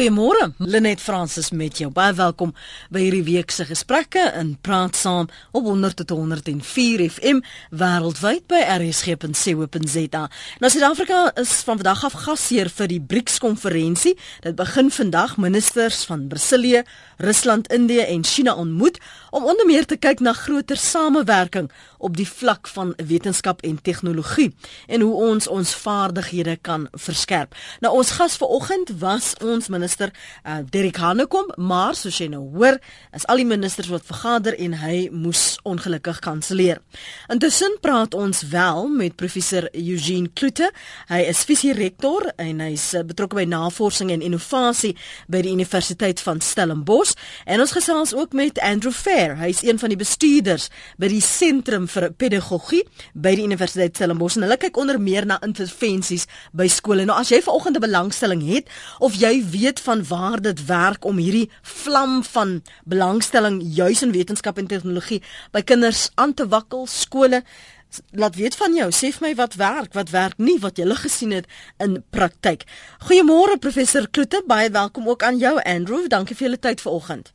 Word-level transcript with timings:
Goeiemôre, 0.00 0.54
Lenet 0.56 1.00
Fransis 1.00 1.50
met 1.50 1.76
jou. 1.76 1.90
Baie 1.92 2.14
welkom 2.16 2.54
by 2.88 3.02
hierdie 3.02 3.26
week 3.26 3.50
se 3.52 3.66
gesprekke 3.68 4.22
in 4.38 4.54
Praat 4.64 4.96
Saam 4.96 5.26
op 5.52 5.66
100 5.68 5.98
tot 5.98 6.14
104 6.16 7.02
FM 7.04 7.42
wêreldwyd 7.68 8.46
by 8.48 8.62
rsg.co.za. 8.78 10.22
Nou 10.64 10.70
Suid-Afrika 10.72 11.18
is 11.42 11.52
van 11.68 11.82
vandag 11.82 12.06
af 12.08 12.16
gasheer 12.22 12.72
vir 12.72 12.88
die 12.94 13.00
BRICS-konferensie. 13.12 14.14
Dit 14.40 14.56
begin 14.56 14.88
vandag. 14.88 15.36
Ministers 15.36 16.06
van 16.08 16.24
Brasilië, 16.32 16.80
Rusland, 17.20 17.68
Indië 17.68 18.08
en 18.08 18.24
China 18.24 18.56
ontmoet 18.56 18.96
om 19.30 19.44
onder 19.44 19.68
meer 19.68 19.84
te 19.84 20.00
kyk 20.00 20.24
na 20.24 20.32
groter 20.32 20.80
samewerking 20.80 21.68
op 22.00 22.16
die 22.16 22.28
vlak 22.28 22.72
van 22.72 22.94
wetenskap 22.96 23.60
en 23.68 23.76
tegnologie 23.84 24.48
en 24.88 25.04
hoe 25.04 25.12
ons 25.28 25.48
ons 25.48 25.76
vaardighede 25.84 26.56
kan 26.64 26.88
verskerp. 26.96 27.52
Nou 27.84 27.92
ons 28.00 28.16
gas 28.16 28.40
vanoggend 28.40 28.96
was 29.04 29.34
ons 29.44 29.68
minister 29.68 29.89
uh, 29.98 30.60
Derek 30.70 30.96
Hanekom, 30.96 31.50
maar 31.56 31.94
soos 31.94 32.18
jy 32.18 32.28
nou 32.28 32.42
hoor, 32.54 32.78
is 33.16 33.26
al 33.26 33.36
die 33.42 33.46
ministers 33.48 33.88
wat 33.88 34.06
vergader 34.06 34.56
en 34.58 34.76
hy 34.82 35.08
moes 35.12 35.58
ongelukkig 35.64 36.20
kanselleer. 36.24 36.80
Intussen 37.32 37.76
praat 37.80 38.14
ons 38.14 38.42
wel 38.50 38.88
met 38.88 39.16
professor 39.16 39.68
Eugene 39.72 40.30
Kloete. 40.34 40.70
Hy 41.08 41.20
is 41.30 41.44
visierektor 41.48 42.30
en 42.36 42.60
hy's 42.60 42.90
uh, 42.94 43.02
betrokke 43.06 43.40
by 43.40 43.46
navorsing 43.48 44.12
en 44.14 44.22
innovasie 44.22 44.94
by 45.30 45.42
die 45.44 45.52
Universiteit 45.54 46.20
van 46.20 46.40
Stellenbosch 46.44 47.16
en 47.46 47.60
ons 47.60 47.74
gesels 47.74 48.14
ook 48.14 48.32
met 48.36 48.58
Andrew 48.64 48.92
Fair. 48.94 49.36
Hy's 49.40 49.62
een 49.66 49.78
van 49.80 49.92
die 49.92 49.98
bestuurders 50.00 50.68
by 51.00 51.10
die 51.12 51.22
Sentrum 51.24 51.88
vir 51.90 52.10
Pedagogie 52.12 52.82
by 53.14 53.34
die 53.38 53.46
Universiteit 53.48 53.96
Stellenbosch 53.96 54.38
en 54.38 54.46
hulle 54.46 54.58
kyk 54.60 54.78
onder 54.80 55.00
meer 55.00 55.26
na 55.26 55.40
intervensies 55.46 56.26
by 56.56 56.68
skole. 56.70 57.06
Nou 57.08 57.18
as 57.20 57.32
jy 57.32 57.40
vanoggend 57.42 57.76
'n 57.76 57.86
belangstelling 57.86 58.42
het 58.46 58.68
of 58.98 59.14
jy 59.14 59.44
weet 59.50 59.79
van 59.80 60.04
waar 60.08 60.40
dit 60.42 60.64
werk 60.66 61.04
om 61.04 61.16
hierdie 61.16 61.50
vlam 61.62 62.20
van 62.24 62.60
belangstelling 62.84 63.60
juis 63.64 64.02
in 64.02 64.12
wetenskap 64.12 64.58
en 64.58 64.70
tegnologie 64.70 65.22
by 65.52 65.62
kinders 65.62 66.08
aan 66.14 66.34
te 66.34 66.48
wakkel 66.48 66.86
skole 66.86 67.42
laat 68.10 68.36
weet 68.36 68.54
van 68.54 68.74
jou. 68.74 68.90
Sê 68.94 69.10
vir 69.16 69.28
my 69.28 69.34
wat 69.34 69.58
werk 69.58 69.96
wat 69.98 70.14
werk 70.14 70.38
nie 70.38 70.58
wat 70.62 70.78
jy 70.78 70.86
gele 70.86 71.00
gesien 71.00 71.34
het 71.34 71.50
in 71.78 71.98
praktyk. 72.10 72.64
Goeiemôre 73.08 73.58
professor 73.58 74.08
Kloete. 74.10 74.42
Baie 74.46 74.70
welkom 74.70 75.08
ook 75.08 75.22
aan 75.22 75.38
jou 75.38 75.58
Andrew. 75.62 76.08
Dankie 76.08 76.36
vir 76.36 76.48
julle 76.48 76.58
tyd 76.58 76.80
vanoggend 76.80 77.34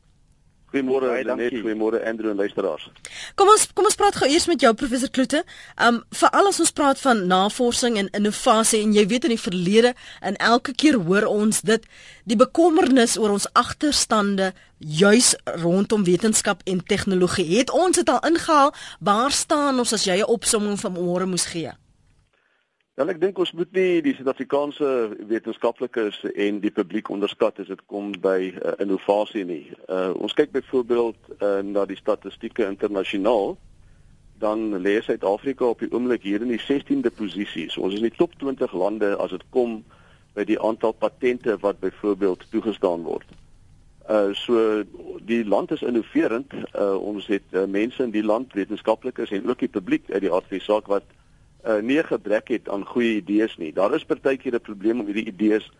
Goeiemôre 0.66 1.22
Lenet, 1.22 1.52
goeiemôre 1.62 2.02
Andrew 2.04 2.30
en 2.30 2.36
luisteraars. 2.36 2.90
Kom 3.38 3.46
ons 3.52 3.68
kom 3.70 3.86
ons 3.86 3.94
praat 3.94 4.16
gou 4.18 4.26
eers 4.26 4.48
met 4.50 4.60
jou 4.60 4.72
professor 4.74 5.10
Kloete. 5.14 5.44
Um 5.78 6.00
veral 6.10 6.50
as 6.50 6.58
ons 6.64 6.74
praat 6.74 6.98
van 7.04 7.22
navorsing 7.30 8.00
en 8.00 8.10
innovasie 8.18 8.82
en 8.82 8.96
jy 8.96 9.06
weet 9.06 9.28
in 9.28 9.36
die 9.36 9.40
verlede 9.40 9.94
en 10.26 10.34
elke 10.42 10.74
keer 10.74 10.98
hoor 11.06 11.28
ons 11.30 11.62
dit 11.62 11.86
die 12.26 12.38
bekommernis 12.40 13.14
oor 13.14 13.36
ons 13.36 13.46
agterstande 13.54 14.50
juis 14.78 15.36
rondom 15.62 16.02
wetenskap 16.04 16.66
en 16.66 16.82
tegnologie. 16.82 17.46
Het 17.60 17.70
ons 17.70 17.94
dit 17.94 18.10
al 18.10 18.22
ingehaal? 18.26 18.74
Waar 18.98 19.30
staan 19.30 19.78
ons 19.78 19.94
as 19.94 20.04
jy 20.04 20.18
'n 20.18 20.32
opsomming 20.34 20.80
van 20.80 20.98
môre 20.98 21.26
moes 21.30 21.46
gee? 21.46 21.70
Wel 22.96 23.10
ek 23.12 23.18
dink 23.20 23.36
ons 23.36 23.50
moet 23.52 23.74
nie 23.76 23.98
die 24.00 24.14
Suid-Afrikaanse 24.16 24.86
wetenskaplikes 25.28 26.22
en 26.32 26.62
die 26.62 26.70
publiek 26.72 27.10
onderskat 27.12 27.58
as 27.60 27.68
dit 27.68 27.80
kom 27.92 28.14
by 28.24 28.38
uh, 28.54 28.70
innovasie 28.80 29.42
nie. 29.44 29.66
Uh, 29.84 30.14
ons 30.16 30.32
kyk 30.38 30.54
byvoorbeeld 30.54 31.18
uh, 31.34 31.58
na 31.60 31.82
die 31.90 31.98
statistieke 32.00 32.64
internasionaal 32.64 33.58
dan 34.40 34.78
lê 34.80 34.94
Suid-Afrika 35.04 35.68
op 35.74 35.84
die 35.84 35.90
oomblik 35.92 36.24
hier 36.24 36.40
in 36.40 36.54
die 36.54 36.62
16de 36.62 37.12
posisie. 37.18 37.66
So, 37.68 37.84
ons 37.84 37.98
is 37.98 38.00
in 38.00 38.08
die 38.08 38.16
top 38.16 38.32
20 38.40 38.72
lande 38.72 39.12
as 39.20 39.36
dit 39.36 39.44
kom 39.52 39.82
by 40.32 40.46
die 40.48 40.56
aantal 40.56 40.96
patente 40.96 41.58
wat 41.60 41.84
byvoorbeeld 41.84 42.48
toegestaan 42.54 43.04
word. 43.04 43.36
Uh 44.08 44.32
so 44.32 44.64
die 45.28 45.42
land 45.44 45.76
is 45.76 45.84
innoverend. 45.84 46.56
Uh 46.72 46.96
ons 46.96 47.28
het 47.28 47.52
uh, 47.52 47.68
mense 47.68 48.00
in 48.00 48.16
die 48.16 48.24
land, 48.24 48.56
wetenskaplikes 48.56 49.36
en 49.36 49.52
ook 49.52 49.68
die 49.68 49.72
publiek 49.76 50.08
uit 50.08 50.24
die 50.24 50.32
aard 50.32 50.48
van 50.48 50.62
die 50.62 50.64
saak 50.64 50.88
wat 50.88 51.04
uh, 51.04 51.22
nie 51.82 52.02
gebrek 52.02 52.48
het 52.48 52.68
aan 52.68 52.84
goeie 52.86 53.16
idees 53.16 53.56
nie. 53.56 53.72
Daar 53.72 53.94
is 53.94 54.04
partykeer 54.04 54.54
'n 54.54 54.60
probleem 54.60 55.00
om 55.00 55.06
hierdie 55.06 55.26
idees 55.32 55.70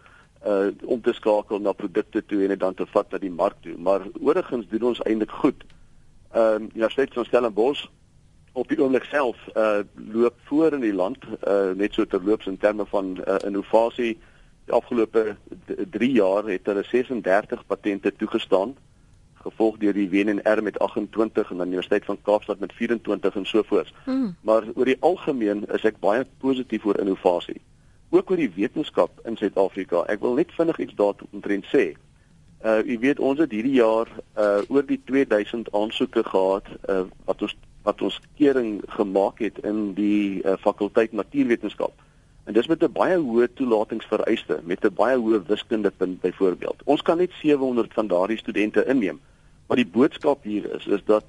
uh 0.47 0.70
om 0.84 1.00
te 1.00 1.12
skakel 1.12 1.58
na 1.58 1.72
produkte 1.72 2.24
toe 2.26 2.42
en 2.42 2.48
dit 2.48 2.60
dan 2.60 2.74
te 2.74 2.86
vat 2.86 3.10
na 3.10 3.19
die 3.19 3.30
mark 3.30 3.56
toe. 3.60 3.76
Maar 3.78 4.06
oorigens 4.20 4.66
doen 4.69 4.82
ons 4.82 5.02
eintlik 5.02 5.30
goed. 5.30 5.64
Ehm 6.32 6.62
uh, 6.62 6.69
ja, 6.74 6.88
steeds 6.88 7.16
ons 7.16 7.28
Stellenbosch 7.28 7.86
op 8.52 8.69
die 8.69 8.78
oomblik 8.82 9.04
self 9.04 9.36
uh 9.54 9.82
loop 10.12 10.34
voor 10.44 10.72
in 10.72 10.80
die 10.80 10.94
land 10.94 11.24
uh 11.48 11.70
net 11.74 11.94
so 11.94 12.04
terloops 12.04 12.47
in 12.47 12.58
terme 12.58 12.86
van 12.86 13.18
uh, 13.26 13.36
innovasie. 13.44 14.18
Die 14.64 14.74
afgelope 14.74 15.36
3 15.91 16.12
jaar 16.12 16.44
het 16.44 16.66
hulle 16.66 16.82
36 16.82 17.66
patente 17.66 18.12
toegestaan 18.16 18.76
gevolg 19.47 19.79
deur 19.83 19.97
die 19.97 20.09
WNR 20.11 20.62
met 20.62 20.79
28 20.79 21.51
en 21.51 21.62
dan 21.62 21.75
Universiteit 21.75 22.05
van 22.05 22.19
Kaapstad 22.23 22.59
met 22.59 22.73
24 22.73 23.37
en 23.37 23.47
so 23.47 23.62
voort. 23.62 23.93
Hmm. 24.05 24.34
Maar 24.41 24.65
oor 24.75 24.84
die 24.84 25.01
algemeen 25.01 25.65
is 25.79 25.84
ek 25.84 26.01
baie 26.03 26.27
positief 26.43 26.84
oor 26.84 26.99
innovasie. 27.03 27.61
Ook 28.11 28.31
oor 28.31 28.43
die 28.43 28.53
wetenskap 28.55 29.23
in 29.25 29.37
Suid-Afrika. 29.37 30.05
Ek 30.12 30.21
wil 30.21 30.37
net 30.39 30.55
vinnig 30.59 30.79
iets 30.79 30.99
daaroor 30.99 31.71
sê. 31.73 31.87
Uh 32.65 32.81
u 32.89 32.99
weet 32.99 33.21
ons 33.21 33.39
het 33.39 33.53
hierdie 33.53 33.79
jaar 33.79 34.09
uh 34.39 34.62
oor 34.69 34.87
die 34.87 35.01
2000 35.05 35.73
aansoeke 35.73 36.25
gehad 36.25 36.69
uh 36.89 37.05
wat 37.25 37.43
ons 37.43 37.57
wat 37.87 38.03
ons 38.03 38.19
kering 38.39 38.81
gemaak 38.99 39.39
het 39.39 39.59
in 39.63 39.93
die 39.95 40.43
uh, 40.43 40.57
fakulteit 40.59 41.13
natuurwetenskap. 41.15 41.93
En 42.47 42.55
dis 42.55 42.67
met 42.67 42.83
'n 42.83 42.93
baie 42.93 43.17
hoë 43.19 43.47
toelatingsvereiste, 43.59 44.61
met 44.65 44.84
'n 44.84 44.95
baie 44.95 45.17
hoë 45.19 45.43
wiskundepunt 45.47 46.21
byvoorbeeld. 46.21 46.83
Ons 46.84 47.03
kan 47.03 47.19
net 47.19 47.33
700 47.43 47.93
van 47.95 48.07
daardie 48.07 48.39
studente 48.39 48.84
inneem. 48.87 49.21
Maar 49.66 49.77
die 49.77 49.93
boodskap 49.93 50.43
hier 50.43 50.75
is 50.75 50.87
is 50.87 51.03
dat 51.04 51.25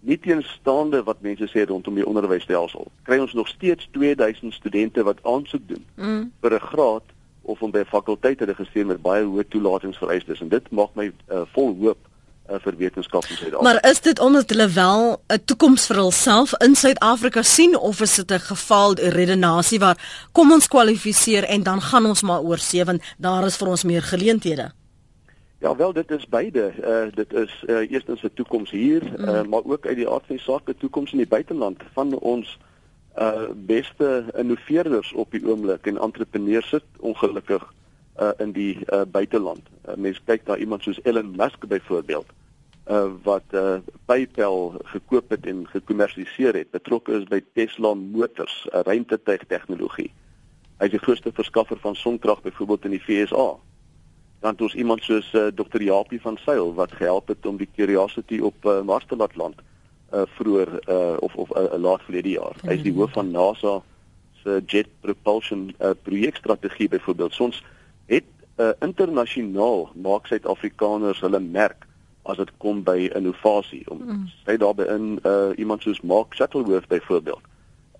nie 0.00 0.18
teenstaande 0.18 1.02
wat 1.02 1.20
mense 1.20 1.48
sê 1.50 1.64
rondom 1.66 1.94
die 1.98 2.06
onderwysstelsel, 2.06 2.86
kry 3.02 3.18
ons 3.18 3.34
nog 3.34 3.48
steeds 3.48 3.88
2000 3.92 4.54
studente 4.54 5.02
wat 5.02 5.22
aansoek 5.22 5.64
doen 5.66 5.84
mm. 5.94 6.32
vir 6.40 6.54
'n 6.54 6.66
graad 6.72 7.16
of 7.42 7.62
om 7.62 7.70
by 7.70 7.84
fakulteite 7.88 8.44
te 8.44 8.52
registreer 8.52 8.86
met 8.86 9.02
baie 9.02 9.24
hoë 9.24 9.48
toelatingsvereistes 9.48 10.40
en 10.44 10.52
dit 10.52 10.70
maak 10.70 10.94
my 10.94 11.08
uh, 11.08 11.42
vol 11.54 11.74
hoop 11.80 11.98
uh, 11.98 12.58
vir 12.64 12.76
wetenskap 12.76 13.24
in 13.24 13.36
Suid-Afrika. 13.36 13.64
Maar 13.64 13.80
is 13.90 14.00
dit 14.00 14.20
omdat 14.20 14.50
hulle 14.50 14.68
wel 14.68 15.20
'n 15.32 15.44
toekoms 15.44 15.86
vir 15.86 15.96
hulself 15.96 16.52
in 16.64 16.74
Suid-Afrika 16.74 17.42
sien 17.42 17.76
of 17.76 18.00
is 18.00 18.14
dit 18.14 18.30
'n 18.30 18.38
geval 18.52 18.94
redenasie 18.94 19.78
waar 19.78 19.98
kom 20.32 20.52
ons 20.52 20.68
kwalifiseer 20.68 21.44
en 21.44 21.62
dan 21.62 21.80
gaan 21.80 22.06
ons 22.06 22.22
maar 22.22 22.40
oor 22.40 22.58
sewe 22.58 23.00
daar 23.18 23.44
is 23.44 23.56
vir 23.56 23.68
ons 23.68 23.82
meer 23.84 24.02
geleenthede? 24.02 24.72
Ja 25.58 25.76
wel 25.76 25.92
dit 25.92 26.10
is 26.10 26.28
beide. 26.28 26.72
Uh 26.80 27.14
dit 27.14 27.32
is 27.32 27.64
uh 27.66 27.90
eerstens 27.90 28.22
'n 28.22 28.30
toekoms 28.34 28.70
hier, 28.70 29.02
uh 29.02 29.42
mm. 29.42 29.48
maar 29.48 29.64
ook 29.64 29.86
uit 29.86 29.96
die 29.96 30.08
aard 30.08 30.26
van 30.26 30.36
die 30.36 30.44
saak 30.44 30.68
'n 30.68 30.74
toekoms 30.78 31.12
in 31.12 31.18
die 31.18 31.26
buiteland 31.26 31.82
van 31.92 32.18
ons 32.18 32.58
uh 33.18 33.48
beste 33.54 34.24
innoveerders 34.36 35.12
op 35.12 35.30
die 35.30 35.46
oomblik 35.46 35.86
en 35.86 35.98
entrepreneurs 35.98 36.68
sit 36.68 36.84
ongelukkig 36.98 37.74
uh 38.20 38.30
in 38.36 38.52
die 38.52 38.78
uh 38.92 39.02
buiteland. 39.10 39.60
Uh, 39.88 39.94
Mense 39.94 40.20
kyk 40.24 40.46
na 40.46 40.56
iemand 40.56 40.82
soos 40.82 41.00
Elon 41.02 41.34
Musk 41.36 41.66
byvoorbeeld 41.66 42.26
uh 42.86 43.10
wat 43.22 43.44
uh 43.50 43.76
PayPal 44.04 44.74
gekoop 44.82 45.30
het 45.30 45.46
en 45.46 45.66
gekommersialiseer 45.68 46.54
het, 46.54 46.70
betrokke 46.70 47.12
is 47.12 47.24
by 47.24 47.42
Tesla 47.54 47.94
Motors, 47.94 48.68
'n 48.70 48.82
ruimtetuig 48.82 49.44
tegnologie. 49.46 50.12
Hy 50.78 50.84
is 50.84 50.90
die 50.90 51.02
grootste 51.06 51.32
verskaffer 51.32 51.78
van 51.78 51.96
sonkrag 51.96 52.42
byvoorbeeld 52.42 52.84
in 52.84 52.90
die 52.90 53.02
VSA 53.02 53.58
dan 54.40 54.50
het 54.50 54.60
ons 54.60 54.74
iemand 54.74 55.02
soos 55.02 55.32
uh, 55.32 55.46
eh, 55.46 55.54
Dr. 55.54 55.82
Japie 55.82 56.20
van 56.20 56.36
Sail 56.36 56.74
wat 56.74 56.92
gehelp 56.92 57.28
het 57.28 57.46
om 57.46 57.56
die 57.56 57.68
Curiosity 57.74 58.38
op 58.38 58.64
uh, 58.64 58.80
Mars 58.82 59.04
te 59.08 59.16
laat 59.16 59.36
land 59.36 59.60
uh 60.14 60.22
vroeër 60.24 60.68
uh 60.88 61.16
of 61.20 61.34
of 61.34 61.50
uh, 61.56 61.74
laat 61.76 62.02
verlede 62.02 62.30
jaar. 62.30 62.56
Hy 62.64 62.78
is 62.78 62.82
die 62.82 62.94
hoof 62.96 63.12
van 63.12 63.30
NASA 63.30 63.82
se 64.42 64.62
Jet 64.66 64.88
Propulsion 65.00 65.74
uh 65.80 65.90
projekstrategie 66.02 66.88
byvoorbeeld. 66.88 67.40
Ons 67.40 67.60
het 68.06 68.24
uh 68.56 68.70
internasionaal 68.80 69.90
maak 69.94 70.26
Suid-Afrikaners 70.26 71.20
hulle 71.20 71.40
merk 71.40 71.84
as 72.22 72.40
dit 72.40 72.50
kom 72.56 72.80
by 72.82 73.10
innovasie. 73.20 73.82
Om 73.90 74.00
mm. 74.00 74.24
sy 74.46 74.56
daarbey 74.56 74.88
in 74.94 75.18
uh 75.28 75.52
iemand 75.60 75.84
soos 75.84 76.00
Mark 76.00 76.32
Shuttleworth 76.34 76.88
byvoorbeeld 76.88 77.44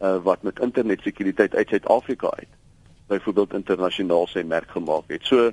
uh 0.01 0.17
wat 0.25 0.43
met 0.43 0.65
internetsekuriteit 0.65 1.55
uit 1.55 1.69
Suid-Afrika 1.69 2.33
uit 2.39 2.57
byvoorbeeld 3.09 3.53
internasionaal 3.53 4.27
sy 4.33 4.43
merk 4.49 4.71
gemaak 4.71 5.13
het. 5.13 5.29
So 5.29 5.53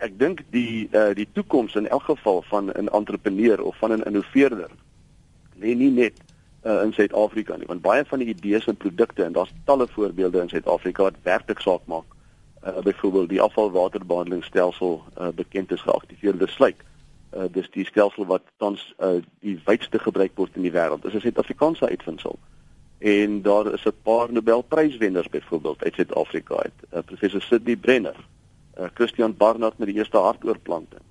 ek 0.00 0.18
dink 0.18 0.42
die 0.54 0.88
uh, 0.96 1.12
die 1.14 1.28
toekoms 1.32 1.74
in 1.74 1.88
elk 1.88 2.08
geval 2.08 2.42
van 2.48 2.72
'n 2.72 2.88
entrepreneur 2.88 3.62
of 3.62 3.76
van 3.76 3.92
'n 3.92 4.06
innoveerder 4.08 4.70
lê 5.60 5.74
nie 5.76 5.90
net 5.90 6.16
uh, 6.64 6.82
in 6.82 6.92
Suid-Afrika 6.92 7.56
nie 7.56 7.66
want 7.66 7.82
baie 7.82 8.04
van 8.04 8.18
die 8.18 8.32
idees 8.32 8.66
en 8.66 8.76
produkte 8.76 9.24
en 9.24 9.32
daar's 9.32 9.52
talle 9.64 9.86
voorbeelde 9.88 10.40
in 10.40 10.48
Suid-Afrika 10.48 11.02
wat 11.02 11.22
werklik 11.22 11.60
saak 11.60 11.84
maak. 11.84 12.08
Uh, 12.64 12.78
byvoorbeeld 12.84 13.28
die 13.28 13.40
afvalwaterbehandelingsstelsel 13.40 15.02
uh, 15.18 15.28
bekend 15.28 15.72
is 15.72 15.80
geaktiveerde 15.80 16.46
sluik. 16.46 16.84
Uh, 17.34 17.44
dis 17.52 17.70
die 17.70 17.86
stelsel 17.86 18.26
wat 18.26 18.42
tans 18.56 18.94
uh, 18.98 19.22
die 19.40 19.60
wydste 19.64 19.98
gebruik 19.98 20.32
word 20.34 20.56
in 20.56 20.62
die 20.62 20.72
wêreld. 20.72 21.02
Dis 21.02 21.14
'n 21.14 21.20
Suid-Afrikaanse 21.20 21.88
uitvinding. 21.88 22.36
En 22.98 23.42
daar 23.42 23.72
is 23.72 23.84
'n 23.84 23.96
paar 24.02 24.32
Nobelpryswenners 24.32 25.28
byvoorbeeld 25.28 25.84
uit 25.84 25.94
Suid-Afrika 25.94 26.54
uit. 26.54 26.78
Uh, 26.92 26.98
professor 27.04 27.42
Sidney 27.42 27.76
Brenner 27.76 28.16
uh, 28.80 28.88
Christian 28.94 29.36
Barnard 29.36 29.78
met 29.78 29.88
die 29.88 29.96
eerste 29.96 30.18
hartoortplanting. 30.18 31.02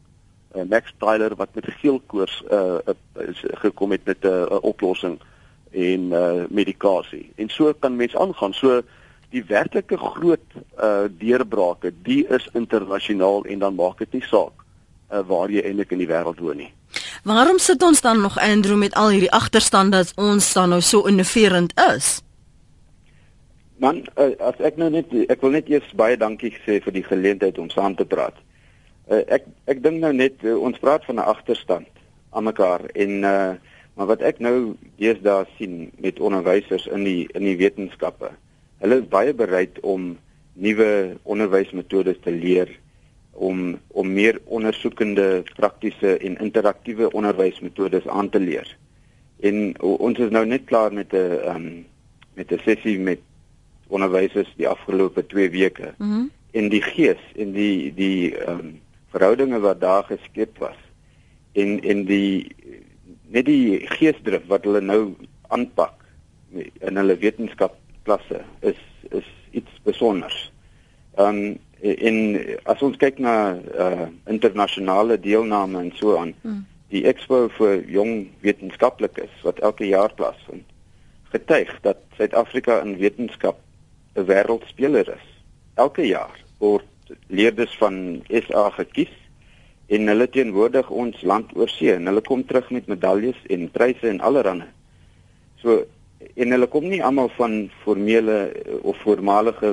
Uh, 0.56 0.64
Max 0.70 0.94
Tyler 0.98 1.36
wat 1.36 1.50
met 1.54 1.66
geelkoors 1.80 2.44
uh, 2.52 2.78
is 3.14 3.44
gekom 3.62 3.92
het 3.92 4.06
met 4.06 4.24
'n 4.24 4.28
uh, 4.28 4.58
oplossing 4.62 5.20
en 5.72 6.02
uh, 6.12 6.44
medikasie. 6.50 7.32
En 7.36 7.50
so 7.50 7.74
kan 7.80 7.96
mens 7.96 8.16
aangaan. 8.16 8.54
So 8.54 8.82
die 9.30 9.44
werklike 9.46 9.98
groot 9.98 10.46
uh, 10.82 11.06
deurbrake, 11.18 11.94
die 12.04 12.28
is 12.28 12.50
internasionaal 12.54 13.46
en 13.46 13.60
dan 13.60 13.76
maak 13.76 13.98
dit 13.98 14.12
nie 14.12 14.26
saak 14.26 14.54
uh, 15.12 15.22
waar 15.28 15.50
jy 15.50 15.62
eintlik 15.62 15.92
in 15.92 16.02
die 16.02 16.10
wêreld 16.10 16.40
woon 16.40 16.58
nie. 16.58 16.72
Waarom 17.24 17.60
sit 17.60 17.84
ons 17.84 18.02
dan 18.02 18.22
nog 18.22 18.40
Andrew 18.40 18.78
met 18.78 18.94
al 18.94 19.10
hierdie 19.10 19.32
agterstand 19.32 19.92
dat 19.92 20.14
ons 20.16 20.54
dan 20.54 20.70
nou 20.70 20.82
so 20.82 21.06
innoverend 21.06 21.74
is? 21.94 22.20
Man, 23.80 24.02
uh, 24.20 24.34
as 24.44 24.60
ek 24.60 24.76
nou 24.76 24.90
net 24.92 25.14
ek 25.32 25.40
wil 25.40 25.54
net 25.56 25.70
eers 25.72 25.88
baie 25.96 26.18
dankie 26.20 26.52
sê 26.66 26.82
vir 26.84 26.96
die 26.98 27.04
geleentheid 27.06 27.60
om 27.64 27.70
saam 27.72 27.94
te 27.96 28.04
praat. 28.04 28.36
Uh, 29.08 29.24
ek 29.32 29.46
ek 29.72 29.80
dink 29.86 30.02
nou 30.04 30.12
net 30.12 30.44
uh, 30.44 30.58
ons 30.60 30.80
praat 30.84 31.06
van 31.08 31.16
'n 31.16 31.30
agterstand 31.32 32.02
aan 32.36 32.44
mekaar 32.44 32.84
en 32.92 33.24
uh, 33.24 33.54
maar 33.96 34.10
wat 34.12 34.22
ek 34.24 34.42
nou 34.44 34.76
deesdae 35.00 35.48
sien 35.56 35.92
met 36.04 36.20
onderwysers 36.20 36.88
in 36.92 37.08
die 37.08 37.24
in 37.36 37.48
die 37.48 37.56
wetenskappe. 37.60 38.34
Hulle 38.84 39.00
is 39.00 39.08
baie 39.16 39.34
bereid 39.34 39.80
om 39.80 40.18
nuwe 40.60 41.16
onderwysmetodes 41.24 42.20
te 42.24 42.36
leer 42.36 42.76
om 43.32 43.80
om 43.96 44.12
meer 44.14 44.42
ondersoekende 44.46 45.44
praktiese 45.56 46.18
en 46.18 46.36
interaktiewe 46.44 47.12
onderwysmetodes 47.12 48.08
aan 48.08 48.30
te 48.30 48.44
leer. 48.44 48.68
En 49.40 49.80
ons 49.80 50.20
is 50.20 50.36
nou 50.36 50.46
net 50.46 50.68
klaar 50.68 50.92
met 50.94 51.16
'n 51.16 51.40
um, 51.48 51.86
met 52.36 52.52
'n 52.52 52.60
sessie 52.68 53.00
met 53.00 53.20
onderwysers 53.90 54.50
die 54.58 54.68
afgelope 54.70 55.26
2 55.28 55.50
weke. 55.50 55.94
Mm 55.98 56.30
en 56.52 56.70
die 56.70 56.82
gees 56.82 57.22
en 57.38 57.54
die 57.54 57.94
die 57.94 58.36
ehm 58.38 58.60
um, 58.60 58.78
verhoudinge 59.10 59.60
wat 59.60 59.82
daar 59.82 60.04
geskep 60.06 60.58
was 60.62 60.78
en 61.54 61.80
en 61.82 62.06
die 62.06 62.56
net 63.34 63.46
die 63.46 63.86
geesdrif 63.98 64.46
wat 64.50 64.66
hulle 64.66 64.82
nou 64.82 65.02
aanpak 65.54 65.94
in 66.54 66.98
hulle 67.02 67.18
wetenskapklasse 67.22 68.44
is 68.62 68.82
is 69.10 69.30
iets 69.52 69.76
spesiaals. 69.82 70.38
Ehm 71.18 71.42
um, 71.42 71.58
en 71.80 72.18
as 72.68 72.82
ons 72.84 72.98
kyk 73.00 73.22
na 73.24 73.56
uh, 73.56 74.08
internasionale 74.28 75.16
deelname 75.20 75.80
en 75.80 75.92
so 75.96 76.18
aan 76.18 76.34
mm. 76.42 76.66
die 76.92 77.06
expo 77.08 77.46
vir 77.56 77.86
jong 77.88 78.28
wetenskaplikes 78.44 79.32
wat 79.46 79.62
elke 79.64 79.88
jaar 79.88 80.12
plaasvind 80.14 80.66
getuig 81.32 81.72
dat 81.86 82.02
Suid-Afrika 82.18 82.82
in 82.82 82.98
wetenskap 83.00 83.62
'n 84.16 84.26
wêreldspeler 84.26 85.08
is. 85.16 85.28
Elke 85.76 86.08
jaar 86.08 86.36
word 86.60 86.86
leerders 87.28 87.78
van 87.78 88.22
SA 88.30 88.70
gekies 88.78 89.14
en 89.88 90.08
hulle 90.08 90.28
teenwoordig 90.30 90.90
ons 90.90 91.22
land 91.22 91.50
oor 91.58 91.70
see 91.70 91.94
en 91.94 92.06
hulle 92.10 92.22
kom 92.22 92.44
terug 92.46 92.70
met 92.70 92.88
medaljes 92.88 93.40
en 93.50 93.72
pryse 93.74 94.08
en 94.10 94.22
allerlei. 94.22 94.68
So 95.62 95.86
en 96.36 96.52
hulle 96.52 96.68
kom 96.68 96.90
nie 96.90 97.02
almal 97.04 97.32
van 97.38 97.70
formele 97.84 98.38
of 98.82 98.98
voormalige 99.06 99.72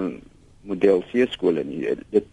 model 0.67 1.03
C 1.11 1.27
skole 1.31 1.65
nie. 1.65 1.85
Dit 2.11 2.27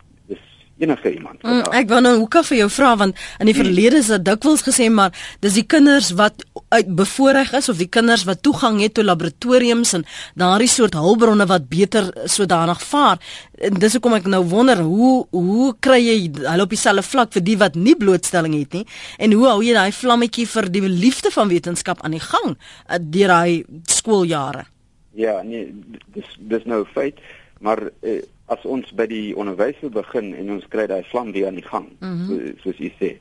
enige 0.78 1.14
iemand. 1.14 1.44
Mm, 1.44 1.62
ek 1.76 1.90
wou 1.92 2.00
nou 2.02 2.14
hoekom 2.18 2.46
vir 2.48 2.58
jou 2.64 2.70
vra 2.74 2.94
want 2.98 3.20
in 3.42 3.50
die 3.50 3.56
verlede 3.56 4.00
is 4.02 4.10
dit 4.12 4.26
dikwels 4.26 4.64
gesê 4.66 4.90
maar 4.90 5.14
dis 5.44 5.58
die 5.60 5.66
kinders 5.70 6.12
wat 6.18 6.44
uit 6.74 6.90
bevoordeel 6.98 7.60
is 7.60 7.70
of 7.70 7.78
die 7.78 7.90
kinders 7.90 8.26
wat 8.30 8.42
toegang 8.46 8.80
het 8.82 8.96
tot 8.98 9.06
laboratoriums 9.06 9.94
en 10.00 10.06
daardie 10.40 10.70
soort 10.72 10.98
hulpbronne 10.98 11.46
wat 11.50 11.70
beter 11.70 12.10
sodanig 12.26 12.82
vaar. 12.82 13.22
En 13.62 13.78
dis 13.80 13.94
hoekom 13.98 14.18
ek 14.18 14.28
nou 14.32 14.42
wonder 14.50 14.82
hoe 14.82 15.14
hoe 15.32 15.70
kry 15.80 16.02
jy 16.02 16.18
hulle 16.42 16.66
op 16.66 16.74
dieselfde 16.74 17.06
vlak 17.06 17.34
vir 17.38 17.46
die 17.46 17.58
wat 17.62 17.78
nie 17.78 17.96
blootstelling 18.00 18.58
het 18.58 18.80
nie 18.80 18.86
en 19.22 19.38
hoe 19.38 19.48
hou 19.52 19.62
jy 19.64 19.78
daai 19.78 19.94
vlammetjie 19.94 20.48
vir 20.50 20.70
die 20.74 20.86
liefde 20.90 21.32
van 21.34 21.52
wetenskap 21.54 22.02
aan 22.04 22.18
die 22.18 22.24
gang 22.24 22.54
uh, 22.56 22.98
deur 22.98 23.36
daai 23.38 23.64
skooljare? 23.90 24.66
Ja, 25.14 25.42
nee, 25.46 25.70
dis 26.16 26.30
dis 26.50 26.64
nou 26.66 26.82
feit, 26.96 27.20
maar 27.62 27.78
uh, 28.02 28.22
as 28.46 28.66
ons 28.66 28.92
by 28.92 29.08
die 29.08 29.36
onderwys 29.36 29.80
wil 29.82 29.90
begin 29.90 30.34
en 30.36 30.52
ons 30.58 30.68
kry 30.68 30.88
daai 30.88 31.04
vlam 31.04 31.32
weer 31.32 31.48
aan 31.48 31.60
die 31.60 31.70
gang 31.70 31.90
mm 32.00 32.28
-hmm. 32.28 32.54
soos 32.64 32.80
u 32.80 32.92
sê 33.00 33.18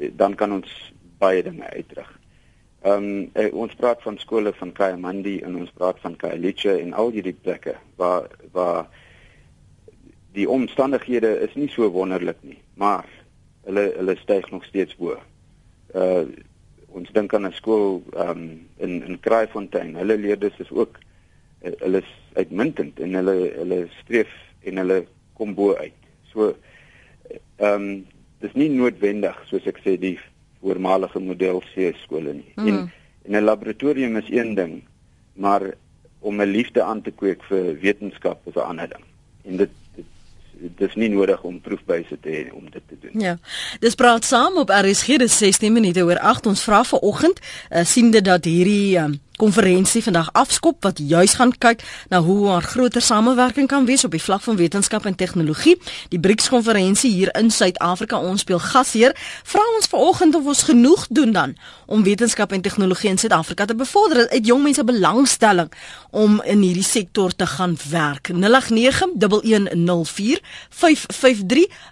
eh, 0.00 0.10
dan 0.16 0.34
kan 0.34 0.52
ons 0.52 0.92
baie 1.18 1.42
dinge 1.42 1.70
uitdruk. 1.70 2.18
Ehm 2.86 3.28
um, 3.34 3.50
ons 3.52 3.74
praat 3.74 4.02
van 4.02 4.18
skole 4.18 4.52
van 4.54 4.72
Kayamandi 4.72 5.40
en 5.42 5.56
ons 5.56 5.70
praat 5.74 5.98
van 6.00 6.16
Kailicha 6.16 6.76
en 6.78 6.92
al 6.92 7.10
hierdie 7.10 7.36
plekke 7.42 7.74
waar 7.96 8.28
waar 8.52 8.86
die 10.32 10.48
omstandighede 10.48 11.40
is 11.40 11.54
nie 11.54 11.68
so 11.68 11.90
wonderlik 11.90 12.38
nie, 12.40 12.58
maar 12.74 13.08
hulle 13.66 13.92
hulle 13.96 14.16
styg 14.16 14.50
nog 14.50 14.64
steeds 14.64 14.96
bo. 14.96 15.18
Uh 15.94 16.26
ons 16.88 17.10
dink 17.12 17.34
aan 17.34 17.46
'n 17.46 17.52
skool 17.52 18.02
ehm 18.14 18.30
um, 18.30 18.68
in 18.76 19.02
in 19.02 19.20
Kraaifontein. 19.20 19.96
Hulle 19.96 20.16
leerders 20.16 20.58
is 20.58 20.70
ook 20.70 20.98
hulle 21.60 21.98
is 21.98 22.14
uitmuntend 22.32 23.00
en 23.00 23.14
hulle 23.14 23.52
hulle 23.56 23.88
streef 24.00 24.30
en 24.64 24.76
hulle 24.76 25.06
kom 25.38 25.54
bo 25.54 25.74
uit. 25.74 25.96
So 26.32 26.54
ehm 27.58 27.74
um, 27.74 28.06
dis 28.38 28.54
nie 28.54 28.68
noodwendig 28.70 29.34
soos 29.50 29.66
ek 29.66 29.80
sê 29.82 29.96
die 29.98 30.14
voormalige 30.62 31.18
model 31.18 31.58
C 31.72 31.90
skole 32.04 32.36
nie. 32.36 32.52
Mm. 32.54 32.66
En 32.66 32.76
in 33.24 33.36
'n 33.36 33.44
laboratorium 33.44 34.16
is 34.16 34.30
een 34.30 34.54
ding, 34.54 34.82
maar 35.34 35.74
om 36.18 36.40
'n 36.40 36.50
liefde 36.50 36.82
aan 36.82 37.02
te 37.02 37.10
kweek 37.10 37.42
vir 37.42 37.80
wetenskap 37.80 38.46
is 38.46 38.54
'n 38.54 38.68
ander 38.70 38.88
ding. 38.88 39.04
En 39.44 39.56
dit 39.56 39.70
dis 40.58 40.94
nie 40.94 41.08
nodig 41.08 41.42
om 41.46 41.60
proefbuise 41.60 42.16
te 42.20 42.28
hê 42.28 42.42
om 42.54 42.70
dit 42.70 42.82
te 42.88 42.96
doen. 43.00 43.20
Ja. 43.20 43.36
Dis 43.80 43.94
praat 43.94 44.24
saam 44.24 44.56
op 44.56 44.72
RSG 44.74 45.18
dis 45.22 45.38
16 45.38 45.72
minute 45.72 46.02
oor 46.02 46.18
8 46.18 46.46
ons 46.46 46.64
vra 46.64 46.84
vanoggend 46.84 47.40
uh, 47.40 47.84
siende 47.84 48.20
dat 48.20 48.44
hierdie 48.44 48.98
um, 48.98 49.18
konferensie 49.38 50.02
vandag 50.02 50.28
afskop 50.32 50.82
wat 50.84 50.98
juis 50.98 51.34
gaan 51.38 51.54
kyk 51.58 51.82
na 52.10 52.20
hoe 52.26 52.48
haar 52.48 52.62
groter 52.62 53.02
samewerking 53.02 53.68
kan 53.70 53.86
wees 53.86 54.04
op 54.04 54.10
die 54.10 54.22
vlak 54.22 54.42
van 54.42 54.56
wetenskap 54.58 55.06
en 55.06 55.14
tegnologie. 55.14 55.76
Die 56.12 56.20
BRICS 56.20 56.48
konferensie 56.50 57.12
hier 57.12 57.30
in 57.38 57.50
Suid-Afrika 57.50 58.18
ons 58.18 58.40
speel 58.44 58.58
gasheer. 58.58 59.14
Vra 59.46 59.62
ons 59.76 59.86
vanoggend 59.86 60.34
of 60.34 60.44
ons 60.46 60.62
genoeg 60.62 61.06
doen 61.08 61.32
dan 61.32 61.56
om 61.86 62.02
wetenskap 62.04 62.52
en 62.52 62.60
tegnologie 62.60 63.10
in 63.10 63.18
Suid-Afrika 63.18 63.64
te 63.64 63.74
bevorder. 63.74 64.26
Het 64.28 64.46
jong 64.46 64.62
mense 64.62 64.84
belangstelling 64.84 65.72
om 66.10 66.42
in 66.44 66.60
hierdie 66.62 66.84
sektor 66.84 67.34
te 67.34 67.46
gaan 67.46 67.76
werk. 67.90 68.28
0891104553. 68.32 68.38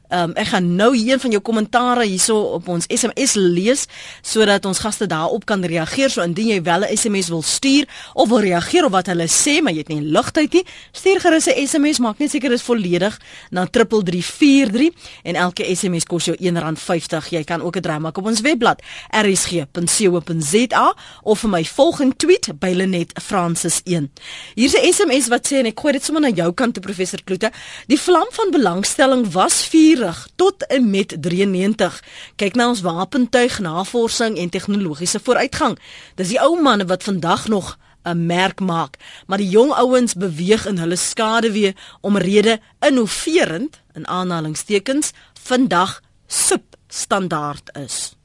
Um, 0.09 0.33
ek 0.39 0.47
gaan 0.53 0.75
nou 0.77 0.95
een 0.95 1.21
van 1.21 1.31
jou 1.31 1.43
kommentare 1.43 2.05
hierso 2.07 2.39
op 2.59 2.69
ons 2.71 2.87
SMS 2.87 3.35
lees 3.35 3.87
sodat 4.23 4.65
ons 4.65 4.79
gaste 4.79 5.07
daarop 5.11 5.45
kan 5.45 5.65
reageer. 5.65 6.11
So 6.11 6.23
indien 6.23 6.47
jy 6.55 6.63
wel 6.63 6.85
'n 6.85 6.97
SMS 6.97 7.29
wil 7.29 7.36
stuur 7.43 7.89
of 8.15 8.29
wil 8.29 8.41
reageer 8.41 8.85
op 8.85 8.93
wat 8.93 9.07
hulle 9.07 9.29
sê, 9.29 9.63
maar 9.63 9.73
jy 9.73 9.79
het 9.79 9.89
nie 9.89 10.01
ligtheid 10.01 10.53
nie, 10.53 10.65
stuur 10.93 11.21
gerus 11.21 11.47
'n 11.47 11.67
SMS, 11.67 11.99
maak 11.99 12.19
net 12.19 12.31
seker 12.31 12.51
dit 12.51 12.59
is 12.59 12.65
volledig 12.65 13.21
na 13.51 13.67
3343 13.67 14.91
en 15.23 15.35
elke 15.35 15.65
SMS 15.77 16.05
kos 16.05 16.25
jou 16.25 16.37
R1.50. 16.37 17.29
Jy 17.31 17.45
kan 17.45 17.63
ook 17.63 17.77
'n 17.77 17.81
draai 17.81 17.99
maak 17.99 18.19
op 18.19 18.27
ons 18.27 18.41
webblad 18.41 18.83
rsg.co.za 19.11 20.95
of 21.23 21.39
vir 21.39 21.51
my 21.51 21.65
volgende 21.65 22.17
tweet 22.17 22.49
by 22.59 22.73
Lenet 22.75 23.13
Francis 23.23 23.81
1. 23.85 24.13
Hier's 24.55 24.75
'n 24.75 24.93
SMS 24.93 25.29
wat 25.29 25.47
sê 25.47 25.57
en 25.59 25.67
ek 25.67 25.81
gooi 25.81 25.93
dit 25.93 26.05
sommer 26.05 26.23
na 26.23 26.31
jou 26.31 26.53
kant 26.53 26.75
toe 26.75 26.83
professor 26.83 27.21
Kloete. 27.25 27.51
Die 27.87 28.01
vlam 28.01 28.27
van 28.31 28.51
belangstelling 28.51 29.33
was 29.33 29.65
vurig 29.65 30.29
tot 30.37 30.67
en 30.67 30.91
met 30.91 31.17
93. 31.21 32.03
Kyk 32.37 32.55
na 32.55 32.69
ons 32.69 32.81
wapentuig 32.81 33.59
navorsing 33.59 34.39
en 34.39 34.49
tegnologiese 34.49 35.21
vooruitgang. 35.23 35.79
Dis 36.15 36.29
die 36.29 36.41
ou 36.41 36.61
manne 36.63 36.85
wat 36.85 37.03
vandag 37.03 37.26
vandag 37.27 37.49
nog 37.49 37.79
'n 38.03 38.27
merk 38.27 38.61
maak, 38.61 38.97
maar 39.27 39.39
die 39.39 39.49
jong 39.49 39.73
ouens 39.73 40.15
beweeg 40.15 40.67
in 40.67 40.79
hulle 40.79 40.97
skade 40.97 41.53
weer 41.53 41.75
omrede 42.01 42.61
innoverend 42.81 43.83
in 43.95 44.07
aanhalingstekens 44.07 45.13
vandag 45.41 46.01
substandaard 46.27 47.79
is. 47.85 48.17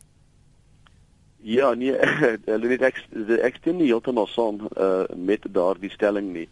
Ja, 1.37 1.73
nee, 1.73 1.97
hulle 2.53 2.67
net 2.67 2.81
ek 2.81 3.05
ek 3.41 3.55
stem 3.55 3.77
nie 3.77 3.89
heeltemal 3.89 4.27
saam 4.27 4.67
uh, 4.77 5.03
met 5.15 5.41
daardie 5.49 5.89
stelling 5.89 6.33
nie. 6.33 6.49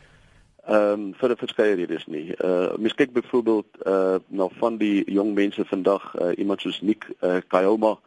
Ehm 0.66 0.94
um, 0.94 1.14
vir 1.14 1.30
'n 1.30 1.38
verskeie 1.38 1.76
redes 1.76 2.06
nie. 2.08 2.34
Uh 2.42 2.78
mens 2.78 2.94
kyk 2.94 3.14
byvoorbeeld 3.14 3.70
uh 3.86 4.18
na 4.28 4.48
van 4.60 4.78
die 4.78 5.04
jong 5.06 5.34
mense 5.34 5.66
vandag, 5.66 6.16
uh, 6.16 6.32
iemand 6.38 6.62
soos 6.62 6.82
Nick 6.82 7.06
uh, 7.22 7.38
Kayoma 7.48 8.00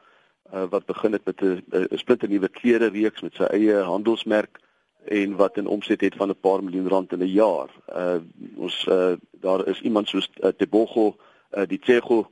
uh, 0.52 0.64
wat 0.70 0.86
begin 0.86 1.12
het 1.12 1.24
met 1.24 1.40
'n 1.42 1.96
splinter 1.96 2.28
nuwe 2.28 2.48
klere 2.48 2.88
reeks 2.88 3.22
met 3.22 3.34
sy 3.34 3.42
eie 3.42 3.76
handelsmerk 3.76 4.60
en 5.04 5.36
wat 5.36 5.56
'n 5.56 5.66
omset 5.66 6.00
het 6.00 6.14
van 6.14 6.28
'n 6.28 6.40
paar 6.40 6.64
miljoen 6.64 6.88
rand 6.88 7.12
in 7.12 7.22
'n 7.22 7.26
jaar. 7.26 7.68
Uh 7.88 8.16
ons 8.56 8.86
uh, 8.88 9.12
daar 9.40 9.66
is 9.66 9.80
iemand 9.80 10.08
soos 10.08 10.30
uh, 10.40 10.50
Tebogo 10.56 11.16
uh, 11.50 11.62
die 11.66 11.78
Tsego 11.78 12.30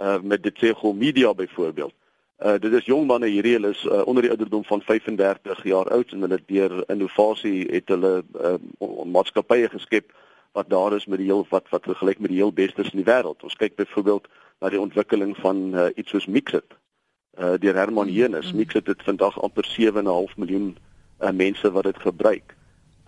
uh, 0.00 0.20
met 0.20 0.42
die 0.42 0.52
Tsego 0.52 0.92
Media 0.92 1.34
byvoorbeeld. 1.34 1.92
Uh 2.38 2.58
dit 2.58 2.72
is 2.72 2.84
jong 2.84 3.06
manne 3.06 3.26
hierdie 3.26 3.52
hulle 3.52 3.68
is 3.68 3.84
uh, 3.84 4.06
onder 4.06 4.22
die 4.22 4.30
ouderdom 4.30 4.64
van 4.64 4.82
35 4.82 5.64
jaar 5.64 5.90
oud 5.90 6.12
en 6.12 6.20
hulle 6.20 6.40
deur 6.46 6.84
innovasie 6.86 7.66
het 7.70 7.88
hulle 7.88 8.24
uh, 8.40 8.54
maatskappye 9.04 9.68
geskep 9.68 10.12
wat 10.52 10.68
daar 10.70 10.92
is 10.92 11.06
met 11.06 11.18
die 11.18 11.26
heel 11.26 11.46
wat 11.48 11.68
wat 11.68 11.84
vergelyk 11.84 12.18
met 12.18 12.30
die 12.30 12.38
heel 12.38 12.52
bestes 12.52 12.90
in 12.90 13.02
die 13.02 13.12
wêreld. 13.12 13.42
Ons 13.42 13.56
kyk 13.56 13.76
byvoorbeeld 13.76 14.28
na 14.60 14.68
die 14.68 14.80
ontwikkeling 14.80 15.36
van 15.36 15.74
uh, 15.74 15.86
iets 15.94 16.10
soos 16.10 16.26
Mixit. 16.26 16.76
Uh 17.40 17.54
deur 17.58 17.74
Herman 17.74 18.12
Jenes. 18.12 18.52
Mm. 18.52 18.58
Mixit 18.58 18.86
het 18.86 19.02
vandag 19.02 19.40
amper 19.40 19.64
7.5 19.64 20.34
miljoen 20.36 20.76
uh, 21.20 21.30
mense 21.30 21.70
wat 21.72 21.84
dit 21.84 21.98
gebruik. 21.98 22.56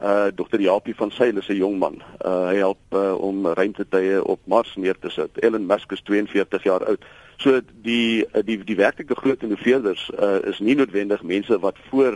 Uh 0.00 0.26
Dr. 0.34 0.60
Japie 0.60 0.94
van 0.94 1.10
Sail 1.10 1.36
is 1.36 1.48
'n 1.48 1.56
jong 1.56 1.78
man. 1.78 2.02
Uh 2.24 2.46
hy 2.48 2.56
help 2.56 2.80
uh, 2.90 3.14
om 3.20 3.46
ruimtetuie 3.46 4.24
op 4.24 4.40
Mars 4.44 4.76
neer 4.76 4.98
te 4.98 5.10
sit. 5.10 5.42
Elon 5.42 5.66
Musk 5.66 5.92
is 5.92 6.00
42 6.00 6.62
jaar 6.62 6.86
oud. 6.86 7.04
So 7.36 7.60
die 7.82 8.24
die 8.44 8.64
die 8.64 8.76
werklike 8.76 9.14
groot 9.14 9.42
innoveerders 9.42 10.10
uh 10.18 10.40
is 10.48 10.58
nie 10.58 10.74
noodwendig 10.74 11.22
mense 11.22 11.58
wat 11.58 11.76
voor 11.90 12.12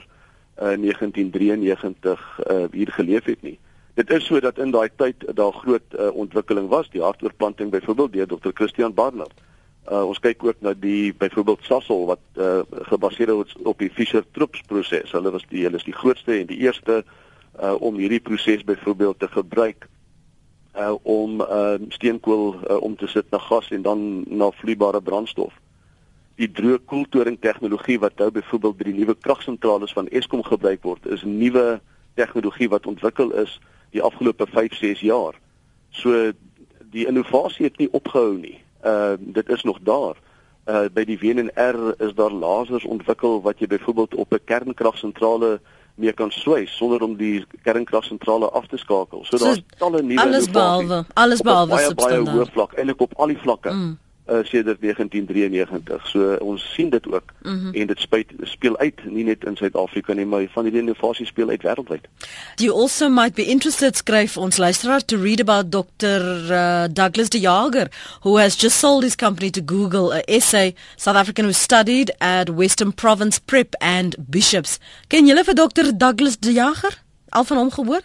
uh 0.57 0.77
1993 0.81 2.41
uh 2.51 2.65
hier 2.73 2.93
geleef 2.93 3.25
het 3.25 3.43
nie. 3.43 3.59
Dit 3.95 4.11
is 4.11 4.25
so 4.25 4.41
dat 4.41 4.59
in 4.59 4.71
daai 4.71 4.89
tyd 4.97 5.37
daar 5.37 5.53
groot 5.53 5.95
uh, 5.99 6.15
ontwikkeling 6.15 6.69
was, 6.69 6.91
die 6.91 7.03
hartoortplanting 7.03 7.71
byvoorbeeld 7.71 8.13
deur 8.13 8.27
Dr. 8.27 8.51
Christian 8.55 8.95
Barnard. 8.95 9.33
Uh, 9.35 9.58
ons 9.89 10.19
kyk 10.21 10.43
ook 10.45 10.61
na 10.61 10.75
die 10.77 11.15
byvoorbeeld 11.17 11.65
Sasol 11.65 12.07
wat 12.11 12.21
uh, 12.37 12.61
gebaseer 12.91 13.31
is 13.33 13.55
op 13.65 13.79
die 13.81 13.91
Fischer-Tropsch 13.91 14.67
proses. 14.69 15.13
Hulle 15.17 15.33
was 15.33 15.47
die 15.49 15.65
hulle 15.65 15.81
is 15.81 15.87
die 15.87 15.97
grootste 15.97 16.35
en 16.37 16.51
die 16.51 16.61
eerste 16.61 17.05
uh, 17.61 17.75
om 17.81 17.97
hierdie 17.97 18.21
proses 18.21 18.65
byvoorbeeld 18.65 19.19
te 19.19 19.29
gebruik 19.29 19.89
uh, 20.77 20.95
om 21.03 21.41
uh, 21.41 21.75
steenkool 21.89 22.55
uh, 22.55 22.77
om 22.83 22.97
te 22.97 23.07
sit 23.07 23.31
na 23.31 23.39
gas 23.39 23.71
en 23.71 23.83
dan 23.83 24.05
na 24.29 24.51
vloeibare 24.51 25.01
brandstof. 25.03 25.55
Die 26.39 26.51
droë 26.53 26.79
koeltoring 26.87 27.39
tegnologie 27.41 27.99
wat 27.99 28.21
nou 28.21 28.31
byvoorbeeld 28.31 28.79
by 28.79 28.91
die 28.91 28.99
nuwe 29.01 29.17
kragsentrale 29.19 29.89
van 29.91 30.09
Eskom 30.15 30.45
gebruik 30.47 30.85
word, 30.87 31.07
is 31.07 31.25
nuwe 31.27 31.81
tegnologie 32.15 32.69
wat 32.71 32.87
ontwikkel 32.87 33.33
is 33.43 33.59
die 33.97 34.03
afgelope 34.03 34.47
5, 34.47 34.75
6 34.79 35.01
jaar. 35.01 35.35
So 35.91 36.31
die 36.93 37.07
innovasie 37.09 37.67
het 37.67 37.79
nie 37.79 37.91
opgehou 37.93 38.37
nie. 38.39 38.59
Uh 38.85 39.13
dit 39.19 39.49
is 39.49 39.63
nog 39.63 39.79
daar. 39.83 40.17
Uh 40.67 40.87
by 40.93 41.05
die 41.05 41.19
WNR 41.19 41.95
is 41.99 42.15
daar 42.15 42.31
lasers 42.31 42.85
ontwikkel 42.85 43.43
wat 43.43 43.59
jy 43.59 43.67
byvoorbeeld 43.67 44.15
op 44.15 44.33
'n 44.33 44.45
kernkragsentrale 44.45 45.61
mee 45.95 46.13
kan 46.13 46.31
swys 46.31 46.77
sonder 46.77 47.03
om 47.03 47.17
die 47.17 47.45
kernkragsentrale 47.63 48.49
af 48.51 48.67
te 48.67 48.77
skakel. 48.77 49.25
So, 49.25 49.37
so 49.37 49.45
daar's 49.45 49.63
talle 49.79 50.03
nuwe 50.03 50.21
alles 50.21 50.51
behalwe 50.51 51.05
alles 51.15 51.41
behalwe 51.41 51.79
substansieel. 51.79 52.25
Baie 52.25 52.37
hoë 52.37 52.53
vlak 52.53 52.73
eintlik 52.73 53.01
op 53.01 53.13
al 53.17 53.27
die 53.27 53.39
vlakke. 53.39 53.71
Mm 53.71 53.99
uh, 54.31 54.45
sedert 54.45 54.81
1993. 54.81 56.07
So 56.07 56.35
ons 56.35 56.73
sien 56.75 56.91
dit 56.91 57.13
ook 57.13 57.33
mm 57.43 57.59
-hmm. 57.61 57.75
en 57.75 57.87
dit 57.87 58.01
speel 58.01 58.25
speel 58.41 58.79
uit 58.79 59.05
nie 59.05 59.25
net 59.25 59.45
in 59.45 59.57
Suid-Afrika 59.57 60.13
nie, 60.13 60.27
maar 60.27 60.47
van 60.51 60.65
die 60.65 60.73
innovasie 60.73 61.27
speel 61.27 61.49
uit 61.49 61.63
wêreldwyd. 61.63 62.09
You 62.55 62.73
also 62.73 63.09
might 63.09 63.35
be 63.35 63.45
interested 63.45 63.97
skryf 63.97 64.37
ons 64.37 64.57
luisteraar 64.57 65.05
to 65.05 65.17
read 65.17 65.41
about 65.41 65.71
Dr. 65.71 66.21
Uh, 66.51 66.85
Douglas 66.93 67.29
De 67.29 67.41
Jager 67.41 67.89
who 68.21 68.39
has 68.39 68.57
just 68.57 68.79
sold 68.79 69.03
his 69.03 69.17
company 69.17 69.51
to 69.51 69.61
Google, 69.67 70.17
a 70.17 70.21
essay 70.21 70.75
South 70.97 71.17
African 71.17 71.45
who 71.45 71.53
studied 71.53 72.15
at 72.19 72.51
Western 72.51 72.95
Province 72.95 73.41
Prep 73.45 73.75
and 73.79 74.17
Bishops. 74.19 74.79
Ken 75.07 75.27
julle 75.27 75.45
vir 75.45 75.55
Dr. 75.55 75.97
Douglas 75.97 76.39
De 76.39 76.53
Jager? 76.53 77.03
Al 77.29 77.45
van 77.45 77.57
hom 77.57 77.71
gehoor? 77.71 78.03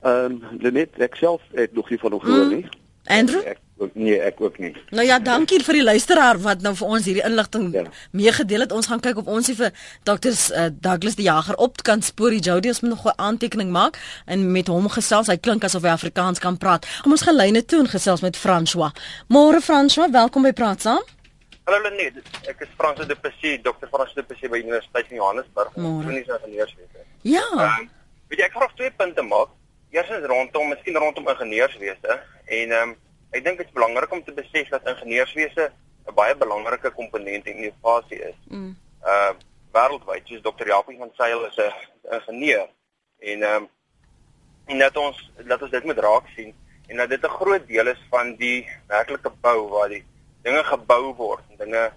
Ehm 0.00 0.24
um, 0.24 0.42
Lenet, 0.60 0.98
ek 0.98 1.14
self 1.14 1.42
het 1.52 1.72
nog 1.72 1.90
nie 1.90 1.98
van 1.98 2.10
hom 2.10 2.20
gehoor 2.20 2.44
mm. 2.44 2.54
nie. 2.54 2.66
Andrew? 3.04 3.40
Ek, 3.46 3.58
nee, 3.92 4.18
ek 4.20 4.40
ook 4.40 4.58
nie. 4.58 4.72
Nou 4.94 5.04
ja, 5.06 5.18
dankie 5.18 5.58
vir 5.64 5.78
die 5.78 5.84
luisteraar 5.84 6.38
wat 6.42 6.62
nou 6.62 6.74
vir 6.78 6.92
ons 6.96 7.06
hierdie 7.08 7.24
inligting 7.26 7.72
ja. 7.74 7.84
meegedeel 8.12 8.64
het. 8.64 8.72
Ons 8.72 8.86
gaan 8.90 9.02
kyk 9.02 9.18
of 9.22 9.30
ons 9.30 9.50
hier 9.50 9.58
vir 9.58 9.72
Dr. 10.06 10.30
Uh, 10.30 10.68
Douglas 10.72 11.18
die 11.18 11.26
Jager 11.26 11.58
op 11.62 11.82
kan 11.86 12.02
spoor. 12.02 12.34
Die 12.34 12.42
Jody 12.44 12.70
ons 12.70 12.80
moet 12.84 12.94
nog 12.94 13.06
'n 13.06 13.18
aantekening 13.18 13.70
maak 13.70 13.98
en 14.26 14.52
met 14.52 14.66
hom 14.66 14.88
gesels. 14.88 15.26
Hy 15.26 15.36
klink 15.36 15.64
asof 15.64 15.82
hy 15.82 15.94
Afrikaans 15.94 16.38
kan 16.38 16.58
praat. 16.58 16.86
Kom 17.02 17.12
ons 17.12 17.22
gaan 17.22 17.36
lyne 17.36 17.64
toe 17.64 17.80
en 17.80 17.88
gesels 17.88 18.20
met 18.20 18.36
François. 18.36 18.92
Môre 19.28 19.60
François, 19.60 20.10
welkom 20.10 20.42
by 20.42 20.52
Praat 20.52 20.82
saam. 20.82 21.02
Hallo 21.64 21.80
Lenet, 21.80 22.16
ek 22.44 22.60
is 22.60 22.68
François 22.76 23.06
de 23.08 23.16
Plessis, 23.16 23.62
dokter 23.62 23.88
François 23.88 24.14
de 24.14 24.22
Plessis 24.22 24.50
by 24.50 24.58
Universiteit 24.58 25.06
van 25.06 25.16
Johannesburg, 25.16 25.72
kliniese 25.72 26.36
ingenieurswese. 26.36 27.04
Ja. 27.22 27.46
Um, 27.52 27.88
weet 28.28 28.38
jy 28.38 28.44
ek 28.44 28.52
graag 28.52 28.74
twee 28.76 28.90
punte 28.90 29.22
maak. 29.22 29.48
Eerstens 29.90 30.26
rondom, 30.26 30.68
miskien 30.68 30.96
rondom 30.96 31.28
ingenieurswese 31.32 32.20
en 32.44 32.70
ehm 32.70 32.90
um, 32.90 32.94
Ek 33.34 33.42
dink 33.44 33.58
dit 33.58 33.66
is 33.66 33.74
belangrik 33.74 34.12
om 34.14 34.22
te 34.24 34.32
besef 34.32 34.68
dat 34.70 34.86
ingenieurswese 34.86 35.72
'n 36.06 36.14
baie 36.14 36.36
belangrike 36.36 36.90
komponent 36.90 37.46
in 37.46 37.56
innovasie 37.56 38.20
is. 38.30 38.38
Mm. 38.48 38.76
Uh 39.02 39.32
wêreldwyd, 39.74 40.26
soos 40.26 40.42
Dr. 40.42 40.66
Japie 40.66 40.98
van 40.98 41.10
Sail 41.18 41.44
is 41.46 41.56
'n 41.56 41.72
ingenieur 42.16 42.68
en 43.18 43.42
ehm 43.42 43.62
um, 43.62 43.68
en 44.66 44.78
dat 44.78 44.96
ons 44.96 45.30
dat 45.36 45.62
ons 45.62 45.70
dit 45.70 45.84
moet 45.84 45.98
raak 45.98 46.28
sien 46.36 46.54
en 46.86 46.96
dat 46.96 47.08
dit 47.08 47.24
'n 47.24 47.36
groot 47.38 47.66
deel 47.66 47.86
is 47.86 48.02
van 48.10 48.34
die 48.36 48.68
werklike 48.86 49.32
bou 49.40 49.68
waar 49.68 49.88
die 49.88 50.04
dinge 50.42 50.64
gebou 50.64 51.14
word 51.14 51.44
en 51.50 51.56
dinge 51.56 51.92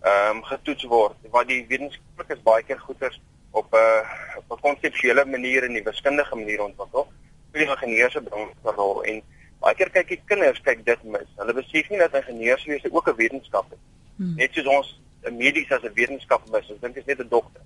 ehm 0.00 0.36
um, 0.36 0.44
getoets 0.44 0.84
word 0.84 1.16
waar 1.30 1.46
die 1.46 1.66
wetenskaplikes 1.66 2.42
baie 2.42 2.62
keer 2.62 2.78
goeders 2.78 3.20
op 3.50 3.72
'n 3.72 3.76
uh, 3.76 4.36
op 4.36 4.58
'n 4.58 4.60
konseptuele 4.60 5.24
manier 5.24 5.64
en 5.64 5.72
'n 5.72 5.84
wiskundige 5.84 6.36
manier 6.36 6.62
ontwikkel. 6.62 7.12
Die 7.52 7.66
ingenieurs 7.66 8.12
se 8.12 8.22
rol 8.62 9.02
en 9.02 9.22
baie 9.60 9.76
keer 9.76 9.90
kyk 9.94 10.08
die 10.08 10.20
kinders 10.30 10.60
kyk 10.64 10.84
dit 10.86 11.02
mis. 11.04 11.28
Hulle 11.40 11.54
besef 11.56 11.90
nie 11.90 12.00
dat 12.00 12.14
ingenieurswese 12.14 12.92
ook 12.92 13.08
'n 13.08 13.16
wetenskap 13.16 13.66
is. 13.72 13.82
Hmm. 14.16 14.34
Net 14.36 14.54
soos 14.54 14.66
ons 14.66 15.00
'n 15.26 15.36
medies 15.36 15.72
as 15.72 15.82
'n 15.82 15.94
wetenskap 15.94 16.42
mis, 16.50 16.70
ons 16.70 16.80
dink 16.80 16.94
dit 16.94 17.02
is 17.02 17.06
net 17.06 17.20
'n 17.20 17.28
dokter. 17.28 17.62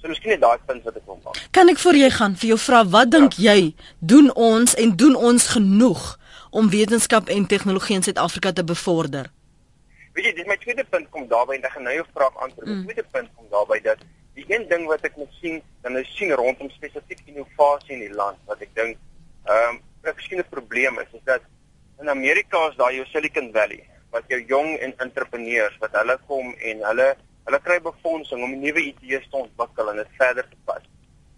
So 0.00 0.08
miskien 0.08 0.30
net 0.30 0.40
daai 0.40 0.58
punt 0.66 0.84
wat 0.84 0.96
ek 0.96 1.06
wil 1.06 1.20
maak. 1.24 1.38
Kan 1.50 1.68
ek 1.68 1.78
vir 1.78 1.94
jy 1.94 2.10
gaan 2.10 2.36
vir 2.36 2.48
jou 2.48 2.58
vra 2.58 2.84
wat 2.84 3.10
dink 3.10 3.32
ja. 3.32 3.54
jy 3.54 3.74
doen 4.00 4.28
ons 4.34 4.74
en 4.74 4.96
doen 4.96 5.16
ons 5.16 5.48
genoeg 5.48 6.18
om 6.50 6.70
wetenskap 6.70 7.28
en 7.28 7.46
tegnologie 7.46 7.96
in 7.96 8.02
Suid-Afrika 8.02 8.52
te 8.52 8.64
bevorder? 8.64 9.30
Weet 10.12 10.24
jy, 10.24 10.34
dis 10.34 10.46
my 10.46 10.56
tweede 10.56 10.84
punt 10.84 11.10
kom 11.10 11.26
daarby 11.28 11.58
en 11.58 11.64
ek 11.68 11.72
gaan 11.72 11.82
nou 11.88 11.94
jou 11.94 12.06
vraag 12.14 12.36
antwoord. 12.36 12.68
Mm. 12.68 12.84
My 12.84 12.92
tweede 12.92 13.08
punt 13.12 13.28
kom 13.36 13.48
daarby 13.50 13.80
dat 13.84 14.04
die 14.36 14.44
een 14.48 14.68
ding 14.68 14.86
wat 14.86 15.04
ek 15.04 15.16
moet 15.16 15.32
sien, 15.40 15.62
dan 15.82 15.96
is 15.96 16.08
sien 16.16 16.32
rondom 16.36 16.70
spesifiek 16.70 17.20
innovasie 17.26 17.96
in 17.96 18.04
die 18.06 18.14
land 18.14 18.40
wat 18.46 18.60
ek 18.64 18.72
dink 18.76 18.96
ehm 19.46 19.76
um, 19.76 19.82
'n 20.06 20.14
verskillende 20.14 20.50
probleem 20.50 20.98
is, 20.98 21.12
is 21.12 21.24
dat 21.24 21.42
in 22.00 22.08
Amerika 22.08 22.68
is 22.68 22.76
daar 22.76 22.94
jou 22.94 23.06
Silicon 23.06 23.52
Valley 23.52 23.84
wat 24.10 24.24
jou 24.28 24.40
jong 24.46 24.76
en 24.78 24.92
entrepreneurs 24.98 25.78
wat 25.78 25.96
hulle 25.98 26.18
kom 26.26 26.52
en 26.70 26.84
hulle 26.88 27.08
hulle 27.46 27.60
kry 27.62 27.78
befondsing 27.80 28.42
om 28.42 28.54
nuwe 28.58 28.82
idees 28.90 29.26
te 29.30 29.36
ontwikkel 29.36 29.90
en 29.90 30.00
dit 30.02 30.14
verder 30.18 30.48
te 30.48 30.56
pas. 30.64 30.82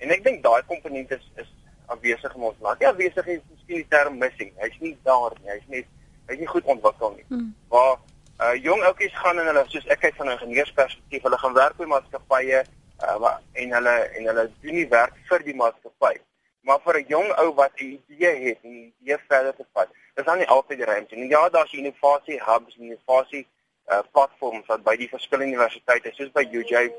En 0.01 0.13
ek 0.15 0.23
dink 0.25 0.43
daai 0.45 0.63
komponent 0.71 1.11
is 1.17 1.25
is 1.43 1.51
afwesig 1.93 2.35
in 2.37 2.47
ons 2.51 2.61
land. 2.65 2.81
Ja, 2.81 2.93
afwesig 2.93 3.27
is 3.35 3.43
miskien 3.53 3.83
die 3.83 3.89
term 3.93 4.19
missing. 4.21 4.53
Hy's 4.63 4.79
nie 4.85 4.95
daar 5.09 5.37
nie. 5.41 5.51
Hy's 5.53 5.69
net 5.73 5.91
hy's 6.31 6.41
nie 6.41 6.49
goed 6.49 6.71
ontwikkel 6.77 7.15
nie. 7.17 7.27
Hmm. 7.33 7.51
Waar 7.73 7.99
uh 8.39 8.55
jong 8.63 8.85
ouppies 8.87 9.15
gaan 9.19 9.41
en 9.43 9.51
hulle 9.51 9.65
soos 9.69 9.87
ek 9.93 10.05
kyk 10.07 10.17
van 10.21 10.29
'n 10.29 10.37
ingenieursperspektief, 10.39 11.23
hulle 11.27 11.39
gaan 11.45 11.59
werk 11.61 11.77
by 11.77 11.91
maatskappye 11.93 12.65
uh 13.05 13.35
en 13.53 13.77
hulle 13.79 13.97
en 14.19 14.33
hulle 14.33 14.51
doen 14.63 14.75
nie 14.81 14.89
werk 14.89 15.17
vir 15.29 15.45
die 15.45 15.55
maatskappy 15.55 16.17
maar 16.61 16.81
vir 16.85 16.99
'n 16.99 17.09
jong 17.09 17.29
ou 17.43 17.55
wat 17.55 17.73
'n 17.77 18.01
idee 18.09 18.35
het 18.49 18.59
en 18.63 18.71
'n 18.71 18.95
idee 19.01 19.19
verder 19.29 19.55
te 19.57 19.67
vat, 19.73 19.89
is 20.15 20.25
dan 20.25 20.39
nie 20.39 20.49
altyd 20.49 20.81
ruimte 20.81 21.17
nie. 21.17 21.29
Ja, 21.29 21.49
daar's 21.49 21.73
innovasie 21.73 22.43
hubs 22.45 22.77
innovasie 22.77 23.47
uh, 23.87 23.99
platforms 24.13 24.67
wat 24.67 24.83
by 24.83 24.97
die 24.97 25.09
verskillende 25.09 25.55
universiteite 25.55 26.11
soos 26.13 26.33
by 26.33 26.45
UJ 26.53 26.93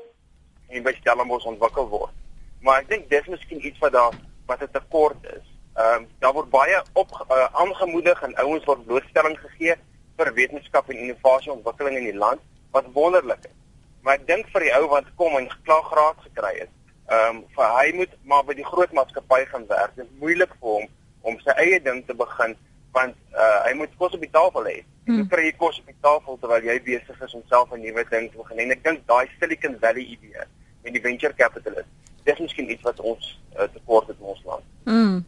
en 0.68 0.82
by 0.82 0.92
Stellenbosch 0.92 1.46
ontwikkel 1.46 1.88
word. 1.88 2.14
Maar 2.60 2.82
ek 2.82 2.88
dink 2.88 3.10
dis 3.10 3.26
miskien 3.26 3.66
iets 3.66 3.78
wat 3.78 3.92
daar 3.92 4.14
wat 4.46 4.62
'n 4.62 4.70
tekort 4.72 5.24
is. 5.24 5.46
Ehm 5.74 6.02
um, 6.02 6.08
daar 6.18 6.32
word 6.32 6.50
baie 6.50 6.82
op 6.92 7.10
uh, 7.30 7.46
aangemoedig 7.52 8.22
en 8.22 8.36
ouens 8.36 8.64
word 8.64 8.86
blootstelling 8.86 9.38
gegee 9.38 9.74
vir 10.16 10.34
wetenskap 10.34 10.88
en 10.88 10.96
innovasie 10.96 11.52
ontwikkeling 11.52 11.96
in 11.96 12.10
die 12.10 12.20
land 12.24 12.40
wat 12.70 12.92
wonderlik 12.92 13.44
is. 13.44 13.56
Maar 14.02 14.14
ek 14.14 14.26
dink 14.26 14.48
vir 14.52 14.66
die 14.66 14.74
ou 14.74 14.86
wat 14.88 15.08
kom 15.16 15.36
en 15.36 15.50
geklaag 15.50 15.88
graad 15.92 16.20
gekry 16.26 16.52
het, 16.58 16.72
Ehm 17.10 17.36
um, 17.36 17.44
vir 17.56 17.70
hy 17.74 17.86
moet 17.98 18.12
maar 18.22 18.44
by 18.46 18.54
die 18.54 18.66
groot 18.66 18.92
maatskappy 18.94 19.44
gaan 19.50 19.66
werk. 19.66 19.94
Dit 19.96 20.06
is 20.06 20.18
moeilik 20.22 20.52
vir 20.60 20.74
hom 20.76 20.84
om 21.26 21.38
sy 21.44 21.54
eie 21.58 21.80
ding 21.82 22.04
te 22.06 22.14
begin 22.14 22.54
want 22.94 23.16
uh, 23.34 23.58
hy 23.66 23.72
moet 23.78 23.90
kos 23.98 24.14
op 24.14 24.22
die 24.22 24.30
tafel 24.34 24.66
hê. 24.66 24.76
Hmm. 25.06 25.18
Jy 25.18 25.24
kry 25.32 25.50
kos 25.58 25.80
op 25.82 25.90
die 25.90 25.98
tafel 26.06 26.38
terwyl 26.42 26.68
jy 26.70 26.76
besig 26.86 27.24
is 27.26 27.34
om 27.34 27.42
self 27.50 27.72
'n 27.74 27.82
nuwe 27.82 28.04
ding 28.10 28.30
te 28.30 28.38
begin. 28.38 28.62
En 28.64 28.74
ek 28.76 28.84
dink 28.84 29.02
daai 29.10 29.26
Silicon 29.38 29.76
Valley 29.82 30.06
idee 30.14 30.46
en 30.86 30.92
die 30.94 31.02
venture 31.02 31.34
capitalist, 31.34 31.90
dis 32.24 32.38
miskien 32.38 32.70
iets 32.70 32.86
wat 32.86 33.00
ons 33.00 33.26
uh, 33.58 33.66
tekort 33.74 34.06
het 34.08 34.16
in 34.18 34.30
ons 34.34 34.44
land. 34.46 34.64
Mm. 34.84 35.18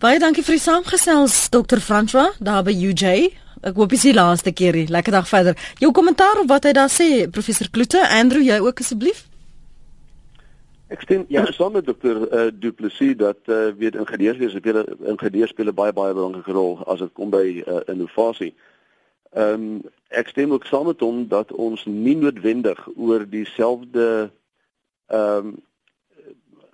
Baie 0.00 0.20
dankie 0.20 0.44
vir 0.44 0.56
die 0.56 0.62
saamgesels 0.62 1.48
Dr. 1.48 1.80
François 1.80 2.36
daar 2.38 2.62
by 2.64 2.76
UJ. 2.76 3.32
Ek 3.60 3.76
hoop 3.76 3.92
dis 3.92 4.04
die 4.08 4.16
laaste 4.16 4.52
keer. 4.52 4.76
Lekker 4.88 5.12
dag 5.12 5.28
verder. 5.28 5.56
Jou 5.80 5.92
kommentaar 5.96 6.44
op 6.44 6.48
wat 6.48 6.68
hy 6.68 6.72
daar 6.76 6.92
sê, 6.92 7.28
professor 7.28 7.68
Kloete, 7.72 8.00
Andrew, 8.08 8.44
jy 8.44 8.60
ook 8.60 8.80
asseblief? 8.80 9.29
Ek 10.90 11.04
stem 11.06 11.24
ja 11.30 11.44
saam 11.54 11.76
met 11.78 11.86
dokter 11.86 12.18
uh, 12.18 12.48
Du 12.50 12.72
Plessis 12.74 13.14
dat 13.16 13.38
uh, 13.46 13.68
weet 13.78 13.94
ingenieurs 13.94 14.54
speel 14.56 14.82
ingenieurs 15.12 15.50
speel 15.54 15.70
'n 15.70 15.74
baie 15.74 15.92
baie 15.92 16.14
belangrike 16.14 16.52
rol 16.52 16.82
as 16.90 16.98
dit 16.98 17.12
kom 17.12 17.30
by 17.30 17.62
uh, 17.62 17.78
innovasie. 17.86 18.54
Ehm 19.30 19.54
um, 19.54 19.82
ek 20.08 20.28
stem 20.28 20.52
ook 20.52 20.66
saam 20.66 20.86
met 20.90 21.00
hom 21.00 21.28
dat 21.28 21.52
ons 21.52 21.84
nie 21.84 22.16
noodwendig 22.16 22.88
oor 22.96 23.22
dieselfde 23.28 24.30
ehm 25.06 25.46
um, 25.46 25.54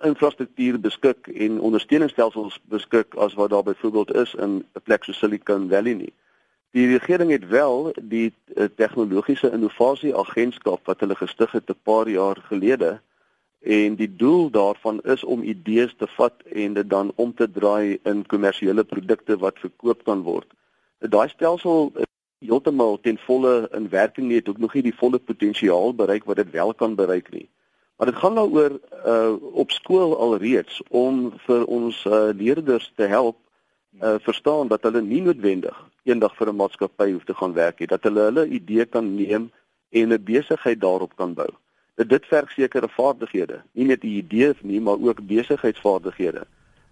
infrastruktuur 0.01 0.79
beskik 0.79 1.27
en 1.27 1.59
ondersteuningsstelsels 1.59 2.59
beskik 2.73 3.15
as 3.15 3.33
wat 3.33 3.49
daar 3.49 3.63
byvoorbeeld 3.63 4.13
is 4.15 4.33
in 4.33 4.65
'n 4.73 4.81
plek 4.83 5.03
so 5.03 5.11
Silicon 5.11 5.69
Valley 5.69 5.93
nie. 5.93 6.13
Die 6.71 6.87
regering 6.97 7.31
het 7.31 7.47
wel 7.47 7.93
die 8.01 8.33
tegnologiese 8.75 9.51
innovasie 9.51 10.15
agentskap 10.15 10.85
wat 10.85 10.99
hulle 10.99 11.15
gestig 11.15 11.51
het 11.51 11.69
'n 11.69 11.83
paar 11.83 12.09
jaar 12.09 12.37
gelede 12.49 13.01
en 13.67 13.95
die 13.99 14.15
doel 14.15 14.49
daarvan 14.49 15.01
is 15.03 15.23
om 15.23 15.43
idees 15.43 15.91
te 15.97 16.07
vat 16.15 16.43
en 16.55 16.73
dit 16.73 16.89
dan 16.89 17.11
om 17.15 17.33
te 17.35 17.49
draai 17.51 17.99
in 18.03 18.23
kommersiële 18.31 18.83
produkte 18.83 19.35
wat 19.41 19.59
verkoop 19.59 20.05
kan 20.07 20.21
word. 20.23 20.47
Daai 20.99 21.27
stelsel 21.29 21.91
is 21.95 22.07
heeltemal 22.47 22.99
ten 23.01 23.19
volle 23.25 23.67
in 23.75 23.89
werking 23.89 24.29
nie, 24.29 24.39
het 24.39 24.49
ook 24.49 24.63
nog 24.63 24.73
nie 24.73 24.85
die 24.87 24.95
volle 24.95 25.19
potensiaal 25.19 25.93
bereik 25.99 26.23
wat 26.29 26.39
dit 26.39 26.51
wel 26.55 26.73
kan 26.73 26.95
bereik 26.95 27.31
nie. 27.35 27.47
Maar 27.97 28.11
dit 28.13 28.21
gaan 28.21 28.39
daaroor 28.39 28.79
uh 29.11 29.35
op 29.51 29.71
skool 29.71 30.15
alreeds 30.15 30.81
om 30.87 31.33
vir 31.49 31.65
ons 31.65 32.05
uh, 32.05 32.29
leerders 32.31 32.91
te 32.95 33.11
help 33.11 33.37
uh 34.01 34.15
verstaan 34.23 34.67
dat 34.71 34.83
hulle 34.87 35.01
nie 35.01 35.21
noodwendig 35.21 35.77
eendag 36.07 36.35
vir 36.39 36.53
'n 36.53 36.55
maatskappy 36.55 37.11
hoef 37.11 37.23
te 37.25 37.33
gaan 37.33 37.53
werk 37.53 37.79
nie, 37.79 37.87
dat 37.87 38.03
hulle 38.03 38.29
hulle 38.31 38.47
idee 38.47 38.85
kan 38.85 39.15
neem 39.15 39.51
en 39.89 40.13
'n 40.13 40.23
besigheid 40.23 40.79
daarop 40.79 41.15
kan 41.15 41.33
bou. 41.33 41.51
Dit 42.05 42.25
verg 42.25 42.51
sekere 42.51 42.87
vaardighede, 42.93 43.61
nie 43.73 43.85
net 43.89 44.01
die 44.01 44.17
idee 44.19 44.53
nie, 44.61 44.81
maar 44.81 45.01
ook 45.01 45.23
besigheidsvaardighede. 45.25 46.43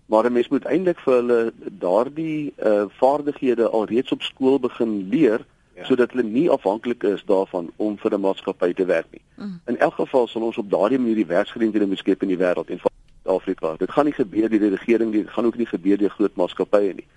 Maar 0.06 0.26
'n 0.26 0.34
mens 0.34 0.48
moet 0.48 0.66
eintlik 0.66 1.00
vir 1.00 1.14
hulle 1.14 1.54
daardie 1.80 2.54
uh 2.58 2.86
vaardighede 2.90 3.70
alreeds 3.70 4.12
op 4.12 4.22
skool 4.22 4.60
begin 4.60 5.10
leer 5.10 5.46
ja. 5.76 5.86
sodat 5.86 6.12
hulle 6.12 6.24
nie 6.24 6.50
afhanklik 6.50 7.04
is 7.04 7.24
daarvan 7.26 7.72
om 7.76 7.98
vir 7.98 8.14
'n 8.14 8.20
maatskappy 8.20 8.74
te 8.74 8.86
werk 8.86 9.08
nie. 9.12 9.22
Mm. 9.36 9.60
In 9.66 9.78
elk 9.78 9.94
geval 9.94 10.28
sal 10.28 10.42
ons 10.42 10.58
op 10.58 10.70
daardie 10.70 11.00
manier 11.00 11.16
die 11.16 11.26
werksgeleenthede 11.26 11.88
beskep 11.88 12.22
in 12.22 12.28
die 12.28 12.38
wêreld 12.38 12.70
en 12.70 12.80
Afrika. 13.24 13.76
Dit 13.78 13.92
gaan 13.92 14.06
nie 14.06 14.14
gebeur 14.14 14.50
deur 14.50 14.60
die 14.60 14.76
regering 14.76 15.12
nie, 15.12 15.22
dit 15.24 15.32
gaan 15.32 15.46
ook 15.46 15.58
nie 15.58 15.66
gebeur 15.66 15.98
deur 15.98 16.10
groot 16.10 16.36
maatskappye 16.36 16.94
nie. 16.94 17.08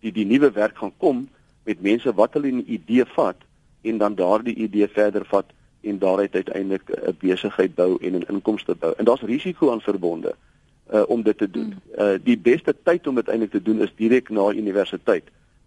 Die 0.00 0.12
die 0.12 0.26
nuwe 0.26 0.50
werk 0.50 0.76
gaan 0.76 0.92
kom 0.96 1.28
met 1.64 1.80
mense 1.80 2.14
wat 2.14 2.32
hulle 2.32 2.52
'n 2.52 2.64
idee 2.66 3.04
vat 3.04 3.36
en 3.82 3.98
dan 3.98 4.14
daardie 4.14 4.54
idee 4.54 4.88
verder 4.88 5.24
vat 5.24 5.46
en 5.84 5.98
daaruit 5.98 6.34
uiteindelik 6.34 6.82
'n 6.90 7.16
besigheid 7.18 7.74
bou 7.74 7.98
en 8.00 8.14
'n 8.14 8.26
inkomste 8.28 8.74
bou. 8.74 8.92
En 8.96 9.04
daar's 9.04 9.20
risiko 9.20 9.70
aan 9.70 9.80
verbonde 9.80 10.34
uh 10.92 11.02
om 11.06 11.22
dit 11.22 11.38
te 11.38 11.50
doen. 11.50 11.74
Mm. 11.74 12.02
Uh 12.02 12.18
die 12.22 12.38
beste 12.38 12.74
tyd 12.82 13.06
om 13.06 13.14
dit 13.14 13.28
eintlik 13.28 13.50
te 13.50 13.62
doen 13.62 13.80
is 13.80 13.92
direk 13.96 14.28
na 14.28 14.50
universiteit. 14.52 15.24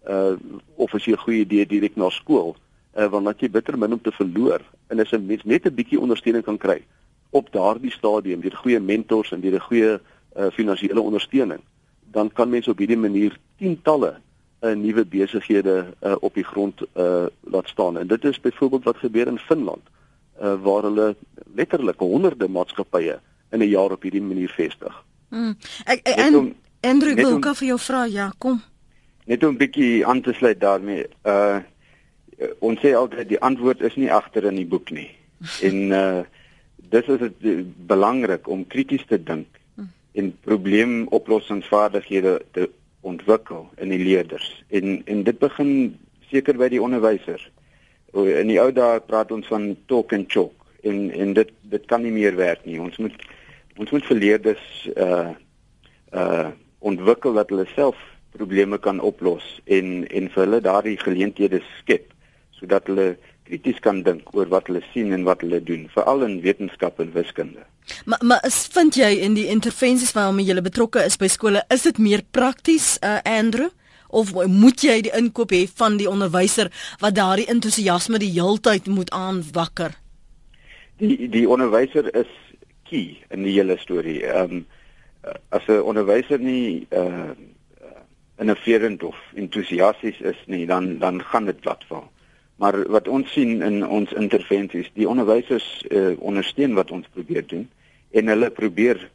Uh 0.08 0.32
of 0.74 0.94
as 0.94 1.04
jy 1.04 1.12
'n 1.12 1.24
goeie 1.24 1.40
idee 1.40 1.66
direk 1.66 1.96
na 1.96 2.08
skool, 2.08 2.56
uh 2.96 3.08
want 3.10 3.24
dan 3.24 3.34
jy 3.38 3.50
bitter 3.50 3.78
min 3.78 3.92
om 3.92 4.00
te 4.00 4.12
verloor 4.12 4.60
en 4.86 5.00
as 5.00 5.12
'n 5.12 5.26
mens 5.26 5.44
net 5.44 5.66
'n 5.66 5.74
bietjie 5.74 6.00
ondersteuning 6.00 6.44
kan 6.44 6.58
kry 6.58 6.82
op 7.30 7.52
daardie 7.52 7.90
stadium 7.90 8.40
deur 8.40 8.56
goeie 8.56 8.80
mentors 8.80 9.32
en 9.32 9.40
deur 9.40 9.54
'n 9.54 9.68
goeie 9.68 10.00
uh, 10.36 10.46
finansiële 10.52 11.00
ondersteuning, 11.00 11.60
dan 12.10 12.32
kan 12.32 12.48
mense 12.48 12.70
op 12.70 12.78
hierdie 12.78 12.96
manier 12.96 13.38
tientalle 13.56 14.14
'n 14.60 14.66
uh, 14.66 14.76
nuwe 14.76 15.04
besighede 15.04 15.86
uh, 16.02 16.14
op 16.20 16.34
die 16.34 16.44
grond 16.44 16.80
uh, 16.96 17.26
laat 17.40 17.68
staan. 17.68 17.98
En 17.98 18.06
dit 18.06 18.24
is 18.24 18.40
byvoorbeeld 18.40 18.84
wat 18.84 18.96
gebeur 18.96 19.26
in 19.26 19.38
Finland, 19.38 19.82
uh, 19.84 19.98
waar 20.38 20.82
hulle 20.82 21.16
letterlik 21.54 21.98
honderde 21.98 22.48
maatskappye 22.48 23.20
in 23.50 23.60
'n 23.60 23.68
jaar 23.68 23.92
op 23.92 24.02
hierdie 24.02 24.22
manier 24.22 24.48
vestig. 24.48 25.04
Mm. 25.28 25.56
Ek, 25.84 26.00
ek, 26.02 26.16
en 26.16 26.54
Andrew 26.80 27.14
wil 27.14 27.40
gou 27.40 27.54
vir 27.54 27.66
jou 27.66 27.78
vra, 27.78 28.04
ja, 28.04 28.32
kom. 28.38 28.62
Net 29.24 29.44
om 29.44 29.54
'n 29.54 29.56
bietjie 29.56 30.06
aan 30.06 30.20
te 30.20 30.32
sluit 30.32 30.60
daarmee. 30.60 31.06
Uh 31.24 31.58
ons 32.58 32.80
sê 32.80 32.94
altyd 32.94 33.28
die 33.28 33.40
antwoord 33.40 33.80
is 33.80 33.96
nie 33.96 34.12
agter 34.12 34.44
in 34.44 34.54
die 34.54 34.66
boek 34.66 34.90
nie. 34.90 35.10
en 35.68 35.90
uh 35.90 36.22
dis 36.90 37.06
is 37.06 37.18
dit 37.18 37.34
eh, 37.42 37.64
belangrik 37.86 38.48
om 38.48 38.66
krities 38.66 39.04
te 39.06 39.22
dink 39.22 39.46
hm. 39.74 39.82
en 40.12 40.38
probleemoplossingsvaardighede 40.40 42.42
te 42.52 42.70
ontwikkel 43.00 43.68
in 43.76 43.88
die 43.88 43.98
leerders. 43.98 44.64
En 44.68 45.02
en 45.04 45.22
dit 45.22 45.38
begin 45.38 45.98
seker 46.30 46.56
by 46.56 46.68
die 46.68 46.82
onderwysers. 46.82 47.50
In 48.14 48.48
die 48.48 48.60
ou 48.60 48.70
dae 48.72 49.00
praat 49.04 49.32
ons 49.32 49.46
van 49.50 49.74
talk 49.86 50.14
and 50.16 50.30
chalk 50.32 50.54
en 50.86 51.10
en 51.10 51.34
dit 51.36 51.50
dit 51.72 51.86
kan 51.86 52.02
nie 52.02 52.14
meer 52.14 52.36
werk 52.36 52.64
nie. 52.64 52.80
Ons 52.80 52.96
moet 53.02 53.14
ons 53.78 53.90
moet 53.90 54.06
vir 54.10 54.22
leerders 54.22 54.68
uh 54.96 55.34
uh 56.12 56.48
ontwikkel 56.78 57.34
dat 57.34 57.50
hulle 57.50 57.66
self 57.74 57.98
probleme 58.36 58.78
kan 58.78 59.00
oplos 59.00 59.44
en 59.64 60.06
en 60.06 60.30
vir 60.34 60.44
hulle 60.44 60.60
daardie 60.64 60.98
geleenthede 61.00 61.60
skep 61.78 62.12
sodat 62.58 62.86
hulle 62.90 63.16
krities 63.48 63.80
kan 63.80 64.02
dink 64.04 64.28
oor 64.36 64.48
wat 64.52 64.68
hulle 64.68 64.82
sien 64.92 65.12
en 65.16 65.24
wat 65.28 65.42
hulle 65.44 65.60
doen, 65.64 65.86
veral 65.94 66.24
in 66.26 66.38
wetenskap 66.44 67.00
en 67.00 67.12
wiskunde. 67.14 67.64
Maar 68.04 68.24
maar 68.30 68.44
is 68.46 68.58
vind 68.72 68.98
jy 69.00 69.08
in 69.24 69.36
die 69.38 69.46
intervensies 69.48 70.12
waarmee 70.16 70.48
jy 70.48 70.60
betrokke 70.64 71.04
is 71.08 71.16
by 71.16 71.30
skole, 71.32 71.62
is 71.72 71.86
dit 71.88 71.98
meer 71.98 72.24
prakties, 72.30 72.96
uh, 73.00 73.18
Andrew? 73.24 73.70
Of 74.08 74.32
moet 74.46 74.82
jy 74.82 75.00
die 75.04 75.14
inkoop 75.16 75.52
hê 75.52 75.66
van 75.80 75.96
die 76.00 76.08
onderwyser 76.08 76.72
wat 77.00 77.14
daardie 77.14 77.48
entoesiasme 77.48 78.18
die 78.18 78.32
heeltyd 78.32 78.86
moet 78.86 79.10
aanwakker? 79.10 79.96
Die 80.98 81.28
die 81.28 81.46
onderwyser 81.48 82.08
is 82.16 82.30
key 82.88 83.18
in 83.30 83.44
die 83.44 83.54
hele 83.58 83.76
storie. 83.78 84.24
Ehm 84.24 84.52
um, 84.52 84.66
as 85.52 85.66
'n 85.68 85.82
onderwyser 85.84 86.40
nie 86.40 86.86
uh 86.90 87.36
innoverend 88.38 89.02
of 89.02 89.16
entoesiasties 89.34 90.20
is 90.20 90.38
nie, 90.46 90.66
dan 90.66 90.98
dan 90.98 91.22
gaan 91.22 91.44
dit 91.44 91.60
platval. 91.60 92.10
Maar 92.56 92.88
wat 92.88 93.08
ons 93.08 93.32
sien 93.32 93.62
in 93.62 93.86
ons 93.86 94.12
intervensies, 94.12 94.90
die 94.94 95.08
onderwysers 95.08 95.84
uh, 95.88 96.14
ondersteun 96.18 96.74
wat 96.74 96.90
ons 96.90 97.06
probeer 97.12 97.46
doen 97.46 97.68
en 98.10 98.26
hulle 98.26 98.50
probeer 98.50 99.10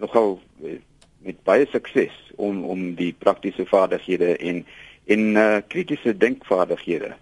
nogal 0.00 0.38
uh, 0.62 0.76
met 1.24 1.42
baie 1.42 1.66
sukses 1.72 2.14
om 2.36 2.64
om 2.64 2.94
die 2.94 3.12
praktiese 3.18 3.66
vaardighede 3.66 4.36
en 4.36 4.64
en 5.04 5.20
uh, 5.36 5.56
kritiese 5.68 6.16
denkvaardighede 6.16 7.12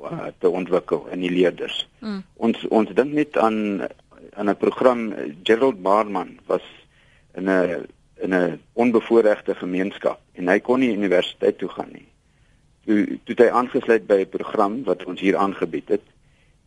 uh, 0.00 0.28
te 0.38 0.48
ontwikkel 0.48 1.06
in 1.12 1.20
die 1.20 1.32
leerders. 1.32 1.82
Mm. 2.00 2.22
Ons 2.36 2.64
ons 2.68 2.92
dink 2.94 3.12
net 3.12 3.36
aan 3.36 3.88
aan 4.32 4.50
'n 4.50 4.56
program 4.56 5.14
Gerald 5.42 5.82
Barman 5.82 6.38
was 6.46 6.64
in 7.34 7.50
'n 7.50 7.86
in 8.20 8.34
'n 8.34 8.60
onbevoorregte 8.72 9.54
gemeenskap 9.54 10.20
en 10.32 10.48
hy 10.48 10.58
kon 10.60 10.80
nie 10.80 10.96
universiteit 10.96 11.58
toe 11.58 11.68
gaan 11.68 11.90
nie 11.92 12.08
toe 12.88 13.18
toe 13.24 13.36
hy 13.44 13.50
aangesluit 13.50 14.06
by 14.06 14.20
'n 14.24 14.32
program 14.32 14.84
wat 14.84 15.04
ons 15.04 15.20
hier 15.20 15.36
aangebied 15.36 15.88
het 15.88 16.06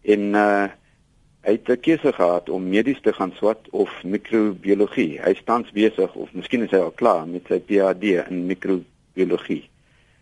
en 0.01 0.33
uh 0.35 0.67
hy 1.41 1.51
het 1.51 1.69
'n 1.69 1.79
keuse 1.79 2.13
gehad 2.13 2.49
om 2.49 2.69
medies 2.69 3.01
te 3.01 3.13
gaan 3.13 3.31
swat 3.35 3.69
of 3.69 4.03
microbiologie. 4.03 5.21
Hy 5.21 5.33
staan 5.33 5.65
besig 5.73 6.13
of 6.13 6.33
miskien 6.33 6.63
is 6.63 6.71
hy 6.71 6.77
al 6.77 6.91
klaar 6.91 7.27
met 7.27 7.41
sy 7.47 7.59
PhD 7.59 8.03
in 8.29 8.45
microbiologie. 8.45 9.69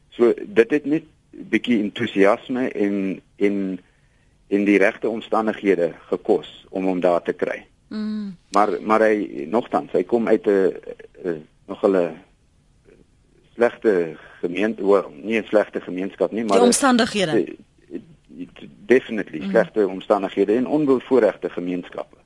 So 0.10 0.34
dit 0.46 0.72
het 0.72 0.86
net 0.86 1.04
bietjie 1.32 1.80
entoesiasme 1.80 2.70
en 2.72 3.22
in 3.36 3.80
in 4.48 4.64
die 4.66 4.78
regte 4.78 5.10
omstandighede 5.10 5.94
gekos 6.10 6.66
om 6.70 6.86
hom 6.86 7.00
daar 7.00 7.22
te 7.22 7.34
kry. 7.34 7.66
Mm. 7.88 8.36
Maar 8.52 8.82
maar 8.82 9.02
hy 9.02 9.46
nogtans, 9.50 9.92
hy 9.92 10.04
kom 10.04 10.28
uit 10.28 10.48
'n 10.48 11.48
nog 11.68 11.84
'n 11.84 12.18
slegte 13.56 14.16
gemeente, 14.40 14.86
well, 14.86 15.06
nie 15.22 15.40
'n 15.40 15.46
slegte 15.46 15.82
gemeenskap 15.82 16.32
nie, 16.32 16.44
maar 16.44 16.58
die 16.58 16.66
omstandighede. 16.66 17.56
Definitely 18.90 19.40
mm. 19.40 19.50
slegte 19.50 19.88
omstandighede 19.88 20.56
en 20.56 20.68
onbevoorregte 20.68 21.50
gemeenskappe. 21.50 22.19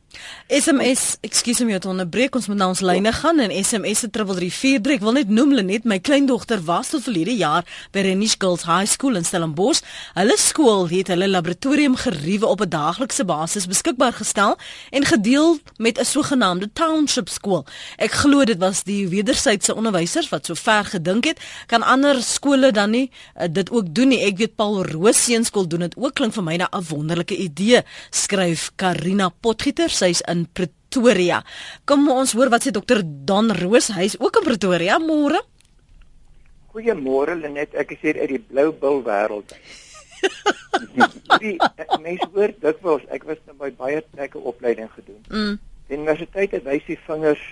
SMS, 0.52 1.16
ekskuus 1.24 1.62
my 1.64 1.72
het 1.78 1.86
onderbreek, 1.88 2.36
ons 2.36 2.50
moet 2.52 2.58
na 2.60 2.66
ons 2.68 2.82
lyne 2.84 3.14
gaan 3.16 3.38
en 3.40 3.52
SMS 3.56 4.02
se 4.04 4.10
3343. 4.12 4.98
Ek 4.98 5.04
wil 5.06 5.16
net 5.16 5.30
noem 5.32 5.54
Lenet, 5.56 5.86
my 5.88 6.02
kleindogter 6.04 6.60
was 6.68 6.90
tot 6.92 7.06
verlede 7.06 7.32
jaar 7.40 7.64
by 7.96 8.04
Renish 8.04 8.36
Girls 8.42 8.66
High 8.68 8.90
School 8.92 9.16
in 9.16 9.24
Stellenbosch. 9.24 9.80
Hulle 10.18 10.36
skool 10.38 10.90
het 10.92 11.08
hulle 11.14 11.30
laboratorium 11.32 11.96
geriewe 11.96 12.50
op 12.52 12.60
'n 12.62 12.70
daaglikse 12.70 13.24
basis 13.24 13.68
beskikbaar 13.72 14.14
gestel 14.20 14.58
en 14.92 15.06
gedeel 15.06 15.60
met 15.78 15.98
'n 15.98 16.06
sogenaamde 16.06 16.70
township 16.74 17.30
skool. 17.30 17.66
Ek 17.98 18.12
glo 18.12 18.44
dit 18.44 18.60
was 18.60 18.84
die 18.84 19.08
wederwysige 19.08 19.76
onderwysers 19.76 20.30
wat 20.30 20.46
so 20.46 20.54
ver 20.56 20.86
gedink 20.86 21.24
het, 21.24 21.40
kan 21.68 21.84
ander 21.84 22.22
skole 22.22 22.72
dan 22.72 22.90
nie 22.90 23.12
uh, 23.40 23.48
dit 23.50 23.72
ook 23.72 23.96
doen 23.96 24.08
nie. 24.08 24.20
Ek 24.20 24.38
weet 24.38 24.56
Paul 24.56 24.84
Roos 24.84 25.24
se 25.24 25.40
skool 25.44 25.68
doen 25.68 25.80
dit 25.80 25.96
ook 25.96 26.14
klink 26.14 26.34
vir 26.34 26.44
my 26.44 26.58
'n 26.58 26.84
wonderlike 26.90 27.38
idee, 27.38 27.82
skryf 28.12 28.72
Karina 28.76 29.30
Potgieter 29.30 29.90
sy's 29.90 30.22
in 30.34 30.46
Pretoria. 30.50 31.42
Kom 31.90 32.10
ons 32.12 32.34
hoor 32.38 32.52
wat 32.54 32.66
sê 32.66 32.74
dokter 32.76 33.04
Don 33.04 33.54
Roos, 33.62 33.92
hy's 33.96 34.18
ook 34.20 34.42
in 34.42 34.48
Pretoria 34.50 35.00
môre. 35.02 35.42
Goeiemôre 36.74 37.38
Lenet, 37.38 37.76
ek 37.78 37.94
is 37.94 38.02
hier 38.02 38.18
uit 38.18 38.32
die 38.34 38.42
blou 38.42 38.72
bil 38.74 39.04
wêreld. 39.06 39.54
die 41.44 41.58
mense 42.02 42.30
hoor 42.34 42.54
dikwels 42.64 43.04
ek 43.14 43.28
was 43.28 43.42
nou 43.48 43.58
by 43.60 43.70
baie 43.78 44.02
plekke 44.14 44.42
opleiding 44.52 44.90
gedoen. 44.96 45.20
Mm. 45.30 45.60
Die 45.90 46.00
universiteit 46.00 46.56
het 46.56 46.66
wys 46.66 46.86
die 46.88 46.98
vingers 47.06 47.44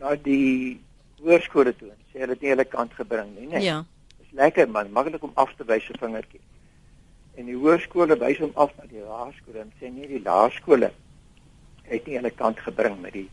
na 0.00 0.16
die 0.24 0.80
hoërskole 1.22 1.74
toe 1.78 1.92
en 1.92 2.00
sê 2.10 2.24
hulle 2.24 2.34
het 2.34 2.42
nie 2.42 2.52
hulle 2.54 2.66
kant 2.68 2.96
gebring 2.98 3.30
nie, 3.36 3.46
né? 3.52 3.62
Ja. 3.62 3.78
Dis 4.18 4.34
lekker 4.40 4.68
man, 4.72 4.90
maklik 4.96 5.22
om 5.24 5.34
af 5.40 5.54
te 5.58 5.66
wys 5.68 5.86
'n 5.92 6.00
vingertjie. 6.00 6.42
En 7.38 7.46
die 7.50 7.58
hoërskole 7.58 8.18
wys 8.18 8.42
hom 8.42 8.52
af 8.54 8.74
na 8.78 8.90
die 8.90 9.04
laerskole 9.04 9.60
en 9.62 9.72
sê 9.78 9.92
nee, 9.92 10.08
die 10.08 10.22
laerskole 10.24 10.90
aan 11.90 12.28
die 12.28 12.36
kant 12.36 12.60
gebring 12.64 13.00
met 13.00 13.12
die 13.12 13.28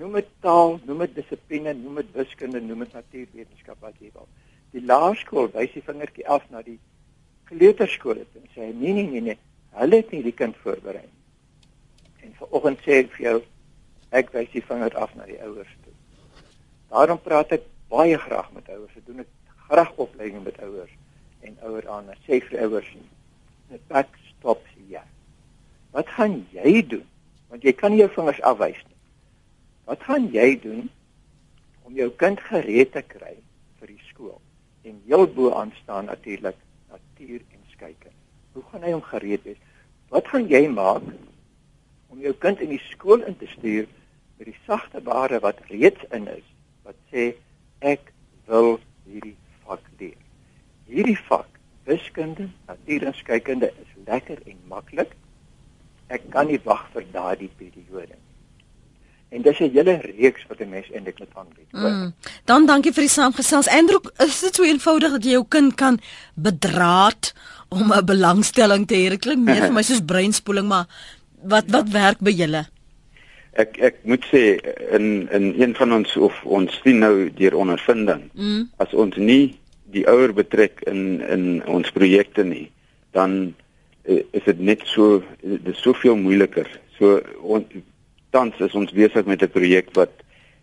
Noem 0.00 0.14
dit 0.16 0.28
taal, 0.40 0.78
noem 0.88 1.02
dit 1.04 1.18
dissipline, 1.18 1.74
noem 1.76 1.98
dit 2.00 2.12
wiskunde, 2.16 2.60
noem 2.64 2.86
dit 2.86 2.92
natuurwetenskap 2.96 3.82
wat 3.84 3.98
jy 4.00 4.08
wil. 4.14 4.28
Die 4.72 4.80
laerskool 4.86 5.50
wys 5.52 5.74
die 5.74 5.82
vingertjie 5.84 6.24
af 6.30 6.46
na 6.48 6.62
die 6.64 6.78
kleuterskool 7.50 8.22
en 8.22 8.46
sê 8.54 8.70
nee 8.70 8.94
nee 8.96 9.08
nee 9.10 9.24
nee, 9.26 9.36
hulle 9.76 10.00
het 10.00 10.14
nie 10.14 10.22
die 10.24 10.36
kind 10.36 10.56
voorberei 10.62 11.02
nie. 11.02 11.18
En 12.24 12.32
vanoggend 12.38 12.80
sê 12.86 13.02
ek 13.02 13.12
vir 13.16 13.26
jou 13.26 13.36
ek 14.22 14.32
wys 14.36 14.48
die 14.54 14.64
vinger 14.70 14.96
af 15.02 15.12
na 15.18 15.26
die 15.28 15.40
ouers 15.42 15.76
toe. 15.84 15.94
Daarom 16.94 17.20
praat 17.26 17.52
ek 17.58 17.68
baie 17.90 18.16
graag 18.24 18.48
met 18.54 18.70
ouers. 18.70 18.96
Ek 18.96 19.06
doen 19.06 19.24
ek 19.26 19.30
graag 19.68 19.92
opleiding 20.00 20.46
met 20.46 20.58
ouers 20.64 20.96
en 21.46 21.60
ouer 21.66 21.86
aan 21.90 22.08
sê 22.24 22.40
vir 22.46 22.64
ouers 22.64 22.88
net 23.70 23.84
back 23.92 24.16
stop 24.30 24.64
hier. 24.78 25.04
Wat 25.92 26.08
gaan 26.16 26.40
jy 26.54 26.80
doen? 26.86 27.06
Want 27.50 27.66
jy 27.66 27.74
kan 27.76 27.94
nie 27.94 28.02
jou 28.02 28.10
vingers 28.14 28.40
afwys 28.46 28.78
nie. 28.86 28.98
Wat 29.90 30.04
gaan 30.06 30.28
jy 30.34 30.54
doen 30.62 30.86
om 31.86 31.96
jou 31.98 32.10
kind 32.20 32.40
gereed 32.46 32.92
te 32.94 33.02
kry 33.02 33.34
vir 33.80 33.90
die 33.90 34.02
skool? 34.10 34.38
En 34.86 35.00
heel 35.06 35.26
bo 35.26 35.50
aan 35.58 35.72
staan 35.82 36.08
natuurlik 36.08 36.56
natuur 36.92 37.40
en 37.42 37.64
skyke. 37.74 38.14
Hoe 38.54 38.62
gaan 38.70 38.86
hy 38.86 38.94
hom 38.94 39.04
gereed 39.06 39.42
wees? 39.48 39.58
Wat 40.10 40.28
gaan 40.30 40.46
jy 40.50 40.62
maak 40.70 41.06
om 42.10 42.22
jou 42.22 42.32
kind 42.42 42.62
in 42.62 42.72
die 42.74 42.82
skool 42.90 43.22
in 43.26 43.36
te 43.38 43.46
stuur 43.50 43.86
met 44.38 44.48
die 44.48 44.58
sagte 44.66 45.02
ware 45.06 45.38
wat 45.44 45.60
reeds 45.70 46.06
in 46.16 46.26
is 46.32 46.46
wat 46.86 46.98
sê 47.12 47.32
ek 47.86 48.12
wil 48.50 48.78
hierdie 49.06 49.36
vak 49.66 49.84
leer. 50.00 50.18
Hierdie 50.90 51.18
vak 51.28 51.58
wiskunde, 51.86 52.48
natuur 52.68 53.06
en 53.10 53.16
skeikunde 53.18 53.70
is 53.82 53.92
lekker 54.06 54.40
en 54.46 54.58
maklik. 54.70 55.12
Ek 56.10 56.26
kan 56.32 56.50
nie 56.50 56.58
wag 56.64 56.88
vir 56.94 57.06
daardie 57.14 57.50
periode 57.58 58.16
nie. 58.16 58.26
En 59.30 59.42
dis 59.42 59.60
'n 59.60 59.70
hele 59.70 59.94
reeks 60.02 60.42
wat 60.48 60.60
'n 60.60 60.68
mens 60.68 60.90
eintlik 60.90 61.18
moet 61.18 61.34
aanbied. 61.34 61.70
Mm. 61.72 62.12
Dan 62.44 62.66
dankie 62.66 62.92
vir 62.92 63.02
die 63.02 63.16
saamgesels. 63.16 63.68
Andrew, 63.68 64.00
is 64.18 64.40
dit 64.40 64.54
so 64.54 64.62
eenvoudig 64.62 65.10
dat 65.10 65.24
jy 65.24 65.30
jou 65.30 65.44
kind 65.48 65.74
kan 65.74 66.00
bedraad 66.34 67.32
om 67.68 67.92
'n 67.92 68.04
belangstelling 68.04 68.86
te 68.86 68.94
hê? 68.94 69.08
Dit 69.08 69.20
klink 69.20 69.44
meer 69.44 69.62
vir 69.62 69.72
my 69.72 69.82
soos 69.82 70.04
breinspoeling, 70.04 70.68
maar 70.68 70.86
wat 71.42 71.64
wat 71.70 71.88
werk 71.88 72.18
by 72.18 72.30
julle? 72.30 72.66
Ek 73.52 73.78
ek 73.78 73.96
moet 74.04 74.24
sê 74.30 74.58
in 74.94 75.28
in 75.30 75.54
een 75.58 75.74
van 75.74 75.92
ons 75.92 76.16
of 76.16 76.44
ons 76.44 76.80
sien 76.82 76.98
nou 76.98 77.30
deur 77.34 77.56
ondervinding 77.56 78.30
mm. 78.34 78.68
as 78.76 78.94
ons 78.94 79.16
nie 79.16 79.58
die 79.90 80.06
ouer 80.06 80.32
betrek 80.32 80.80
in 80.86 81.20
in 81.20 81.62
ons 81.66 81.90
projekte 81.90 82.44
nie, 82.44 82.70
dan 83.10 83.54
is 84.04 84.44
dit 84.44 84.58
net 84.58 84.82
so 84.84 85.22
dit 85.42 85.68
is 85.68 85.82
soveel 85.82 86.16
moeiliker. 86.16 86.68
So 86.98 87.20
on, 87.42 87.66
tans 88.30 88.58
is 88.60 88.74
ons 88.74 88.92
besig 88.92 89.26
met 89.26 89.42
'n 89.42 89.50
projek 89.50 89.90
wat 89.94 90.12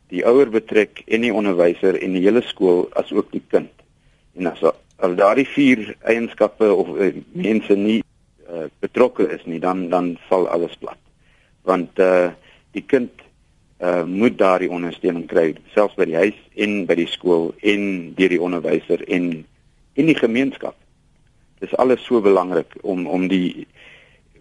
die 0.10 0.24
ouer 0.26 0.50
betrek 0.50 1.04
en 1.08 1.22
die 1.22 1.34
onderwyser 1.34 1.98
en 2.02 2.14
die 2.14 2.24
hele 2.24 2.42
skool 2.42 2.88
as 2.96 3.12
ook 3.12 3.32
die 3.32 3.44
kind. 3.52 3.72
En 4.38 4.48
as 4.48 4.64
al 4.64 5.16
daardie 5.16 5.48
vier 5.48 5.96
eienskappe 6.02 6.74
of 6.74 6.90
uh, 6.98 7.12
mense 7.32 7.76
nie 7.76 8.02
uh, 8.50 8.68
betrokke 8.80 9.28
is 9.30 9.44
nie, 9.46 9.60
dan 9.60 9.90
dan 9.90 10.18
val 10.30 10.48
alles 10.48 10.76
plat. 10.80 11.00
Want 11.68 12.00
uh 12.00 12.32
die 12.72 12.86
kind 12.86 13.12
uh 13.82 14.04
moet 14.06 14.38
daardie 14.38 14.70
ondersteuning 14.70 15.28
kry 15.28 15.56
selfs 15.74 15.96
by 15.96 16.06
die 16.06 16.18
huis 16.18 16.40
en 16.56 16.86
by 16.86 16.96
die 16.96 17.10
skool 17.10 17.54
en 17.62 18.14
deur 18.16 18.30
die 18.30 18.42
onderwyser 18.42 19.04
en 19.08 19.46
in 19.98 20.06
die 20.06 20.18
gemeenskap. 20.18 20.76
Dis 21.60 21.76
alles 21.76 22.04
so 22.06 22.22
belangrik 22.22 22.76
om 22.82 23.08
om 23.08 23.28
die 23.28 23.68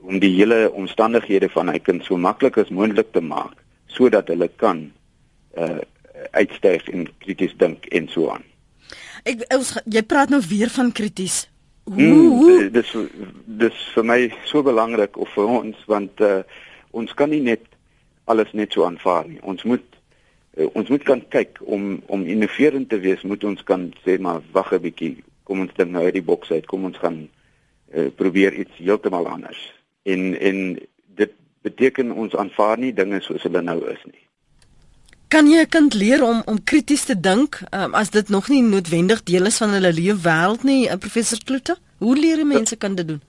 om 0.07 0.21
die 0.23 0.35
hele 0.37 0.71
omstandighede 0.73 1.49
van 1.51 1.69
hy 1.69 1.79
kind 1.83 2.05
so 2.05 2.17
maklik 2.17 2.59
as 2.63 2.71
moontlik 2.71 3.13
te 3.13 3.21
maak 3.21 3.57
sodat 3.87 4.29
hulle 4.29 4.49
kan 4.63 4.91
uh 5.57 5.79
uitstyg 6.33 6.89
en 6.89 7.05
krities 7.23 7.53
dink 7.61 7.85
en 7.95 8.09
so 8.09 8.31
aan. 8.33 8.43
Ek 9.29 9.45
ons, 9.55 9.75
jy 9.85 10.03
praat 10.03 10.33
nou 10.33 10.41
weer 10.49 10.71
van 10.73 10.89
krities. 10.93 11.45
Hoe 11.87 12.03
hmm, 12.03 12.71
dis 12.75 12.93
dis 13.61 13.83
vir 13.95 14.07
my 14.11 14.19
so 14.49 14.65
belangrik 14.67 15.19
of 15.21 15.31
vir 15.37 15.53
ons 15.61 15.83
want 15.91 16.23
uh 16.25 16.41
ons 16.97 17.13
kan 17.15 17.31
nie 17.31 17.43
net 17.45 17.63
alles 18.27 18.53
net 18.53 18.73
so 18.73 18.87
aanvaar 18.87 19.29
nie. 19.29 19.39
Ons 19.43 19.63
moet 19.69 19.85
uh, 20.57 20.67
ons 20.73 20.89
moet 20.93 21.05
kan 21.07 21.23
kyk 21.35 21.61
om 21.61 22.01
om 22.13 22.27
innoverend 22.27 22.89
te 22.91 22.99
wees, 23.03 23.23
moet 23.23 23.45
ons 23.45 23.63
kan 23.69 23.91
sê 24.05 24.19
maar 24.19 24.43
wag 24.57 24.73
'n 24.73 24.83
bietjie. 24.83 25.15
Kom 25.47 25.63
ons 25.63 25.75
dink 25.79 25.95
nou 25.95 26.05
uit 26.05 26.19
die 26.19 26.27
boks 26.27 26.51
uit. 26.51 26.67
Kom 26.67 26.85
ons 26.89 26.99
gaan 26.99 27.23
uh, 27.95 28.09
probeer 28.19 28.55
iets 28.65 28.79
heeltemal 28.83 29.29
anders. 29.31 29.61
En 30.03 30.35
en 30.35 30.63
dit 31.19 31.35
beteken 31.67 32.13
ons 32.13 32.35
aanvaar 32.37 32.79
nie 32.83 32.95
dinge 32.95 33.21
soos 33.23 33.47
hulle 33.47 33.63
nou 33.63 33.79
is 33.93 34.03
nie. 34.05 34.23
Kan 35.29 35.49
jy 35.51 35.63
'n 35.63 35.69
kind 35.69 35.95
leer 35.95 36.23
om 36.23 36.43
om 36.47 36.63
krities 36.63 37.05
te 37.05 37.21
dink 37.21 37.61
um, 37.71 37.95
as 37.95 38.11
dit 38.11 38.29
nog 38.29 38.49
nie 38.49 38.63
noodwendig 38.63 39.23
deel 39.23 39.47
is 39.47 39.59
van 39.59 39.71
hulle 39.71 39.93
lewe 39.93 40.19
wêreld 40.23 40.63
nie, 40.63 40.87
uh, 40.87 40.97
professor 40.97 41.39
Kloete? 41.45 41.77
Hoe 41.99 42.17
leer 42.17 42.47
mense 42.47 42.77
kan 42.77 42.95
dit 42.95 43.09
doen? 43.09 43.23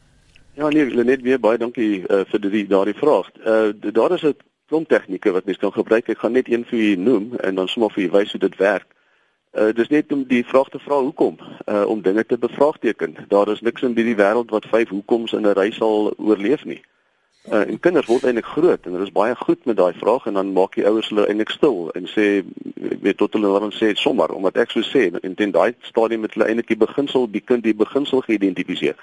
Ja 0.53 0.69
nee, 0.69 1.03
net 1.03 1.21
weer 1.21 1.39
baie 1.39 1.58
dankie 1.58 2.03
uh, 2.10 2.23
vir 2.25 2.39
die 2.41 2.67
daardie 2.67 2.97
vraag. 2.97 3.30
Uh 3.45 3.93
daar 3.93 4.13
is 4.13 4.23
'n 4.23 4.36
klomp 4.67 4.89
tegnieke 4.89 5.32
wat 5.32 5.45
mens 5.45 5.58
kan 5.58 5.71
gebruik. 5.71 6.10
Ek 6.10 6.19
gaan 6.19 6.32
net 6.32 6.49
een 6.49 6.65
vir 6.65 6.80
u 6.80 6.95
noem 6.95 7.36
en 7.36 7.56
dan 7.56 7.67
sommer 7.67 7.91
vir 7.91 8.03
u 8.03 8.10
wys 8.10 8.32
hoe 8.32 8.39
dit 8.39 8.56
werk. 8.56 8.96
Uh 9.57 9.73
dis 9.73 9.87
net 9.89 10.11
om 10.11 10.23
die 10.27 10.43
vraag 10.45 10.69
te 10.69 10.79
vra 10.79 10.99
hoekom, 11.01 11.37
uh 11.65 11.85
om 11.89 12.01
dinge 12.01 12.25
te 12.25 12.37
bevraagteken. 12.37 13.15
Daar 13.27 13.49
is 13.49 13.61
niks 13.61 13.81
in 13.81 13.95
hierdie 13.95 14.15
wêreld 14.15 14.49
wat 14.53 14.69
vyf 14.69 14.89
hoekoms 14.89 15.33
in 15.33 15.47
'n 15.47 15.57
ry 15.57 15.71
sal 15.71 16.13
oorleef 16.17 16.65
nie. 16.65 16.81
Uh 17.51 17.63
en 17.69 17.79
kinders 17.79 18.07
word 18.07 18.23
eintlik 18.23 18.45
groot 18.45 18.85
en 18.85 18.91
hulle 18.91 19.07
is 19.07 19.11
baie 19.11 19.35
goed 19.35 19.65
met 19.65 19.77
daai 19.77 19.93
vraag 19.93 20.25
en 20.25 20.33
dan 20.33 20.53
maak 20.53 20.75
die 20.75 20.85
ouers 20.85 21.09
hulle 21.09 21.27
eintlik 21.27 21.49
stil 21.49 21.89
en 21.95 22.05
sê 22.05 22.43
weet 23.01 23.17
tot 23.17 23.33
hulle 23.33 23.59
dan 23.59 23.71
sê 23.71 23.95
sommer 23.95 24.29
omdat 24.35 24.57
ek 24.57 24.71
so 24.71 24.81
sê 24.81 25.07
en 25.21 25.35
in 25.35 25.51
daai 25.51 25.73
stadium 25.81 26.21
met 26.21 26.33
hulle 26.33 26.47
eintlik 26.47 26.67
die 26.67 26.85
beginsel 26.85 27.31
die 27.31 27.41
kind 27.41 27.63
die 27.63 27.73
beginsel 27.73 28.21
geïdentifiseer. 28.21 28.95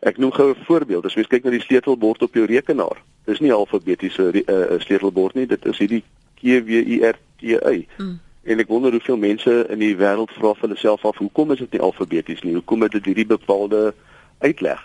Ek 0.00 0.18
noem 0.18 0.32
gou 0.32 0.50
'n 0.50 0.64
voorbeeld. 0.64 1.04
As 1.04 1.14
mens 1.14 1.26
kyk 1.28 1.44
na 1.44 1.50
die 1.50 1.60
sleutelbord 1.60 2.22
op 2.22 2.34
jou 2.34 2.46
rekenaar, 2.46 3.02
dis 3.24 3.40
nie 3.40 3.52
alfabetiese 3.52 4.30
uh, 4.30 4.78
sleutelbord 4.78 5.34
nie, 5.34 5.46
dit 5.46 5.66
is 5.66 5.78
hierdie 5.78 6.04
K 6.38 6.62
W 6.62 6.70
I 6.70 7.02
R 7.02 7.18
T 7.40 7.42
Y. 7.42 7.86
Mm. 7.98 8.20
En 8.42 8.58
ek 8.58 8.68
wonder 8.68 8.90
hoeveel 8.90 9.16
mense 9.16 9.66
in 9.68 9.78
die 9.78 9.96
wêreld 9.96 10.32
vra 10.36 10.54
vir 10.54 10.68
hulle 10.68 10.78
self 10.78 11.04
af, 11.04 11.18
hoekom 11.18 11.52
is 11.52 11.58
dit 11.58 11.72
nie 11.76 11.80
alfabeties 11.80 12.42
nie? 12.42 12.54
Hoekom 12.54 12.82
het 12.82 12.92
dit 12.92 13.10
hierdie 13.10 13.26
bepaalde 13.26 13.94
uitleg? 14.38 14.80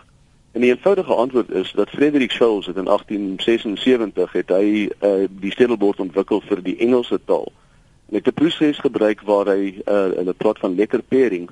En 0.54 0.62
die 0.62 0.70
eenvoudige 0.70 1.13
antwoord 1.13 1.52
is 1.52 1.72
dat 1.72 1.89
Frederick 1.89 2.32
Schulz 2.32 2.68
in 2.68 2.86
1876 2.86 4.32
het 4.32 4.50
hy 4.54 4.89
uh, 5.02 5.26
die 5.30 5.52
sleutelbord 5.52 6.00
ontwikkel 6.00 6.42
vir 6.46 6.62
die 6.62 6.78
Engelse 6.78 7.20
taal. 7.26 7.52
En 8.10 8.20
het 8.20 8.28
'n 8.28 8.34
proses 8.34 8.78
gebruik 8.78 9.22
waar 9.22 9.50
hy 9.50 9.82
uh, 9.86 10.13
hulle 10.20 10.34
praat 10.38 10.60
van 10.60 10.76
letter 10.76 11.02
pairing 11.02 11.50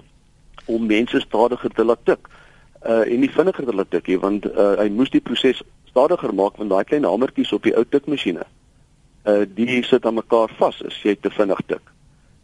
om 0.66 0.86
mense 0.86 1.20
stadiger 1.20 1.70
te 1.70 1.84
laat 1.84 2.06
tik 2.06 2.30
uh 2.88 3.06
en 3.06 3.20
nie 3.20 3.30
vinniger 3.30 3.66
te 3.66 3.76
laat 3.76 3.90
tik 3.90 4.08
nie 4.08 4.20
want 4.20 4.46
uh 4.46 4.74
hy 4.80 4.90
moes 4.90 5.10
die 5.14 5.22
proses 5.22 5.62
stadiger 5.86 6.34
maak 6.34 6.58
want 6.58 6.70
daai 6.70 6.84
klein 6.84 7.06
hamertjies 7.06 7.54
op 7.54 7.64
die 7.64 7.76
ou 7.78 7.84
tikmasjiene 7.86 8.46
uh 9.26 9.46
die 9.46 9.84
sit 9.84 10.06
aan 10.06 10.18
mekaar 10.18 10.50
vas 10.58 10.82
as 10.86 10.98
jy 11.04 11.16
te 11.16 11.30
vinnig 11.30 11.62
tik. 11.68 11.91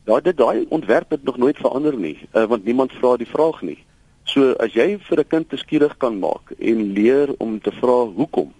Daai 0.07 0.21
dit 0.23 0.37
daai 0.37 0.65
ontwerp 0.69 1.09
het 1.09 1.23
nog 1.23 1.37
nooit 1.37 1.57
verander 1.57 1.97
nie 1.99 2.15
uh 2.33 2.45
want 2.47 2.63
niemand 2.63 2.93
vra 2.95 3.17
die 3.19 3.27
vraag 3.27 3.61
nie. 3.61 3.77
So 4.23 4.53
as 4.63 4.71
jy 4.73 4.85
vir 5.07 5.19
'n 5.19 5.27
kind 5.27 5.49
te 5.49 5.57
skieurig 5.57 5.97
kan 5.97 6.19
maak 6.19 6.53
en 6.59 6.93
leer 6.93 7.33
om 7.37 7.59
te 7.59 7.71
vra 7.71 7.97
hoekom 8.19 8.53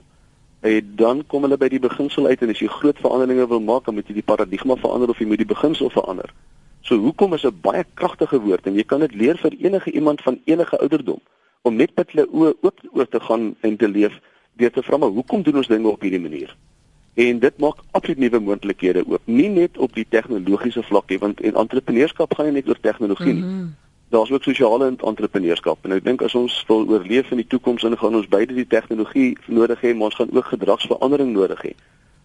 en 0.60 0.92
dan 0.96 1.24
kom 1.28 1.42
hulle 1.42 1.58
by 1.58 1.70
die 1.70 1.80
beginsel 1.80 2.28
uit 2.28 2.42
en 2.42 2.50
as 2.50 2.60
jy 2.60 2.68
groot 2.68 3.00
veranderinge 3.00 3.48
wil 3.48 3.64
maak 3.64 3.86
dan 3.86 3.96
moet 3.96 4.08
jy 4.08 4.20
die 4.20 4.30
paradigma 4.34 4.76
verander 4.76 5.10
of 5.10 5.20
jy 5.20 5.28
moet 5.28 5.38
die 5.38 5.54
beginsel 5.54 5.90
verander. 5.90 6.34
So 6.82 6.98
hoekom 6.98 7.34
is 7.34 7.46
'n 7.46 7.60
baie 7.62 7.86
kragtige 7.94 8.42
woord 8.42 8.68
en 8.68 8.76
jy 8.76 8.84
kan 8.84 9.00
dit 9.00 9.16
leer 9.16 9.38
vir 9.38 9.56
enige 9.60 9.92
iemand 9.92 10.22
van 10.22 10.42
enige 10.46 10.78
ouderdom 10.80 11.22
om 11.62 11.76
net 11.76 11.96
met 11.96 12.12
hulle 12.12 12.28
oë 12.28 12.54
oop 12.62 12.80
oor 12.92 13.08
te 13.08 13.20
gaan 13.20 13.56
en 13.62 13.78
te 13.78 13.88
leef 13.88 14.20
deur 14.58 14.72
te 14.72 14.84
vra 14.84 14.98
maar 14.98 15.16
hoekom 15.16 15.44
doen 15.44 15.56
ons 15.56 15.68
dinge 15.68 15.88
op 15.88 16.02
hierdie 16.02 16.28
manier? 16.30 16.56
En 17.18 17.40
dit 17.40 17.58
maak 17.58 17.80
absoluut 17.98 18.20
nuwe 18.22 18.40
moontlikhede 18.46 19.02
oop, 19.10 19.22
nie 19.26 19.50
net 19.50 19.78
op 19.82 19.96
die 19.98 20.06
tegnologiese 20.10 20.84
vlak 20.86 21.10
nie, 21.10 21.18
want 21.18 21.40
en 21.42 21.56
entrepreneurskap 21.58 22.36
gaan 22.38 22.46
nie 22.52 22.60
net 22.60 22.68
oor 22.70 22.78
tegnologie 22.82 23.34
nie. 23.34 23.44
Mm 23.44 23.54
-hmm. 23.54 23.72
Daar's 24.14 24.32
ook 24.32 24.44
sosiale 24.44 24.92
entrepreneurskap 24.98 25.86
en 25.86 25.92
ek 25.92 26.04
dink 26.04 26.22
as 26.22 26.36
ons 26.36 26.64
wil 26.68 26.86
oorleef 26.88 27.32
in 27.32 27.42
die 27.42 27.48
toekoms 27.48 27.84
en 27.84 27.98
gaan 27.98 28.16
ons 28.16 28.28
beide 28.28 28.54
die 28.54 28.68
tegnologie 28.68 29.38
nodig 29.48 29.82
hê, 29.82 29.96
maar 29.96 30.12
ons 30.12 30.16
gaan 30.16 30.30
ook 30.32 30.46
gedragsverandering 30.46 31.34
nodig 31.34 31.62
hê. 31.62 31.74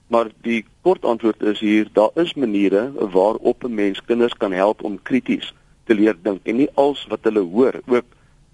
Maar 0.06 0.28
die 0.40 0.64
kort 0.80 1.04
antwoord 1.04 1.42
is 1.42 1.60
hier, 1.60 1.88
daar 1.92 2.10
is 2.14 2.34
maniere 2.34 2.92
waarop 2.92 3.64
'n 3.64 3.74
mens 3.74 4.04
kinders 4.04 4.36
kan 4.36 4.52
help 4.52 4.84
om 4.84 5.02
krities 5.02 5.54
te 5.84 5.94
leer 5.94 6.16
dink 6.22 6.40
en 6.42 6.56
nie 6.56 6.68
als 6.74 7.06
wat 7.08 7.20
hulle 7.22 7.40
hoor 7.40 7.80
ook 7.86 8.04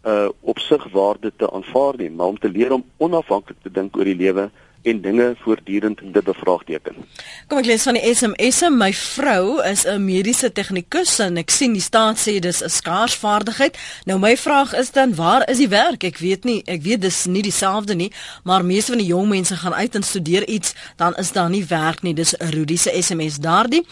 uh 0.04 0.28
op 0.40 0.58
sig 0.58 0.84
waarde 0.92 1.32
te 1.36 1.50
aanvaar 1.50 1.94
nie, 1.96 2.10
maar 2.10 2.26
om 2.26 2.38
te 2.38 2.48
leer 2.48 2.72
om 2.72 2.84
onafhanklik 2.96 3.58
te 3.62 3.70
dink 3.70 3.96
oor 3.96 4.04
die 4.04 4.16
lewe 4.16 4.50
en 4.82 5.00
dinge 5.00 5.34
voortdurend 5.38 6.00
dit 6.12 6.24
bevraagteken. 6.24 6.94
Kom 7.46 7.58
ek 7.58 7.66
lees 7.66 7.86
van 7.88 7.98
die 7.98 8.14
SMS'e. 8.14 8.70
My 8.70 8.92
vrou 8.92 9.62
is 9.64 9.84
'n 9.86 10.04
mediese 10.04 10.52
tegnikus 10.52 11.18
en 11.18 11.36
ek 11.36 11.50
sien 11.50 11.72
die 11.72 11.82
staat 11.82 12.18
sê 12.18 12.38
dis 12.38 12.62
'n 12.62 12.68
skaars 12.68 13.14
vaardigheid. 13.14 13.78
Nou 14.04 14.18
my 14.18 14.36
vraag 14.36 14.74
is 14.74 14.90
dan 14.90 15.14
waar 15.14 15.48
is 15.50 15.58
die 15.58 15.68
werk? 15.68 16.04
Ek 16.04 16.18
weet 16.18 16.44
nie, 16.44 16.62
ek 16.66 16.82
weet 16.82 17.00
dis 17.00 17.26
nie 17.26 17.42
dieselfde 17.42 17.94
nie, 17.94 18.12
maar 18.44 18.64
meeste 18.64 18.92
van 18.92 19.00
die 19.00 19.12
jong 19.14 19.28
mense 19.28 19.56
gaan 19.56 19.74
uit 19.74 19.94
en 19.94 20.02
studeer 20.02 20.46
iets, 20.46 20.74
dan 20.96 21.14
is 21.14 21.32
daar 21.32 21.50
nie 21.50 21.64
werk 21.64 22.02
nie. 22.02 22.14
Dis 22.14 22.34
'n 22.34 22.50
Rudy 22.50 22.76
se 22.76 23.02
SMS 23.02 23.38
daardie. 23.38 23.86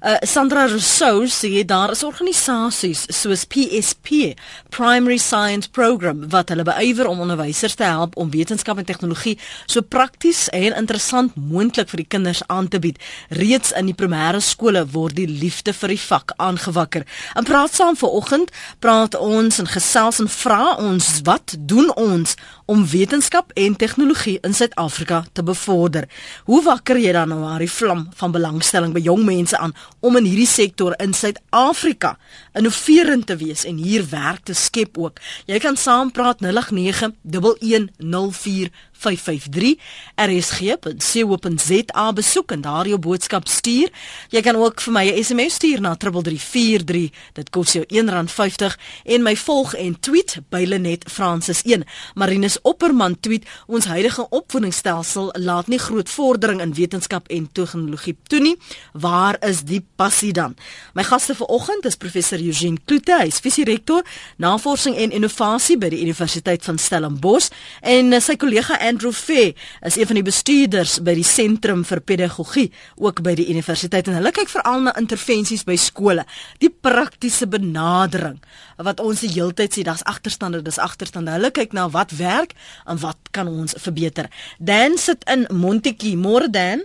Uh, 0.00 0.16
Sandra 0.24 0.64
Rousseau 0.66 1.26
sê 1.28 1.60
daar 1.68 1.90
is 1.92 2.00
organisasies 2.02 3.02
soos 3.12 3.42
PSP, 3.44 4.32
Primary 4.72 5.18
Science 5.18 5.68
Program, 5.68 6.22
wat 6.32 6.48
hulle 6.48 6.64
beywer 6.64 7.04
om 7.10 7.20
onderwysers 7.20 7.76
te 7.76 7.84
help 7.84 8.16
om 8.16 8.30
wetenskap 8.32 8.80
en 8.80 8.88
tegnologie 8.88 9.34
so 9.66 9.84
prakties 9.84 10.46
en 10.56 10.72
interessant 10.78 11.36
moontlik 11.36 11.90
vir 11.92 12.00
die 12.00 12.08
kinders 12.16 12.40
aan 12.48 12.70
te 12.72 12.80
bied. 12.80 12.96
Reeds 13.28 13.74
in 13.76 13.90
die 13.90 13.96
primêre 13.98 14.40
skole 14.40 14.86
word 14.88 15.18
die 15.20 15.28
liefde 15.28 15.76
vir 15.76 15.92
die 15.92 16.00
vak 16.00 16.32
aangewakker. 16.40 17.04
En 17.36 17.44
praat 17.44 17.76
saam 17.76 18.00
vanoggend, 18.00 18.48
praat 18.80 19.18
ons 19.20 19.60
en 19.60 19.68
gesels 19.68 20.22
en 20.24 20.32
vra 20.32 20.78
ons 20.80 21.10
wat 21.28 21.58
doen 21.60 21.92
ons 22.00 22.38
om 22.70 22.84
wetenskap 22.86 23.50
en 23.58 23.74
tegnologie 23.76 24.36
in 24.46 24.54
Suid-Afrika 24.54 25.24
te 25.32 25.42
bevorder. 25.42 26.06
Hoe 26.46 26.60
wakker 26.62 27.00
jy 27.02 27.10
dan 27.16 27.32
nou 27.32 27.56
die 27.58 27.70
vlam 27.70 28.04
van 28.20 28.30
belangstelling 28.30 28.92
by 28.94 29.02
jong 29.02 29.24
mense 29.26 29.58
aan 29.58 29.74
om 30.06 30.18
in 30.20 30.28
hierdie 30.28 30.46
sektor 30.46 30.94
in 31.02 31.10
Suid-Afrika 31.16 32.12
innoverend 32.54 33.26
te 33.26 33.36
wees 33.40 33.64
en 33.66 33.80
hier 33.82 34.06
werk 34.12 34.44
te 34.46 34.54
skep 34.54 35.00
ook. 35.02 35.18
Jy 35.50 35.58
kan 35.58 35.76
saampraat 35.76 36.44
089 36.46 37.16
1104 37.26 38.70
553 39.00 39.78
rsg.co.za 40.20 42.06
besoek 42.12 42.52
en 42.52 42.60
daar 42.60 42.88
jou 42.88 42.98
boodskap 43.00 43.48
stuur. 43.48 43.88
Jy 44.28 44.42
kan 44.44 44.56
ook 44.56 44.80
vir 44.80 44.92
my 44.92 45.04
'n 45.10 45.24
SMS 45.24 45.54
stuur 45.54 45.80
na 45.80 45.94
3343. 45.96 47.10
Dit 47.32 47.50
kos 47.50 47.72
jou 47.72 47.84
R1.50 47.88 48.76
en 49.04 49.22
my 49.22 49.36
volg 49.36 49.74
en 49.74 50.00
tweet 50.00 50.38
by 50.48 50.64
Lenet 50.64 51.04
Francis 51.10 51.62
1. 51.62 51.84
Marinus 52.14 52.60
Opperman 52.62 53.20
tweet: 53.20 53.44
Ons 53.66 53.84
huidige 53.84 54.26
opvoedingsstelsel 54.28 55.34
laat 55.38 55.66
nie 55.66 55.78
groot 55.78 56.08
vordering 56.08 56.60
in 56.60 56.74
wetenskap 56.74 57.28
en 57.28 57.48
tegnologie 57.52 58.16
toe 58.26 58.40
nie. 58.40 58.56
Waar 58.92 59.36
is 59.40 59.62
die 59.62 59.84
passie 59.96 60.32
dan? 60.32 60.56
My 60.94 61.02
gaste 61.02 61.34
vanoggend 61.34 61.84
is 61.84 61.96
professor 61.96 62.38
Eugene 62.38 62.78
Kloete, 62.84 63.16
hy 63.18 63.26
is 63.26 63.40
visierektor, 63.42 64.04
navorsing 64.36 64.96
en 64.96 65.10
innovasie 65.10 65.78
by 65.78 65.88
die 65.92 66.00
Universiteit 66.02 66.64
van 66.64 66.78
Stellenbosch 66.78 67.50
en 67.80 68.14
sy 68.22 68.36
kollega 68.40 68.78
Andrew 68.90 69.12
Fee 69.12 69.54
is 69.86 69.96
een 69.96 70.06
van 70.06 70.18
die 70.18 70.26
bestuurders 70.26 70.96
by 71.06 71.12
die 71.14 71.26
Sentrum 71.26 71.84
vir 71.86 72.00
Pedagogie 72.02 72.66
ook 72.98 73.20
by 73.22 73.36
die 73.38 73.46
universiteit 73.52 74.08
en 74.10 74.16
hulle 74.18 74.32
kyk 74.34 74.50
veral 74.50 74.82
na 74.82 74.94
intervensies 74.98 75.62
by 75.68 75.76
skole, 75.78 76.24
die 76.58 76.72
praktiese 76.72 77.46
benadering 77.50 78.40
wat 78.82 79.02
ons 79.04 79.22
die 79.22 79.30
heeltyd 79.30 79.76
sê 79.76 79.84
daar's 79.86 80.02
agterstande, 80.10 80.62
dis 80.66 80.80
agterstande. 80.82 81.36
Hulle 81.36 81.52
kyk 81.54 81.76
na 81.76 81.86
wat 81.94 82.16
werk 82.18 82.56
en 82.88 82.98
wat 83.04 83.30
kan 83.36 83.50
ons 83.50 83.76
verbeter. 83.78 84.30
Dan 84.58 84.98
sit 84.98 85.22
in 85.30 85.46
Montetjie, 85.54 86.16
môre 86.18 86.48
Dan. 86.50 86.82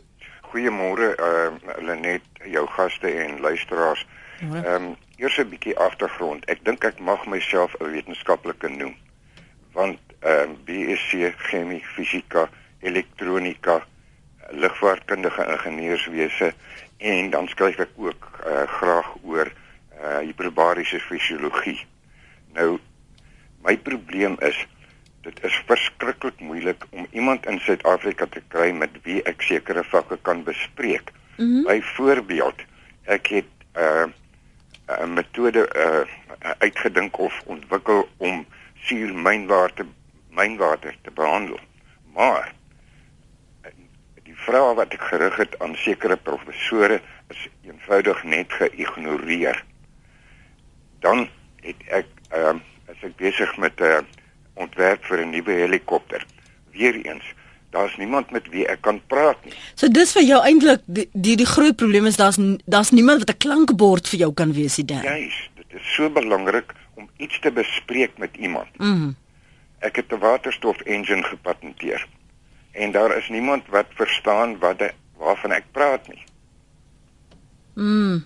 Goeiemôre 0.52 1.16
uh 1.18 1.80
Lenet, 1.82 2.28
jou 2.52 2.68
gaste 2.76 3.10
en 3.10 3.40
luisteraars. 3.42 4.06
Ehm 4.44 4.70
um, 4.76 4.94
eers 5.18 5.40
'n 5.40 5.50
bietjie 5.50 5.78
agtergrond. 5.80 6.46
Ek 6.52 6.62
dink 6.68 6.84
ek 6.84 7.00
mag 7.00 7.26
myself 7.26 7.74
'n 7.80 7.92
wetenskaplike 7.96 8.70
noem 8.70 8.94
want 9.76 10.00
ehm 10.26 10.52
uh, 10.52 10.58
BSc 10.66 11.34
chemie, 11.48 11.84
fisika, 11.96 12.50
elektronika, 12.82 13.84
lugvaartkundige 14.50 15.46
ingenieurswese 15.46 16.54
en 16.98 17.30
dan 17.30 17.48
skryf 17.48 17.80
ek 17.86 17.94
ook 17.96 18.30
uh, 18.46 18.64
graag 18.80 19.10
oor 19.24 19.50
uh, 19.50 20.20
hiperbariese 20.26 21.00
fisiologie. 21.00 21.80
Nou 22.58 22.78
my 23.66 23.78
probleem 23.78 24.38
is 24.46 24.58
dit 25.26 25.44
is 25.44 25.56
verskriklik 25.66 26.40
moeilik 26.40 26.86
om 26.90 27.08
iemand 27.12 27.46
in 27.50 27.60
Suid-Afrika 27.60 28.28
te 28.30 28.42
kry 28.54 28.70
met 28.78 28.94
wie 29.08 29.24
ek 29.26 29.42
sekere 29.42 29.84
vakke 29.90 30.18
kan 30.22 30.44
bespreek. 30.46 31.10
Mm 31.38 31.46
-hmm. 31.46 31.64
Byvoorbeeld, 31.66 32.62
ek 33.04 33.28
het 33.28 33.52
'n 33.74 33.82
uh, 33.82 34.10
'n 35.02 35.14
metode 35.14 35.66
uh, 35.76 36.06
uitgedink 36.58 37.18
of 37.18 37.42
ontwikkel 37.46 38.08
om 38.18 38.46
suurmynwater 38.76 39.86
mynwater 40.36 40.98
te 41.04 41.12
behandel. 41.12 41.60
Maar 42.14 42.54
die 44.24 44.38
vrae 44.46 44.74
wat 44.76 44.94
ek 44.94 45.08
gerig 45.12 45.38
het 45.42 45.60
aan 45.60 45.76
sekere 45.76 46.18
professore 46.18 47.02
is 47.34 47.48
eenvoudig 47.68 48.24
net 48.24 48.54
geïgnoreer. 48.60 49.64
Dan 51.00 51.28
het 51.66 51.90
ek 52.02 52.12
ehm 52.30 52.62
uh, 52.62 52.72
as 52.90 53.02
ek 53.02 53.16
besig 53.18 53.58
met 53.58 53.80
'n 53.82 53.84
uh, 53.84 54.02
ontwerp 54.54 55.06
vir 55.06 55.26
'n 55.26 55.30
nuwe 55.30 55.52
helikopter. 55.52 56.26
Weereens 56.72 57.34
Daar's 57.76 57.98
niemand 57.98 58.32
met 58.32 58.48
wie 58.50 58.64
ek 58.72 58.82
kan 58.82 59.02
praat 59.12 59.42
nie. 59.44 59.52
So 59.76 59.90
dis 59.92 60.14
vir 60.16 60.24
jou 60.24 60.38
eintlik 60.48 60.84
die, 60.86 61.10
die 61.12 61.36
die 61.36 61.48
groot 61.50 61.76
probleem 61.76 62.08
is 62.08 62.16
daar's 62.16 62.38
daar's 62.72 62.92
niemand 62.96 63.26
wat 63.26 63.34
'n 63.36 63.42
klankbord 63.46 64.08
vir 64.08 64.20
jou 64.20 64.32
kan 64.34 64.54
wees 64.54 64.78
nie. 64.78 64.86
Juist, 65.04 65.50
dit 65.60 65.76
is 65.80 65.94
so 65.96 66.10
belangrik 66.10 66.72
om 66.96 67.10
iets 67.18 67.40
te 67.40 67.52
bespreek 67.52 68.18
met 68.18 68.32
iemand. 68.40 68.72
Mhm. 68.78 69.12
Ek 69.80 69.96
het 69.96 70.12
'n 70.12 70.20
waterstof 70.20 70.82
engine 70.82 71.24
gepatenteer. 71.24 72.08
En 72.72 72.92
daar 72.92 73.18
is 73.18 73.30
niemand 73.30 73.64
wat 73.68 73.86
verstaan 73.90 74.60
wat 74.60 74.80
de, 74.80 74.92
waarvan 75.18 75.52
ek 75.52 75.64
praat 75.72 76.08
nie. 76.08 76.24
Mhm. 77.74 78.20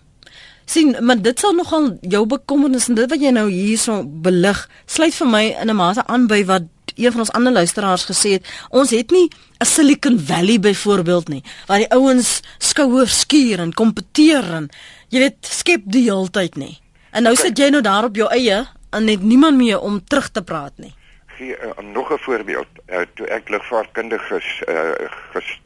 sien, 0.65 1.05
maar 1.05 1.21
dit 1.21 1.39
sal 1.39 1.53
nogal 1.53 1.97
jou 2.01 2.25
bekommernis 2.25 2.87
en 2.87 2.95
dit 2.95 3.09
wat 3.09 3.21
jy 3.21 3.31
nou 3.33 3.49
hierso 3.49 4.03
belig, 4.05 4.69
sluit 4.85 5.15
vir 5.15 5.27
my 5.27 5.43
in 5.61 5.69
'n 5.69 5.75
mate 5.75 6.05
aan 6.05 6.27
by 6.27 6.45
wat 6.45 6.63
een 6.95 7.11
van 7.11 7.19
ons 7.19 7.31
ander 7.31 7.53
luisteraars 7.53 8.05
gesê 8.05 8.29
het, 8.37 8.45
ons 8.69 8.89
het 8.89 9.11
nie 9.11 9.29
'n 9.59 9.65
Silicon 9.65 10.19
Valley 10.19 10.59
byvoorbeeld 10.59 11.27
nie, 11.27 11.43
waar 11.65 11.77
die 11.77 11.91
ouens 11.91 12.41
skouers 12.57 13.19
skuur 13.19 13.59
en 13.59 13.73
kompeteer 13.73 14.53
en 14.53 14.69
jy 15.07 15.19
weet, 15.19 15.37
skep 15.41 15.81
die 15.85 16.03
heeltyd 16.03 16.55
nie. 16.55 16.79
En 17.11 17.23
nou 17.23 17.35
sit 17.35 17.57
jy 17.57 17.69
nou 17.69 17.81
daar 17.81 18.03
op 18.03 18.15
jou 18.15 18.29
eie 18.29 18.67
en 18.89 19.05
net 19.05 19.21
niemand 19.21 19.57
meer 19.57 19.79
om 19.79 20.03
terug 20.03 20.29
te 20.29 20.41
praat 20.41 20.77
nie. 20.77 20.93
Gee 21.39 21.55
uh, 21.55 21.77
nog 21.93 22.11
'n 22.11 22.17
voorbeeld. 22.19 22.67
Uh, 22.87 23.01
toe 23.15 23.27
ek 23.27 23.49
lugvaartkundige 23.49 24.41
uh, 24.67 25.09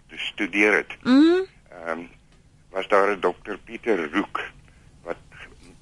gestudeer 0.07 0.73
het. 0.73 0.91
Mm 1.01 1.45
ehm 1.85 1.99
um, 1.99 2.09
was 2.69 2.87
daar 2.87 3.09
'n 3.11 3.19
dokter 3.19 3.57
Pieter 3.57 4.11
Roek 4.13 4.41
wat 5.01 5.15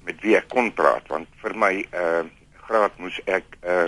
met 0.04 0.20
wie 0.20 0.36
ek 0.36 0.48
kon 0.48 0.72
praat 0.74 1.06
want 1.06 1.28
vir 1.36 1.58
my 1.58 1.86
uh 1.94 2.24
graad 2.66 2.96
moes 2.96 3.20
ek 3.24 3.44
'n 3.60 3.68
uh, 3.68 3.86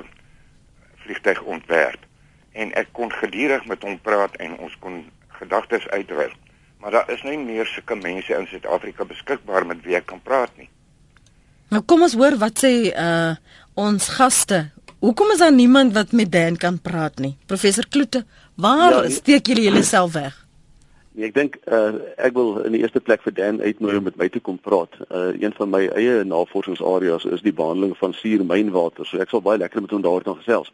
vliegtyg 0.97 1.43
ontwerp 1.43 2.03
en 2.53 2.73
ek 2.73 2.88
kon 2.93 3.12
gedurig 3.12 3.64
met 3.64 3.83
hom 3.83 4.01
praat 4.01 4.37
en 4.37 4.57
ons 4.57 4.77
kon 4.79 5.11
gedagtes 5.29 5.88
uitwissel. 5.88 6.38
Maar 6.79 6.90
daar 6.90 7.11
is 7.11 7.23
nie 7.23 7.38
meer 7.38 7.67
sulke 7.67 7.95
mense 7.95 8.35
in 8.35 8.47
Suid-Afrika 8.47 9.05
beskikbaar 9.05 9.67
met 9.67 9.83
wie 9.83 9.97
ek 9.97 10.07
kan 10.07 10.23
praat 10.23 10.57
nie. 10.57 10.69
Nou 11.69 11.83
kom 11.83 12.03
ons 12.03 12.14
hoor 12.14 12.37
wat 12.37 12.64
sê 12.64 12.93
uh 12.93 13.35
ons 13.75 14.09
gaste. 14.09 14.71
Hoekom 15.05 15.31
is 15.31 15.38
daar 15.38 15.53
niemand 15.53 15.93
wat 15.93 16.12
met 16.12 16.33
Dan 16.33 16.57
kan 16.57 16.81
praat 16.81 17.19
nie? 17.19 17.37
Professor 17.47 17.85
Kloete, 17.88 18.25
waar 18.55 19.03
ja, 19.03 19.11
steek 19.11 19.47
julle 19.47 19.62
julleself 19.62 20.12
weg? 20.12 20.47
Nee, 21.12 21.29
ek 21.29 21.35
dink 21.37 21.59
uh 21.69 21.99
ek 22.17 22.33
wil 22.33 22.62
in 22.64 22.73
die 22.73 22.81
eerste 22.81 23.03
plek 23.05 23.21
vir 23.27 23.35
Dan 23.37 23.61
uitnooi 23.61 23.99
om 23.99 24.07
met 24.09 24.17
my 24.17 24.31
te 24.33 24.40
kom 24.40 24.57
praat. 24.59 24.97
Uh 25.11 25.37
een 25.37 25.53
van 25.59 25.69
my 25.71 25.83
eie 25.93 26.25
navorsingsareas 26.25 27.29
is 27.37 27.45
die 27.45 27.53
behandeling 27.53 27.93
van 28.01 28.17
suurmynwater. 28.17 29.05
So 29.05 29.21
ek 29.21 29.35
sal 29.35 29.45
baie 29.45 29.61
lekker 29.61 29.85
met 29.85 29.93
hom 29.93 30.07
daaroor 30.07 30.25
kan 30.25 30.40
gesels. 30.40 30.73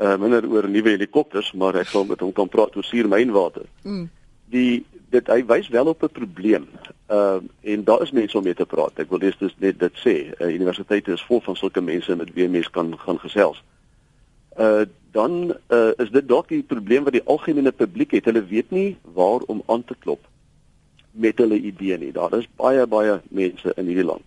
Uh 0.00 0.16
minder 0.16 0.48
oor 0.48 0.68
nuwe 0.68 0.96
helikopters, 0.96 1.52
maar 1.52 1.76
ek 1.76 1.92
sal 1.92 2.08
met 2.08 2.24
hom 2.24 2.32
kan 2.32 2.48
praat 2.48 2.76
oor 2.76 2.88
suurmynwater. 2.88 3.68
Mm. 3.84 4.08
Die 4.48 4.86
dit 5.12 5.28
hy 5.30 5.42
wys 5.48 5.68
wel 5.68 5.86
op 5.92 6.02
'n 6.02 6.12
probleem. 6.12 6.66
Ehm 7.06 7.44
uh, 7.62 7.72
en 7.72 7.84
daar 7.84 8.02
is 8.02 8.10
mense 8.10 8.36
om 8.38 8.44
mee 8.44 8.54
te 8.54 8.66
praat. 8.66 8.98
Ek 8.98 9.08
wil 9.08 9.18
dis 9.18 9.38
dus 9.38 9.54
net 9.58 9.78
dit 9.78 9.94
sê. 10.04 10.16
Uh, 10.38 10.48
universiteite 10.54 11.12
is 11.12 11.24
vol 11.28 11.40
van 11.40 11.56
sulke 11.56 11.80
mense 11.80 12.16
met 12.16 12.32
wie 12.34 12.48
mense 12.48 12.70
kan 12.70 12.98
gaan 12.98 13.18
gesels. 13.18 13.62
Uh 14.58 14.84
dan 15.12 15.56
uh, 15.68 15.92
is 15.96 16.10
dit 16.10 16.28
dalk 16.28 16.48
die 16.48 16.62
probleem 16.62 17.04
wat 17.04 17.12
die 17.12 17.26
algemene 17.28 17.72
publiek 17.72 18.10
het. 18.16 18.24
Hulle 18.24 18.44
weet 18.48 18.70
nie 18.70 18.96
waar 19.02 19.40
om 19.46 19.62
aan 19.66 19.84
te 19.84 19.94
klop 19.98 20.24
met 21.10 21.38
hulle 21.38 21.58
idee 21.60 21.98
nie. 21.98 22.12
Daar 22.12 22.32
is 22.38 22.48
baie 22.56 22.86
baie 22.86 23.20
mense 23.28 23.72
in 23.76 23.86
hierdie 23.86 24.08
land. 24.08 24.24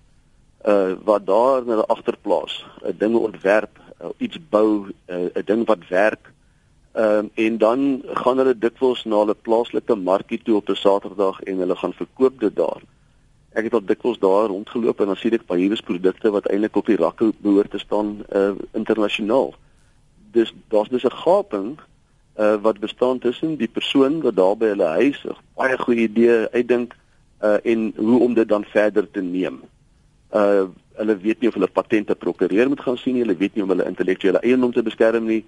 Uh 0.66 0.94
wat 1.04 1.26
daar 1.26 1.62
in 1.62 1.74
hulle 1.74 1.86
agterplaas 1.86 2.66
'n 2.82 2.88
uh, 2.88 2.94
ding 2.98 3.16
ontwerp, 3.16 3.80
uh, 4.02 4.14
iets 4.18 4.38
bou, 4.50 4.86
'n 5.10 5.30
uh, 5.34 5.46
ding 5.46 5.66
wat 5.66 5.88
werk 5.90 6.34
Ehm 6.96 7.18
um, 7.18 7.30
en 7.34 7.58
dan 7.58 8.02
gaan 8.14 8.38
hulle 8.38 8.58
dikwels 8.58 9.04
na 9.04 9.18
hulle 9.18 9.36
plaaslike 9.48 9.96
markie 9.96 10.40
toe 10.44 10.56
op 10.56 10.70
'n 10.70 10.76
Saterdag 10.76 11.42
en 11.42 11.58
hulle 11.58 11.76
gaan 11.76 11.94
verkoop 11.94 12.40
dit 12.40 12.56
daar. 12.56 12.82
Ek 13.52 13.64
het 13.64 13.74
al 13.74 13.86
dikwels 13.86 14.20
daar 14.20 14.48
rondgeloop 14.48 15.00
en 15.00 15.06
dan 15.06 15.16
sien 15.16 15.34
ek 15.34 15.46
baie 15.46 15.60
hierdie 15.60 15.84
produkte 15.84 16.32
wat 16.32 16.48
eintlik 16.48 16.76
op 16.76 16.86
die 16.86 16.96
rakke 16.96 17.34
behoort 17.38 17.72
te 17.72 17.80
staan 17.80 18.24
uh 18.36 18.56
internasionaal. 18.72 19.54
Dis 20.32 20.54
daar's 20.68 20.90
dus 20.90 21.04
'n 21.04 21.20
gaping 21.24 21.80
uh, 22.40 22.56
wat 22.62 22.80
bestaan 22.80 23.20
tussen 23.20 23.58
die 23.58 23.68
persoon 23.68 24.22
wat 24.22 24.36
daar 24.36 24.58
by 24.58 24.66
hulle 24.66 24.90
huis 25.00 25.24
'n 25.26 25.36
baie 25.56 25.78
goeie 25.78 26.08
idee 26.08 26.48
uitdink 26.52 26.96
uh, 27.44 27.58
en 27.64 27.94
hoe 27.96 28.20
om 28.20 28.34
dit 28.34 28.48
dan 28.48 28.64
verder 28.64 29.12
te 29.12 29.22
neem. 29.22 29.62
Uh 30.32 30.64
hulle 30.96 31.18
weet 31.18 31.40
nie 31.40 31.48
of 31.48 31.54
hulle 31.54 31.68
patente 31.68 32.16
prokureer 32.16 32.68
moet 32.68 32.80
gaan 32.80 32.98
sien 32.98 33.14
nie, 33.14 33.22
hulle 33.22 33.38
weet 33.38 33.56
nie 33.56 33.64
om 33.64 33.70
hulle 33.70 33.86
intellektuele 33.86 34.40
eiendom 34.40 34.72
te 34.72 34.84
beskerm 34.84 35.26
nie. 35.26 35.44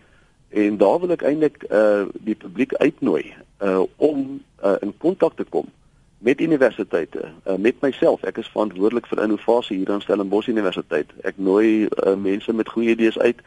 En 0.49 0.77
daar 0.77 0.99
wil 0.99 1.11
ek 1.15 1.25
eintlik 1.27 1.65
uh 1.71 2.05
die 2.27 2.35
publiek 2.35 2.73
uitnooi 2.73 3.33
uh 3.63 3.83
om 3.95 4.41
uh, 4.63 4.75
in 4.79 4.93
kontak 4.97 5.35
te 5.35 5.43
kom 5.43 5.67
met 6.17 6.41
universiteite, 6.41 7.31
uh, 7.45 7.55
met 7.55 7.75
myself. 7.81 8.23
Ek 8.23 8.37
is 8.37 8.49
verantwoordelik 8.53 9.05
vir 9.07 9.21
innovasie 9.21 9.77
hier 9.77 9.91
aan 9.91 10.01
Stellenbosch 10.01 10.49
Universiteit. 10.49 11.11
Ek 11.21 11.37
nooi 11.37 11.85
uh, 11.85 12.15
mense 12.15 12.53
met 12.53 12.69
goeie 12.69 12.95
idees 12.95 13.19
uit 13.19 13.43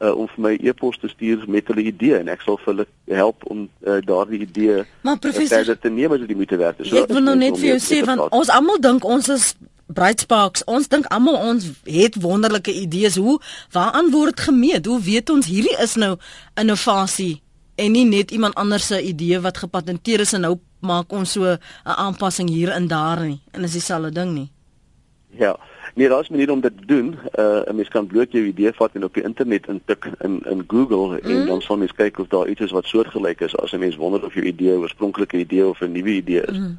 uh, 0.00 0.12
om 0.16 0.28
vir 0.34 0.44
my 0.44 0.52
e-pos 0.60 0.98
te 1.00 1.08
stuur 1.08 1.44
met 1.48 1.68
hulle 1.72 1.86
idee 1.88 2.18
en 2.20 2.28
ek 2.32 2.44
sal 2.44 2.58
vir 2.60 2.72
hulle 2.72 2.86
help 3.16 3.46
om 3.52 3.66
uh, 3.66 3.98
daardie 4.04 4.42
idee 4.44 4.82
verder 5.02 5.78
te 5.78 5.92
neem 5.92 6.12
as 6.12 6.24
dit 6.24 6.36
moet 6.36 6.56
werk. 6.60 6.84
So 6.84 7.04
ek 7.04 7.12
wil 7.14 7.24
nou 7.24 7.36
net 7.40 7.58
vir 7.60 7.74
jou 7.74 7.80
sê 7.84 8.00
want 8.08 8.28
ons 8.28 8.52
almal 8.52 8.80
dink 8.84 9.04
ons 9.04 9.32
is 9.32 9.52
Brightsparks, 9.94 10.64
ons 10.64 10.88
dink 10.88 11.06
almal 11.10 11.34
ons 11.34 11.66
het 11.84 12.14
wonderlike 12.22 12.72
idees. 12.72 13.16
Hoe 13.16 13.40
waaraan 13.74 14.10
word 14.10 14.40
gemeet? 14.40 14.86
Hoe 14.86 15.00
weet 15.02 15.30
ons 15.30 15.46
hierdie 15.46 15.76
is 15.82 15.96
nou 15.98 16.16
innovasie 16.54 17.42
en 17.80 17.92
nie 17.92 18.04
net 18.04 18.30
iemand 18.30 18.54
anders 18.54 18.86
se 18.86 19.00
idee 19.02 19.40
wat 19.40 19.58
gepatenteer 19.58 20.20
is 20.20 20.34
en 20.36 20.44
nou 20.46 20.58
maak 20.80 21.12
ons 21.12 21.32
so 21.32 21.44
'n 21.44 21.58
aanpassing 21.84 22.48
hier 22.48 22.70
en 22.70 22.86
daar 22.88 23.20
nie. 23.20 23.40
En 23.52 23.64
is 23.64 23.72
dieselfde 23.72 24.12
ding 24.12 24.32
nie. 24.32 24.50
Ja. 25.30 25.58
Nee, 25.94 26.08
daar's 26.08 26.28
'n 26.28 26.32
manier 26.32 26.50
om 26.50 26.60
dit 26.60 26.76
te 26.76 26.86
doen. 26.86 27.18
Uh 27.38 27.60
'n 27.66 27.74
mens 27.74 27.88
kan 27.88 28.06
bloot 28.06 28.32
jou 28.32 28.44
idee 28.44 28.72
vat 28.72 28.90
en 28.92 29.04
op 29.04 29.14
die 29.14 29.22
internet 29.22 29.66
intik 29.66 30.10
in 30.18 30.40
in 30.50 30.64
Google 30.66 31.20
mm. 31.22 31.30
en 31.30 31.46
dan 31.46 31.62
sal 31.62 31.76
mens 31.76 31.92
kyk 31.92 32.18
of 32.18 32.28
daar 32.28 32.48
iets 32.48 32.60
is 32.60 32.70
wat 32.70 32.86
soortgelyk 32.86 33.40
is 33.40 33.56
as 33.56 33.72
'n 33.72 33.78
mens 33.78 33.96
wonder 33.96 34.24
of 34.24 34.34
jou 34.34 34.46
idee 34.46 34.78
oorspronklike 34.78 35.36
idee 35.36 35.66
of 35.66 35.80
'n 35.80 35.92
nuwe 35.92 36.10
idee 36.10 36.42
is. 36.42 36.58
Mm. 36.58 36.78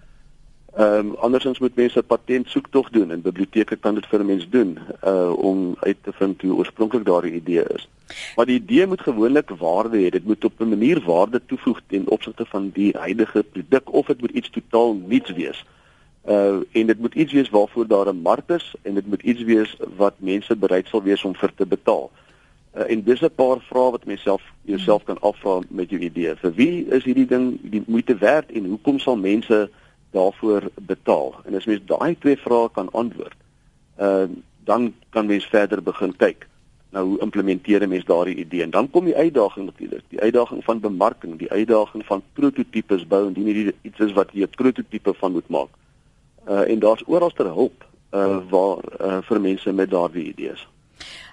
Ehm 0.72 1.08
um, 1.08 1.16
andersins 1.20 1.60
moet 1.60 1.76
mense 1.76 2.04
patent 2.04 2.48
soek 2.50 2.68
tog 2.72 2.90
doen 2.90 3.12
en 3.12 3.22
biblioteke 3.22 3.76
kan 3.76 3.96
dit 3.96 4.06
vir 4.06 4.20
'n 4.20 4.26
mens 4.26 4.50
doen 4.50 4.78
uh 5.04 5.34
om 5.36 5.76
uit 5.80 5.98
te 6.02 6.14
vind 6.14 6.42
hoe 6.42 6.54
oorspronklik 6.54 7.06
daardie 7.06 7.34
idee 7.34 7.64
is. 7.76 7.90
Maar 8.36 8.46
die 8.46 8.60
idee 8.60 8.88
moet 8.88 9.02
gewoonlik 9.02 9.50
waarde 9.50 9.98
hê. 9.98 10.10
Dit 10.10 10.26
moet 10.26 10.46
op 10.46 10.60
'n 10.60 10.70
manier 10.70 11.02
waarde 11.06 11.42
toevoeg 11.46 11.82
ten 11.88 12.08
opsigte 12.08 12.46
van 12.46 12.70
die 12.74 12.98
huidige 12.98 13.44
produk 13.44 13.94
of 13.94 14.06
dit 14.06 14.22
moet 14.22 14.32
iets 14.32 14.50
totaal 14.50 14.94
nuuts 15.08 15.32
wees. 15.32 15.66
Uh 16.28 16.60
en 16.72 16.88
dit 16.88 17.00
moet 17.00 17.16
iets 17.16 17.34
wees 17.34 17.50
waarvoor 17.50 17.88
daar 17.88 18.14
'n 18.14 18.22
mark 18.22 18.50
is 18.50 18.76
en 18.82 18.94
dit 18.94 19.08
moet 19.08 19.22
iets 19.22 19.44
wees 19.44 19.78
wat 19.98 20.14
mense 20.18 20.56
bereid 20.56 20.88
sal 20.88 21.04
wees 21.04 21.24
om 21.24 21.36
vir 21.36 21.52
te 21.56 21.66
betaal. 21.66 22.12
Uh, 22.78 22.92
en 22.92 23.04
dis 23.04 23.22
'n 23.22 23.36
paar 23.36 23.60
vrae 23.60 23.92
wat 23.92 24.06
mense 24.06 24.24
self 24.24 24.42
jouself 24.62 25.04
kan 25.04 25.20
afvra 25.20 25.60
met 25.70 25.90
jou 25.90 26.02
idee. 26.02 26.36
Vir 26.36 26.54
wie 26.54 26.86
is 26.88 27.04
hierdie 27.04 27.28
ding 27.28 27.60
die 27.62 27.84
moeite 27.88 28.18
werd 28.18 28.52
en 28.52 28.66
hoekom 28.66 29.00
sal 29.00 29.16
mense 29.16 29.70
daarvoor 30.12 30.69
betaal? 30.76 31.36
En 31.45 31.56
as 31.56 31.65
mens 31.65 31.82
daai 31.86 32.15
twee 32.19 32.38
vrae 32.38 32.69
kan 32.71 32.91
antwoord, 32.91 33.38
uh 34.00 34.30
dan 34.63 34.93
kan 35.10 35.26
mens 35.26 35.45
verder 35.45 35.82
begin 35.84 36.15
kyk. 36.15 36.45
Nou 36.91 37.06
hoe 37.08 37.19
implementeer 37.19 37.82
'n 37.82 37.89
mens 37.89 38.06
daardie 38.06 38.36
idee? 38.36 38.62
En 38.62 38.69
dan 38.69 38.89
kom 38.89 39.06
die 39.06 39.15
uitdaging 39.15 39.65
natuurlik, 39.65 40.04
die 40.08 40.19
uitdaging 40.19 40.63
van 40.63 40.80
bemarking, 40.80 41.38
die 41.38 41.52
uitdaging 41.52 42.06
van 42.06 42.24
prototipes 42.34 43.08
bou 43.08 43.28
en 43.28 43.34
dit 43.34 43.76
iets 43.82 44.00
is 44.00 44.12
wat 44.12 44.30
jy 44.34 44.43
'n 44.43 44.50
prototipe 44.50 45.13
van 45.13 45.32
moet 45.32 45.47
maak. 45.47 45.69
Uh 46.47 46.69
en 46.69 46.80
daar's 46.80 47.04
oralster 47.06 47.45
hulp 47.45 47.86
uh 48.13 48.38
waar 48.50 48.78
uh 49.02 49.17
vir 49.21 49.41
mense 49.41 49.74
met 49.74 49.89
daardie 49.89 50.28
idees. 50.28 50.67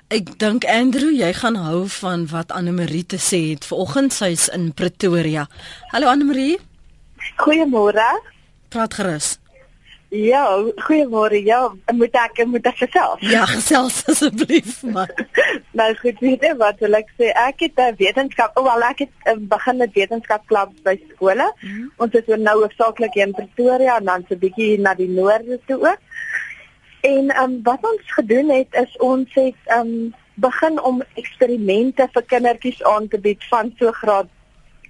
Ek 0.08 0.38
dink 0.38 0.64
Andrew, 0.64 1.10
jy 1.12 1.32
gaan 1.32 1.54
hou 1.54 1.88
van 1.88 2.26
wat 2.30 2.52
Anne 2.52 2.72
Marie 2.72 3.06
te 3.06 3.18
sê 3.20 3.50
het 3.50 3.66
vanoggend 3.68 4.12
sy's 4.12 4.48
in 4.48 4.72
Pretoria. 4.72 5.48
Hallo 5.92 6.06
Anne 6.06 6.24
Marie. 6.24 6.58
Goeiemôre. 7.36 8.38
Praat 8.68 8.94
gerus. 8.94 9.38
Ja, 10.09 10.44
goeiemôre. 10.76 11.37
Ja, 11.44 11.68
moet 11.92 12.14
ek 12.16 12.40
moet 12.48 12.64
ek 12.66 12.78
gesels? 12.81 13.20
Ja, 13.28 13.42
gesels 13.44 14.00
asseblief 14.09 14.78
maar. 14.88 15.11
nou 15.78 15.88
goed, 16.00 16.22
weet 16.24 16.46
jy 16.46 16.54
wat 16.57 16.81
wil 16.81 16.96
ek 16.96 17.11
sê? 17.20 17.28
Ek 17.37 17.61
het 17.66 17.76
'n 17.76 17.96
wetenskap, 17.98 18.57
oh, 18.57 18.64
wel 18.64 18.87
ek 18.88 19.04
het 19.04 19.12
uh, 19.28 19.37
begin 19.37 19.76
met 19.76 19.92
wetenskapklub 19.92 20.72
by 20.85 20.96
skole. 21.12 21.52
Mm 21.61 21.68
-hmm. 21.68 21.90
Ons 21.96 22.12
is 22.12 22.24
nou 22.37 22.57
hoofsaaklik 22.61 23.14
in 23.20 23.37
Pretoria 23.37 23.98
en 23.98 24.04
dan 24.04 24.24
so 24.28 24.35
'n 24.35 24.38
bietjie 24.38 24.81
na 24.81 24.94
die 24.94 25.09
noorde 25.09 25.61
toe 25.66 25.81
ook. 25.81 26.00
En 27.00 27.28
ehm 27.31 27.44
um, 27.44 27.61
wat 27.62 27.85
ons 27.85 28.12
gedoen 28.16 28.48
het 28.48 28.72
is 28.72 28.96
ons 28.96 29.28
het 29.35 29.61
ehm 29.64 29.81
um, 29.81 30.14
begin 30.35 30.81
om 30.83 31.02
eksperimente 31.14 32.09
vir 32.12 32.22
kindertjies 32.22 32.83
aan 32.83 33.09
te 33.09 33.18
bied 33.18 33.44
van 33.50 33.74
so 33.78 33.92
graad 33.92 34.28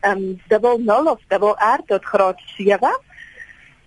ehm 0.01 0.17
um, 0.17 0.41
dubbel 0.49 0.79
0 0.79 1.11
of 1.11 1.21
dubbel 1.29 1.57
R 1.59 1.83
tot 1.87 2.05
graad 2.05 2.39
7 2.57 3.07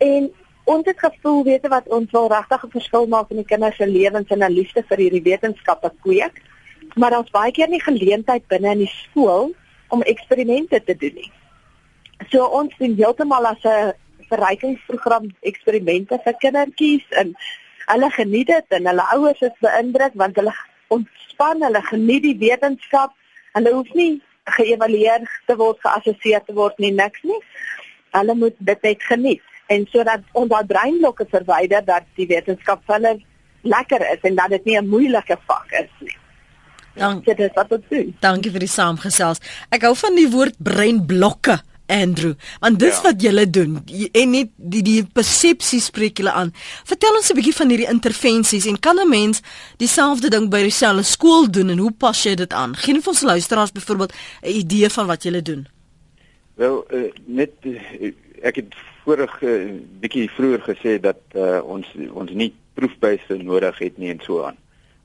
En 0.01 0.31
ons 0.63 0.85
het 0.85 0.99
gevoel 0.99 1.43
weet 1.43 1.67
wat 1.69 1.87
ons 1.87 2.11
wil 2.11 2.27
regtig 2.31 2.63
'n 2.65 2.75
verskil 2.77 3.05
maak 3.07 3.29
in 3.29 3.41
die 3.41 3.49
kinders 3.51 3.75
se 3.75 3.87
lewens 3.87 4.29
en 4.33 4.43
'n 4.43 4.57
liefde 4.59 4.83
vir 4.89 4.97
hierdie 4.97 5.27
wetenskappe 5.29 5.91
kweek. 6.01 6.41
Maar 6.95 7.17
ons 7.17 7.29
baie 7.29 7.51
keer 7.51 7.69
nie 7.69 7.81
geleentheid 7.81 8.47
binne 8.47 8.71
in 8.71 8.77
die 8.77 8.93
skool 9.01 9.53
om 9.89 10.01
eksperimente 10.01 10.83
te 10.83 10.95
doen 10.95 11.13
nie. 11.13 11.31
So 12.29 12.45
ons 12.45 12.73
doen 12.77 12.95
heeltemal 12.95 13.45
as 13.45 13.63
'n 13.63 13.93
verrykingsprogram 14.29 15.29
eksperimente 15.41 16.19
vir 16.23 16.33
kindertjies 16.33 17.05
en 17.09 17.35
hulle 17.85 18.09
geniet 18.09 18.47
dit 18.47 18.65
en 18.69 18.85
hulle 18.85 19.05
ouers 19.13 19.41
is 19.41 19.57
beïndruk 19.59 20.13
want 20.13 20.35
hulle 20.35 20.53
ontspan, 20.87 21.63
hulle 21.63 21.81
geniet 21.81 22.23
die 22.23 22.37
wetenskap. 22.37 23.11
Hulle 23.53 23.73
hoef 23.73 23.93
nie 23.93 24.21
geëvalueer 24.45 25.29
te 25.45 25.55
word, 25.55 25.79
geassesseer 25.79 26.43
te 26.45 26.53
word 26.53 26.77
nie, 26.79 26.91
niks 26.91 27.21
nie. 27.21 27.41
Hulle 28.11 28.35
moet 28.35 28.55
dit 28.57 28.81
net 28.81 29.03
geniet 29.03 29.50
en 29.71 29.87
sodat 29.91 30.23
ons 30.37 30.49
daai 30.51 30.65
breinblokke 30.69 31.27
verwyder 31.31 31.85
dat 31.87 32.07
die 32.19 32.27
wetenskap 32.27 32.83
hulle 32.91 33.17
lekker 33.61 34.03
is 34.13 34.27
en 34.29 34.35
dat 34.35 34.49
dit 34.49 34.65
nie 34.65 34.77
'n 34.77 34.89
moeilike 34.89 35.37
vak 35.47 35.71
is 35.83 35.91
nie. 35.99 36.17
Dankie 36.95 37.35
dit 37.35 37.53
wat 37.55 37.69
dit 37.69 37.83
doen. 37.89 38.15
Dankie 38.19 38.51
vir 38.51 38.59
die 38.59 38.67
saamgesels. 38.67 39.39
Ek 39.71 39.81
hou 39.81 39.95
van 39.95 40.15
die 40.15 40.29
woord 40.29 40.55
breinblokke. 40.59 41.61
Andrew, 41.91 42.33
want 42.59 42.79
dis 42.79 42.95
ja. 42.95 43.01
wat 43.03 43.21
julle 43.21 43.49
doen 43.49 43.73
en 44.11 44.29
net 44.31 44.51
die 44.55 44.81
die 44.81 45.03
persepsie 45.03 45.81
spreek 45.83 46.21
julle 46.21 46.31
aan. 46.31 46.53
Vertel 46.87 47.17
ons 47.19 47.31
'n 47.31 47.35
bietjie 47.35 47.55
van 47.57 47.69
hierdie 47.69 47.89
intervensies 47.89 48.65
en 48.65 48.79
kan 48.79 48.95
'n 48.99 49.09
mens 49.09 49.41
dieselfde 49.77 50.29
ding 50.29 50.49
by 50.49 50.61
dieselfde 50.63 51.03
skool 51.03 51.51
doen 51.51 51.69
en 51.69 51.77
hoe 51.77 51.91
pas 51.91 52.23
jy 52.23 52.35
dit 52.35 52.53
aan? 52.53 52.75
Geen 52.75 53.01
van 53.01 53.13
ons 53.13 53.21
luisteraars 53.21 53.71
byvoorbeeld 53.71 54.13
'n 54.41 54.55
idee 54.63 54.89
van 54.89 55.05
wat 55.07 55.23
julle 55.23 55.41
doen. 55.41 55.67
Wel, 56.55 56.85
uh, 56.93 57.11
net 57.25 57.51
uh, 57.61 58.11
ek 58.41 58.55
het 58.61 58.75
vorige 59.03 59.47
uh, 59.47 59.77
bietjie 60.01 60.29
vroeër 60.35 60.63
gesê 60.65 60.97
dat 61.01 61.21
uh, 61.35 61.61
ons 61.63 61.87
ons 62.11 62.31
nie 62.31 62.51
proefbuise 62.77 63.37
nodig 63.41 63.77
het 63.83 63.97
nie 63.97 64.11
en 64.13 64.21
so 64.25 64.43
aan. 64.47 64.57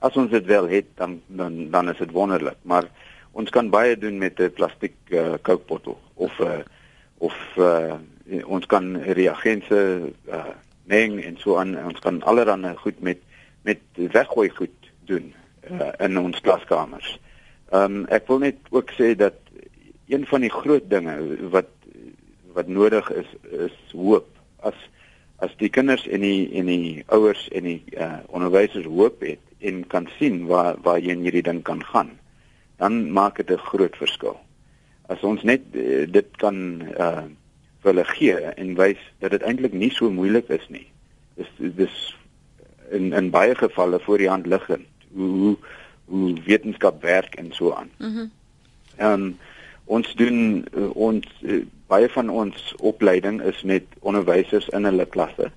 As 0.05 0.17
ons 0.17 0.31
dit 0.31 0.45
wel 0.47 0.69
het, 0.71 0.89
dan 1.01 1.21
dan 1.27 1.71
dan 1.71 1.93
is 1.93 2.01
dit 2.03 2.13
wonderlik, 2.13 2.59
maar 2.63 2.89
ons 3.37 3.51
kan 3.53 3.71
baie 3.71 3.97
doen 3.99 4.19
met 4.19 4.41
'n 4.41 4.53
plastiek 4.53 4.97
uh, 5.09 5.35
kookbottel 5.43 5.99
of 6.15 6.39
uh, 6.41 6.61
of 7.19 7.37
uh, 7.57 7.95
ons 8.45 8.67
kan 8.67 8.97
reagense 8.97 10.13
uh, 10.29 10.45
meng 10.85 11.23
en 11.25 11.37
so 11.39 11.57
aan. 11.57 11.77
Ons 11.85 12.01
kan 12.01 12.23
allerlei 12.23 12.75
goed 12.77 13.01
met 13.01 13.19
met 13.63 13.81
weggooi 13.95 14.49
goed 14.49 14.93
doen 15.05 15.35
uh, 15.71 15.93
in 15.99 16.19
ons 16.19 16.41
klaskamers. 16.41 17.19
Ehm 17.71 17.83
um, 17.83 18.05
ek 18.07 18.29
wil 18.31 18.39
net 18.39 18.57
ook 18.71 18.93
sê 18.95 19.15
dat 19.19 19.35
een 20.07 20.27
van 20.27 20.41
die 20.41 20.53
groot 20.53 20.85
dinge 20.91 21.17
wat 21.51 21.71
wat 22.57 22.69
nodig 22.73 23.11
is 23.13 23.29
is 23.69 23.77
hoop. 23.93 24.29
As 24.65 24.77
as 25.45 25.53
die 25.61 25.69
kinders 25.69 26.07
en 26.09 26.25
die 26.25 26.49
en 26.57 26.71
die 26.73 27.05
ouers 27.13 27.43
en 27.53 27.69
die 27.69 27.83
uh, 27.93 28.25
onderwysers 28.33 28.89
hoop 28.89 29.21
het 29.21 29.43
en 29.61 29.85
kan 29.93 30.09
sien 30.17 30.47
waar 30.49 30.81
waar 30.85 31.01
jy 31.01 31.13
in 31.13 31.25
hierdie 31.27 31.45
ding 31.45 31.61
kan 31.69 31.85
gaan, 31.85 32.15
dan 32.81 33.13
maak 33.13 33.37
dit 33.37 33.51
'n 33.53 33.69
groot 33.71 33.97
verskil. 33.97 34.39
As 35.13 35.23
ons 35.23 35.43
net 35.43 35.63
uh, 35.73 36.07
dit 36.09 36.29
kan 36.37 36.57
uh 36.99 37.27
vir 37.85 37.93
hulle 37.93 38.05
gee 38.05 38.37
en 38.57 38.75
wys 38.75 39.01
dat 39.21 39.31
dit 39.31 39.43
eintlik 39.43 39.73
nie 39.73 39.93
so 39.93 40.11
moeilik 40.11 40.49
is 40.49 40.65
nie. 40.69 40.87
Dis 41.37 41.53
dis 41.59 42.17
in 42.91 43.13
in 43.13 43.31
baie 43.31 43.55
gevalle 43.55 44.01
voor 44.01 44.19
die 44.19 44.29
hand 44.29 44.47
liggend 44.47 44.87
hoe 45.15 45.29
hoe, 45.29 45.57
hoe 46.05 46.35
wetenskap 46.47 47.03
werk 47.03 47.35
en 47.35 47.53
so 47.53 47.73
aan. 47.73 47.91
Mhm. 47.99 48.09
Mm 48.09 48.31
um, 48.99 49.37
ons 49.87 50.15
doen 50.19 50.39
uh, 50.75 50.91
ons 50.95 51.27
uh, 51.43 51.63
baie 51.87 52.09
van 52.09 52.31
ons 52.31 52.75
opleiding 52.83 53.41
is 53.43 53.63
met 53.63 53.87
onderwysers 54.01 54.69
in 54.75 54.85
hulle 54.89 55.07
klasse 55.07 55.51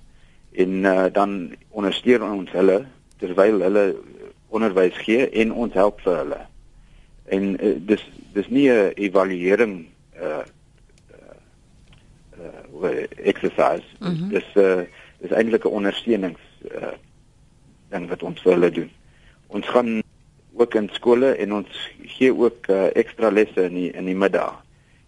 en 0.52 0.84
uh, 0.86 1.06
dan 1.12 1.54
ondersteun 1.70 2.22
ons 2.22 2.50
hulle 2.54 2.84
terwyl 3.18 3.60
hulle 3.66 3.84
onderwys 4.50 4.96
gee 5.04 5.28
en 5.42 5.52
ons 5.52 5.74
help 5.74 6.00
vir 6.06 6.16
hulle. 6.22 6.38
En 7.30 7.52
uh, 7.58 7.74
dis 7.86 8.02
dis 8.34 8.48
nie 8.48 8.70
'n 8.70 8.92
evaluering 8.96 9.86
uh 10.22 10.44
uh 12.40 13.04
exercise. 13.16 13.86
Mm 13.98 14.14
-hmm. 14.14 14.28
Dis 14.28 14.46
uh 14.54 14.82
dis 15.18 15.30
eintlik 15.30 15.64
'n 15.64 15.76
ondersteunings 15.78 16.40
uh 16.64 16.94
ding 17.90 18.08
wat 18.08 18.22
ons 18.22 18.42
vir 18.42 18.52
hulle 18.52 18.70
doen. 18.70 18.90
Ons 19.46 19.66
gaan 19.68 20.02
ook 20.52 20.74
in 20.74 20.88
skole 20.92 21.34
en 21.36 21.52
ons 21.60 21.84
gee 22.16 22.32
ook 22.34 22.68
uh, 22.68 22.88
ekstra 22.94 23.30
lesse 23.30 23.68
in 23.68 23.74
die 23.74 23.90
in 23.92 24.10
die 24.10 24.18
middag 24.18 24.58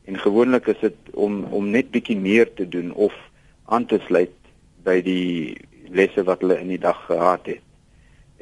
En 0.05 0.18
gewoonlik 0.18 0.66
is 0.66 0.80
dit 0.80 0.95
om 1.12 1.45
om 1.45 1.68
net 1.70 1.90
bietjie 1.95 2.18
meer 2.18 2.49
te 2.55 2.68
doen 2.68 2.93
of 2.93 3.14
aan 3.64 3.86
te 3.86 4.01
sluit 4.07 4.34
by 4.82 4.99
die 5.03 5.59
lesse 5.95 6.24
wat 6.26 6.43
hulle 6.43 6.59
in 6.59 6.72
die 6.72 6.80
dag 6.82 6.99
gehad 7.07 7.47
het. 7.47 7.62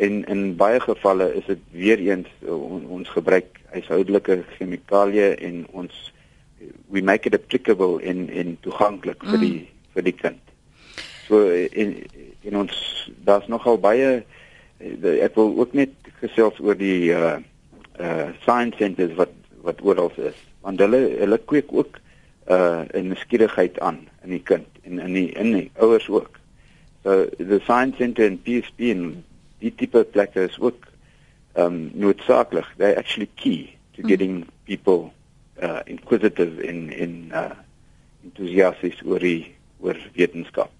En 0.01 0.23
in 0.33 0.57
baie 0.57 0.81
gevalle 0.81 1.29
is 1.37 1.45
dit 1.45 1.61
weer 1.77 2.01
eens 2.01 2.29
on, 2.49 2.87
ons 2.89 3.09
gebruik 3.13 3.61
huishoudelike 3.75 4.41
chemikalieë 4.57 5.35
en 5.37 5.67
ons 5.77 5.99
we 6.89 7.03
make 7.05 7.29
it 7.29 7.37
applicable 7.37 8.01
in 8.01 8.31
in 8.33 8.57
toeganklik 8.65 9.21
vir 9.29 9.45
die 9.45 9.57
mm. 9.59 9.69
vir 9.93 10.09
die 10.09 10.17
kind. 10.17 10.41
So 11.29 11.45
in 11.53 11.99
in 12.41 12.57
ons 12.57 12.73
daar's 13.29 13.49
nogal 13.53 13.77
baie 13.77 14.23
ek 14.81 15.35
wil 15.37 15.55
ook 15.61 15.73
net 15.77 15.93
gesels 16.21 16.59
oor 16.61 16.77
die 16.79 17.13
uh 17.13 17.39
uh 18.01 18.29
science 18.45 18.77
centers 18.81 19.15
wat 19.19 19.33
wat 19.65 19.83
oral 19.85 20.13
is. 20.17 20.37
Want 20.65 20.81
hulle 20.81 21.01
hulle 21.21 21.39
kweek 21.39 21.73
ook 21.73 22.01
uh 22.49 22.85
'n 22.95 23.17
skierigheid 23.17 23.81
aan 23.81 24.09
in 24.25 24.31
die 24.31 24.43
kind 24.43 24.67
en 24.83 24.99
in 24.99 25.13
die 25.13 25.31
in 25.33 25.53
die 25.53 25.71
ouers 25.79 26.09
ook. 26.09 26.39
So 27.03 27.27
the 27.39 27.61
science 27.65 27.97
center 27.97 28.27
and 28.27 28.43
PSP 28.45 28.93
en 28.93 29.25
die 29.59 29.75
tipe 29.77 30.05
plekke 30.05 30.49
is 30.49 30.59
ook 30.59 30.89
um 31.57 31.91
noodsaaklik. 31.93 32.67
They 32.77 32.95
actually 32.97 33.29
key 33.35 33.77
to 33.95 34.03
mm. 34.03 34.09
getting 34.09 34.47
people 34.65 35.13
uh 35.63 35.81
inquisitive 35.85 36.61
in 36.63 36.93
in 36.93 37.31
uh 37.33 37.57
entoesiasties 38.25 39.01
oor 39.05 39.19
die 39.19 39.55
oor 39.81 39.97
wetenskap. 40.15 40.71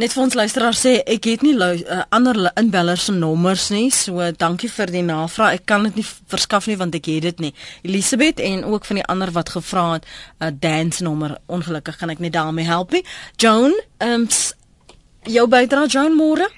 Net 0.00 0.14
vir 0.14 0.22
ons 0.22 0.34
luisteraars 0.34 0.78
sê 0.86 0.92
ek 1.04 1.26
het 1.28 1.42
nie 1.44 1.52
uh, 1.52 1.98
ander 2.16 2.38
inbellers 2.56 3.10
se 3.10 3.12
nommers 3.12 3.66
nie. 3.74 3.90
So 3.92 4.24
dankie 4.40 4.70
vir 4.72 4.88
die 4.88 5.02
navraag. 5.04 5.58
Ek 5.58 5.66
kan 5.68 5.84
dit 5.84 5.98
nie 6.00 6.04
verskaf 6.32 6.64
nie 6.70 6.78
want 6.80 6.96
ek 6.96 7.10
het 7.12 7.26
dit 7.26 7.42
nie. 7.44 7.52
Elisabeth 7.84 8.40
en 8.40 8.64
ook 8.64 8.88
van 8.88 9.02
die 9.02 9.04
ander 9.12 9.34
wat 9.36 9.52
gevra 9.52 9.84
het 9.92 10.06
'n 10.40 10.46
uh, 10.46 10.50
dance 10.60 11.04
nommer. 11.04 11.36
Ongelukkig 11.46 11.96
kan 12.00 12.10
ek 12.10 12.24
nie 12.24 12.30
daarmee 12.30 12.64
help 12.64 12.90
nie. 12.92 13.04
Joan, 13.36 13.76
ehm 13.98 14.24
um, 14.24 14.26
jou 15.28 15.46
bydra 15.48 15.84
Joan 15.86 16.16
môre. 16.16 16.48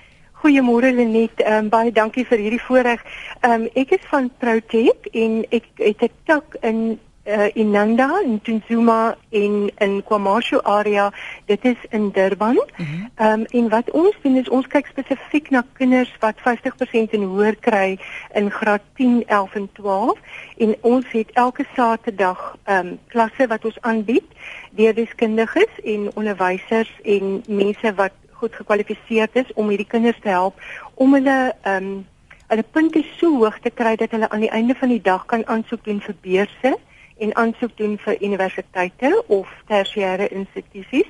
Goeiemôre 0.45 0.95
Lenet. 0.95 1.41
Ehm 1.43 1.65
um, 1.65 1.69
baie 1.69 1.93
dankie 1.93 2.25
vir 2.25 2.39
hierdie 2.39 2.63
voorreg. 2.63 3.03
Ehm 3.41 3.67
um, 3.67 3.69
ek 3.75 3.91
is 3.99 4.07
van 4.11 4.31
Protect 4.39 5.11
en 5.11 5.45
ek 5.51 5.65
het 5.75 6.03
'n 6.03 6.11
tak 6.25 6.57
in 6.63 7.01
uh, 7.27 7.51
in 7.55 7.71
Nanda 7.71 8.21
in 8.25 8.41
Tunzuma 8.41 9.17
in 9.31 9.71
in 9.81 10.03
KwaMashu 10.03 10.61
area. 10.65 11.13
Dit 11.47 11.65
is 11.65 11.77
in 11.91 12.11
Durban. 12.11 12.57
Ehm 12.57 12.87
mm 12.87 13.11
um, 13.19 13.45
en 13.45 13.69
wat 13.69 13.91
ons 13.91 14.17
doen 14.23 14.37
is 14.37 14.49
ons 14.49 14.67
kyk 14.67 14.87
spesifiek 14.87 15.51
na 15.51 15.65
kinders 15.73 16.13
wat 16.21 16.37
50% 16.39 17.15
en 17.17 17.23
hoër 17.23 17.57
kry 17.61 17.99
in 18.35 18.51
graad 18.51 18.83
10, 18.95 19.23
11 19.27 19.55
en 19.55 19.69
12 19.73 20.19
en 20.57 20.77
ons 20.81 21.11
het 21.11 21.31
elke 21.33 21.65
Saterdag 21.75 22.57
ehm 22.65 22.87
um, 22.87 22.99
klasse 23.07 23.47
wat 23.47 23.65
ons 23.65 23.81
aanbied 23.81 24.27
deur 24.71 24.95
deskundiges 24.95 25.81
en 25.85 26.11
onderwysers 26.15 26.93
en 27.03 27.43
mense 27.47 27.95
wat 27.95 28.13
goed 28.31 28.55
gekwalifiseerd 28.55 29.37
is 29.37 29.53
om 29.55 29.69
hierdie 29.69 29.87
kinders 29.87 30.21
te 30.21 30.29
help 30.29 30.61
om 30.95 31.15
hulle 31.15 31.55
ehm 31.63 31.85
um, 31.85 32.07
hulle 32.49 32.65
punte 32.71 33.01
so 33.17 33.39
hoog 33.41 33.57
te 33.61 33.71
kry 33.71 33.95
dat 33.97 34.11
hulle 34.11 34.29
aan 34.29 34.43
die 34.45 34.53
einde 34.53 34.75
van 34.75 34.89
die 34.89 35.03
dag 35.03 35.25
kan 35.27 35.47
aansoek 35.47 35.85
doen 35.85 36.01
vir 36.01 36.15
beurse 36.21 36.75
en 37.19 37.35
aansoek 37.37 37.77
doen 37.77 37.99
vir 37.99 38.23
universiteite 38.23 39.25
of 39.27 39.49
tersiêre 39.67 40.29
institusies. 40.29 41.07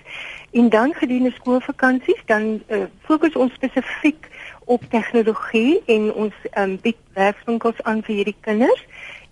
En 0.51 0.69
dan 0.69 0.95
gedurende 0.95 1.33
skoolvakansies 1.33 2.23
dan 2.27 2.63
uh, 2.69 2.83
fokus 3.03 3.37
ons 3.37 3.55
spesifiek 3.55 4.29
op 4.65 4.83
tegnologie 4.91 5.83
en 5.87 6.13
ons 6.13 6.35
um, 6.59 6.79
bied 6.81 6.97
werkswinkels 7.13 7.83
aan 7.83 8.03
vir 8.03 8.15
hierdie 8.15 8.37
kinders 8.41 8.85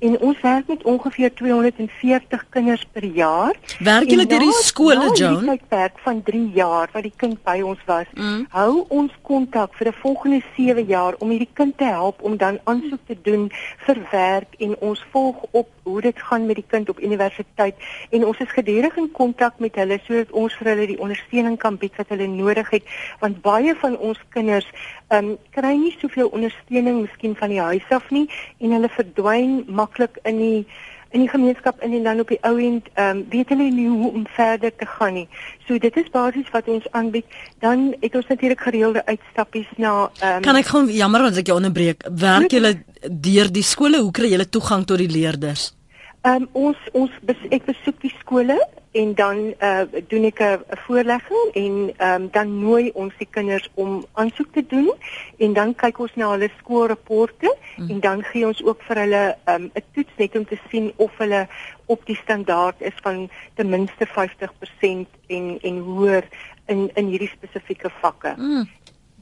en 0.02 0.18
ons 0.20 0.40
werk 0.40 0.66
met 0.66 0.82
ongeveer 0.82 1.34
240 1.34 2.44
kinders 2.50 2.84
per 2.92 3.04
jaar. 3.04 3.54
Werk 3.78 4.10
julle 4.10 4.26
deur 4.26 4.42
die 4.42 4.56
skole, 4.58 5.10
Joan? 5.14 5.48
Ons 5.48 5.68
werk 5.70 5.98
van 6.02 6.22
3 6.26 6.40
jaar 6.54 6.90
wat 6.92 7.06
die 7.06 7.14
kind 7.16 7.38
by 7.46 7.60
ons 7.62 7.78
was. 7.86 8.08
Mm. 8.18 8.46
Hou 8.50 8.82
ons 8.88 9.14
kontak 9.22 9.76
vir 9.78 9.92
die 9.92 9.98
volgende 10.00 10.40
7 10.56 10.86
jaar 10.90 11.18
om 11.22 11.30
hierdie 11.30 11.50
kind 11.54 11.78
te 11.78 11.86
help 11.86 12.22
om 12.22 12.36
dan 12.36 12.58
aansoek 12.64 13.06
te 13.06 13.18
doen 13.28 13.46
vir 13.86 14.02
werk 14.10 14.58
en 14.58 14.74
ons 14.80 15.04
volg 15.14 15.44
op 15.50 15.70
hoe 15.82 16.00
dit 16.00 16.18
gaan 16.28 16.46
met 16.46 16.58
die 16.58 16.66
kind 16.68 16.88
op 16.88 17.00
universiteit 17.00 17.74
en 18.10 18.26
ons 18.26 18.38
is 18.38 18.54
gedurig 18.54 18.96
in 18.96 19.10
kontak 19.10 19.58
met 19.58 19.78
hulle 19.80 19.98
sodat 20.06 20.30
ons 20.30 20.54
vir 20.58 20.70
hulle 20.72 20.86
die 20.92 20.98
ondersteuning 21.02 21.58
kan 21.62 21.78
bied 21.78 21.96
wat 21.98 22.12
hulle 22.14 22.28
nodig 22.30 22.70
het 22.74 22.92
want 23.22 23.40
baie 23.42 23.74
van 23.82 23.96
ons 23.98 24.20
kinders 24.34 24.68
um, 25.14 25.34
kry 25.56 25.74
nie 25.78 25.94
soveel 25.98 26.30
ondersteuning 26.30 27.02
miskien 27.02 27.34
van 27.38 27.54
die 27.54 27.60
huis 27.60 27.94
af 27.94 28.10
nie 28.14 28.26
en 28.60 28.76
hulle 28.76 28.90
verdwyn 28.94 29.56
maklik 29.92 30.18
in 30.24 30.38
die 30.38 30.66
in 31.12 31.20
die 31.20 31.28
gemeenskap 31.28 31.82
in 31.84 31.92
en 31.92 32.02
dan 32.02 32.20
op 32.20 32.28
die 32.28 32.38
ou 32.40 32.56
end 32.56 32.86
ehm 32.94 33.18
um, 33.18 33.26
weet 33.28 33.48
hulle 33.52 33.66
nie 33.70 33.88
hoe 33.88 34.12
om 34.12 34.24
verder 34.32 34.72
te 34.76 34.86
gaan 34.86 35.12
nie. 35.12 35.28
So 35.66 35.78
dit 35.78 35.96
is 35.96 36.08
basies 36.10 36.48
wat 36.52 36.68
ons 36.68 36.86
aanbied. 36.90 37.24
Dan 37.60 37.94
het 38.00 38.14
ons 38.14 38.26
natuurlik 38.26 38.60
gereelde 38.60 39.04
uitstappies 39.06 39.68
na 39.76 40.10
ehm 40.20 40.36
um, 40.36 40.40
Kan 40.42 40.56
ek 40.56 40.66
gewoon 40.72 40.88
jammer 40.88 41.20
as 41.28 41.36
ek 41.36 41.52
jou 41.52 41.56
onderbreek. 41.56 42.08
Werk 42.08 42.50
julle 42.50 42.74
deur 43.10 43.52
die 43.52 43.62
skole? 43.62 44.00
Hoe 44.00 44.10
kry 44.10 44.32
julle 44.32 44.48
toegang 44.48 44.86
tot 44.86 44.98
die 44.98 45.12
leerders? 45.12 45.74
Ehm 46.22 46.42
um, 46.42 46.48
ons 46.52 46.78
ons 46.94 47.14
bes, 47.26 47.38
ek 47.50 47.64
besoek 47.66 47.96
die 48.04 48.12
skole 48.20 48.54
en 48.94 49.14
dan 49.18 49.38
uh, 49.58 50.02
doen 50.08 50.26
ek 50.28 50.42
'n 50.44 50.76
voorlegging 50.84 51.48
en 51.62 51.74
um, 52.08 52.28
dan 52.30 52.52
nooi 52.60 52.90
ons 52.94 53.14
die 53.18 53.26
kinders 53.26 53.66
om 53.74 54.04
aansoek 54.12 54.52
te 54.52 54.62
doen 54.66 54.92
en 55.38 55.52
dan 55.52 55.74
kyk 55.74 55.98
ons 55.98 56.14
na 56.14 56.28
hulle 56.30 56.50
skoolrapporte 56.58 57.50
mm. 57.76 57.90
en 57.90 58.00
dan 58.00 58.22
gee 58.22 58.46
ons 58.46 58.62
ook 58.62 58.82
vir 58.88 59.00
hulle 59.02 59.24
ehm, 59.44 59.62
'n 59.62 59.70
um, 59.74 59.88
toets 59.94 60.14
net 60.16 60.36
om 60.36 60.46
te 60.46 60.58
sien 60.70 60.92
of 60.96 61.10
hulle 61.18 61.48
op 61.86 62.06
die 62.06 62.18
standaard 62.22 62.78
is 62.80 62.96
van 63.02 63.30
ten 63.54 63.68
minste 63.68 64.06
50% 64.06 65.06
en 65.26 65.58
en 65.62 65.78
hoër 65.78 66.24
in 66.66 66.90
in 66.94 67.06
hierdie 67.06 67.34
spesifieke 67.34 67.90
vakke. 68.00 68.34
Mm. 68.36 68.68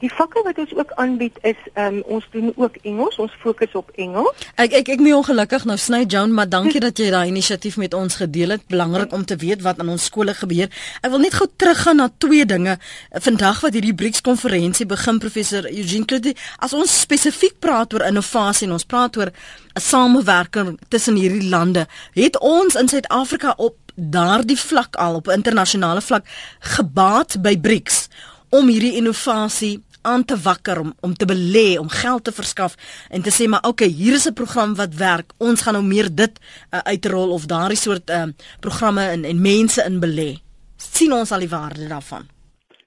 Die 0.01 0.09
vakke 0.09 0.41
wat 0.43 0.57
ons 0.57 0.71
ook 0.73 0.91
aanbied 0.97 1.35
is 1.45 1.57
um, 1.77 1.99
ons 2.09 2.25
doen 2.33 2.49
ook 2.55 2.77
Engels. 2.81 3.19
Ons 3.21 3.33
fokus 3.43 3.75
op 3.77 3.91
Engels. 4.01 4.45
Ek 4.61 4.73
ek 4.79 4.87
ek 4.95 5.03
mee 5.03 5.13
ongelukkig 5.13 5.67
nou 5.69 5.77
sny 5.77 6.01
Joan, 6.09 6.33
maar 6.33 6.49
dankie 6.49 6.81
dat 6.81 6.97
jy 6.97 7.11
daai 7.13 7.29
inisiatief 7.29 7.77
met 7.77 7.93
ons 7.93 8.17
gedeel 8.17 8.55
het. 8.55 8.63
Belangrik 8.71 9.13
om 9.13 9.25
te 9.25 9.37
weet 9.37 9.61
wat 9.61 9.79
aan 9.79 9.91
ons 9.93 10.07
skole 10.09 10.33
gebeur. 10.33 10.71
Ek 11.05 11.13
wil 11.13 11.21
net 11.21 11.37
gou 11.37 11.45
teruggaan 11.53 12.01
na 12.01 12.09
twee 12.17 12.47
dinge. 12.49 12.79
Vandag 13.27 13.61
wat 13.61 13.77
hierdie 13.77 13.93
BRICS 13.93 14.25
konferensie 14.25 14.87
begin 14.89 15.21
professor 15.21 15.69
Eugene 15.69 16.09
Klude, 16.09 16.33
as 16.57 16.73
ons 16.73 16.97
spesifiek 17.03 17.59
praat 17.61 17.93
oor 17.93 18.07
innovasie 18.07 18.65
en 18.67 18.73
ons 18.79 18.87
praat 18.89 19.17
oor 19.21 19.29
'n 19.29 19.79
samewerking 19.79 20.79
tussen 20.89 21.15
hierdie 21.15 21.49
lande, 21.49 21.85
het 22.13 22.39
ons 22.39 22.75
in 22.75 22.87
Suid-Afrika 22.87 23.53
op 23.57 23.77
daardie 23.95 24.59
vlak 24.59 24.95
al 24.95 25.15
op 25.15 25.27
internasionale 25.27 26.01
vlak 26.01 26.25
gebaat 26.59 27.37
by 27.41 27.57
BRICS 27.57 28.07
om 28.49 28.67
hierdie 28.67 28.95
innovasie 28.99 29.79
aan 30.01 30.25
te 30.25 30.37
wakker 30.37 30.79
om 30.79 30.93
om 30.99 31.13
te 31.13 31.25
belê, 31.25 31.79
om 31.79 31.89
geld 31.89 32.23
te 32.23 32.31
verskaf 32.31 32.75
en 33.09 33.21
te 33.21 33.31
sê 33.31 33.47
maar 33.47 33.67
okay, 33.67 33.87
hier 33.87 34.13
is 34.13 34.27
'n 34.27 34.33
program 34.33 34.75
wat 34.75 34.95
werk. 34.95 35.31
Ons 35.37 35.61
gaan 35.61 35.73
nou 35.73 35.85
meer 35.85 36.15
dit 36.15 36.39
uh, 36.39 36.79
uitrol 36.79 37.31
of 37.31 37.45
daardie 37.45 37.77
soort 37.77 38.09
uh, 38.09 38.23
programme 38.59 39.01
en 39.01 39.23
en 39.23 39.41
mense 39.41 39.83
in 39.83 39.99
belê. 39.99 40.41
sien 40.77 41.13
ons 41.13 41.31
al 41.31 41.39
die 41.39 41.49
waarde 41.49 41.87
daarvan. 41.87 42.25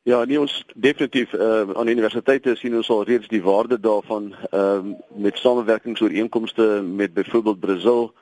Ja, 0.02 0.24
nee 0.24 0.40
ons 0.40 0.64
definitief 0.74 1.32
uh, 1.32 1.70
aan 1.74 1.88
universiteite 1.88 2.54
sien 2.54 2.76
ons 2.76 2.90
al 2.90 3.04
reeds 3.04 3.28
die 3.28 3.42
waarde 3.42 3.80
daarvan 3.80 4.34
ehm 4.50 4.90
uh, 4.90 4.94
met 5.16 5.38
samewerkingsooreenkomste 5.38 6.82
met 6.82 7.14
byvoorbeeld 7.14 7.60
Brasil 7.60 8.14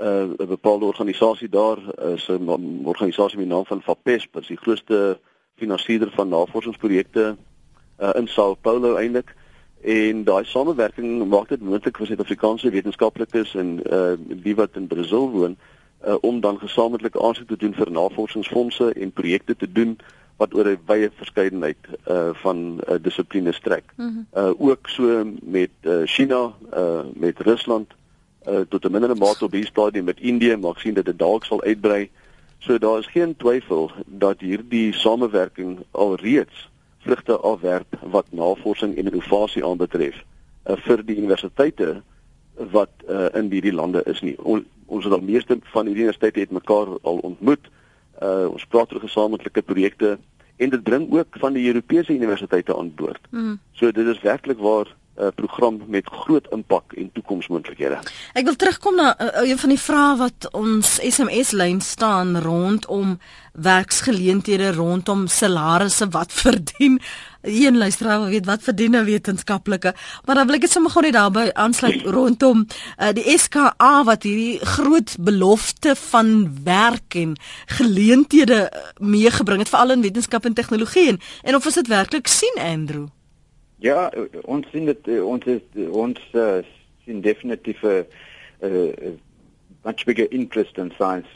uh, 0.00 0.22
'n 0.22 0.46
bepaalde 0.46 0.84
organisasie 0.84 1.48
daar 1.48 1.78
is 2.14 2.28
'n 2.28 2.80
organisasie 2.84 3.38
met 3.38 3.46
die 3.46 3.54
naam 3.54 3.66
van 3.66 3.82
FAPESP, 3.82 4.32
dit 4.32 4.42
is 4.42 4.48
die 4.48 4.62
grootste 4.62 5.18
finansierder 5.54 6.10
van 6.14 6.28
navorsingsprojekte 6.28 7.36
uh, 7.98 8.10
in 8.14 8.28
Sao 8.28 8.54
Paulo 8.54 8.96
eintlik 8.96 9.34
en 9.84 10.24
daai 10.24 10.44
samewerking 10.44 11.28
maak 11.28 11.48
dit 11.48 11.60
moontlik 11.60 11.98
vir 12.00 12.06
Suid-Afrikaanse 12.06 12.70
wetenskaplikes 12.72 13.54
en 13.60 13.80
uh 13.92 14.14
die 14.46 14.54
wat 14.56 14.76
in 14.80 14.86
Brasil 14.88 15.30
woon 15.30 15.56
uh, 16.06 16.16
om 16.20 16.40
dan 16.40 16.58
gesamentlik 16.58 17.16
aansoek 17.20 17.48
te 17.48 17.56
doen 17.56 17.74
vir 17.76 17.90
navorsingsfondse 17.92 18.92
en 18.92 19.12
projekte 19.12 19.56
te 19.56 19.68
doen 19.72 19.98
wat 20.40 20.54
oor 20.54 20.68
'n 20.68 20.80
wye 20.86 21.10
verskeidenheid 21.16 21.76
uh 22.08 22.30
van 22.32 22.80
uh, 22.88 22.96
dissiplines 23.00 23.56
strek. 23.56 23.84
Mm 23.96 24.08
-hmm. 24.08 24.26
Uh 24.40 24.52
ook 24.58 24.88
so 24.88 25.24
met 25.42 25.70
uh 25.82 26.02
China, 26.04 26.52
uh 26.76 27.04
met 27.14 27.38
Rusland 27.38 27.92
uh 28.48 28.64
tot 28.68 28.84
'n 28.84 28.90
mindere 28.90 29.14
mate 29.14 29.44
op 29.44 29.52
hierdie 29.52 29.70
stadium 29.70 30.04
met 30.04 30.20
Indië, 30.20 30.56
maar 30.56 30.70
ek 30.70 30.78
sien 30.78 30.94
dat 30.94 31.04
dit 31.04 31.18
dalk 31.18 31.44
sal 31.44 31.62
uitbrei. 31.62 32.10
So 32.58 32.78
daar 32.78 32.98
is 32.98 33.06
geen 33.06 33.36
twyfel 33.36 33.90
dat 34.06 34.40
hierdie 34.40 34.92
samewerking 34.92 35.78
alreeds 35.90 36.72
vrugte 37.04 37.36
afwerp 37.36 37.98
wat 38.14 38.26
navorsing 38.30 38.96
en 38.96 39.10
innovasie 39.10 39.64
aanbetref 39.64 40.16
uh, 40.16 40.76
vir 40.86 41.04
die 41.06 41.16
universiteite 41.20 42.02
wat 42.74 42.90
uh, 43.08 43.28
in 43.34 43.50
hierdie 43.52 43.74
lande 43.74 44.02
is 44.10 44.20
nie. 44.22 44.36
On, 44.42 44.64
ons 44.86 45.04
het 45.04 45.12
al 45.12 45.24
meeste 45.24 45.58
van 45.72 45.88
hierdie 45.88 46.06
universiteite 46.06 46.44
het 46.44 46.54
mekaar 46.54 46.94
al 47.02 47.20
ontmoet. 47.26 47.70
Uh, 48.22 48.46
ons 48.50 48.66
praat 48.70 48.92
oor 48.94 49.02
gesamentlike 49.02 49.62
projekte 49.66 50.16
en 50.56 50.70
dit 50.70 50.82
bring 50.86 51.08
ook 51.12 51.38
van 51.42 51.56
die 51.56 51.66
Europese 51.66 52.14
universiteite 52.14 52.76
aan 52.76 52.92
boord. 52.94 53.20
Mm. 53.30 53.58
So 53.72 53.90
dit 53.90 54.06
is 54.06 54.22
werklik 54.22 54.60
waar 54.62 54.92
uh, 55.16 55.28
program 55.34 55.80
met 55.86 56.06
groot 56.06 56.46
impak 56.50 56.92
en 56.92 57.10
toekomsmoontlikhede. 57.12 58.00
Ek 58.34 58.48
wil 58.48 58.56
terugkom 58.56 58.98
na 58.98 59.14
uh, 59.18 59.48
een 59.48 59.58
van 59.58 59.72
die 59.74 59.80
vrae 59.80 60.16
wat 60.20 60.48
ons 60.52 60.96
SMS 61.02 61.54
lyn 61.56 61.80
staan 61.80 62.38
rondom 62.42 63.18
werksgeleenthede 63.54 64.72
rondom 64.74 65.26
salarisse 65.30 66.08
wat 66.10 66.32
verdien. 66.44 66.98
Een 67.44 67.76
luisteraar 67.76 68.20
wil 68.20 68.32
weet 68.32 68.46
wat 68.46 68.62
verdien 68.62 68.96
'n 68.96 69.04
wetenskaplike, 69.04 69.94
maar 70.24 70.34
dan 70.34 70.46
wil 70.46 70.54
ek 70.54 70.66
dit 70.66 70.72
sommer 70.72 70.90
gou 70.90 71.04
net 71.04 71.12
daarby 71.12 71.50
aansluit 71.52 72.02
rondom 72.02 72.66
uh, 72.66 73.12
die 73.12 73.38
SKA 73.38 74.04
wat 74.04 74.22
hierdie 74.22 74.58
groot 74.64 75.16
belofte 75.20 75.94
van 75.96 76.50
werk 76.64 77.14
en 77.14 77.36
geleenthede 77.66 78.72
meegebring 78.98 79.58
het 79.58 79.68
veral 79.68 79.90
in 79.90 80.02
wetenskap 80.02 80.44
en 80.44 80.54
tegnologie 80.54 81.08
en, 81.08 81.20
en 81.42 81.54
of 81.54 81.66
ons 81.66 81.74
dit 81.74 81.86
werklik 81.86 82.26
sien 82.26 82.58
Andrew? 82.58 83.06
Ja, 83.82 84.10
ons 84.42 84.66
sien 84.70 84.86
dit 84.86 85.08
ons 85.20 85.44
is 85.46 85.62
ons 85.90 86.18
uh, 86.32 86.62
sien 87.04 87.20
definitief 87.20 87.82
'n 87.84 89.18
much 89.84 90.06
bigger 90.06 90.26
interest 90.32 90.78
in 90.78 90.90
science 90.96 91.26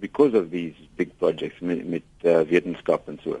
because 0.00 0.34
of 0.34 0.50
these 0.50 0.74
big 0.96 1.10
projects 1.18 1.60
met 1.60 1.88
met 1.88 2.02
uh, 2.24 2.40
wetenskap 2.40 3.08
en 3.08 3.18
so. 3.22 3.36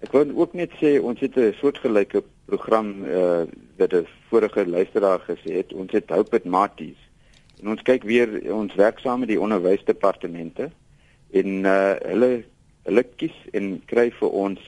Ek 0.00 0.12
wil 0.14 0.30
ook 0.34 0.54
net 0.54 0.74
sê 0.78 0.98
ons 1.02 1.20
het 1.20 1.36
'n 1.36 1.54
soortgelyke 1.60 2.22
program 2.46 3.04
uh, 3.04 3.46
wat 3.76 3.92
'n 3.94 4.06
vorige 4.30 4.66
luisteraar 4.66 5.20
gesê 5.20 5.52
het. 5.60 5.72
Ons 5.72 5.92
het 5.92 6.10
Hope 6.10 6.36
at 6.36 6.44
Maties. 6.44 6.98
En 7.60 7.68
ons 7.68 7.82
kyk 7.82 8.02
weer 8.02 8.54
ons 8.54 8.74
werk 8.74 8.98
saam 8.98 9.18
met 9.20 9.28
die 9.28 9.40
onderwysdepartemente 9.40 10.70
en 11.30 11.48
uh, 11.64 11.94
hulle 12.02 12.44
hulle 12.82 13.04
kies 13.16 13.36
en 13.52 13.82
kry 13.86 14.10
vir 14.10 14.30
ons 14.30 14.60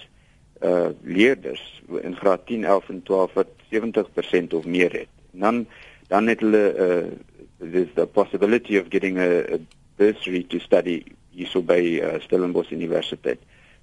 uh 0.62 0.90
leerders 1.02 1.82
in 2.02 2.16
graad 2.16 2.46
10, 2.46 2.64
11 2.64 2.88
en 2.88 3.02
12 3.02 3.32
wat 3.32 3.48
70% 3.72 4.54
of 4.54 4.64
meer 4.64 4.92
het. 4.92 5.08
En 5.32 5.40
dan 5.40 5.66
dan 6.08 6.26
het 6.26 6.40
hulle 6.40 6.64
uh 6.74 7.70
there's 7.72 7.92
the 7.94 8.06
possibility 8.06 8.76
of 8.76 8.88
getting 8.88 9.18
a, 9.18 9.54
a 9.54 9.58
bursary 9.96 10.42
to 10.42 10.58
study 10.58 11.04
hierso 11.36 11.62
by 11.62 12.00
uh, 12.00 12.18
Stellenbosch 12.24 12.72
Universiteit. 12.72 13.40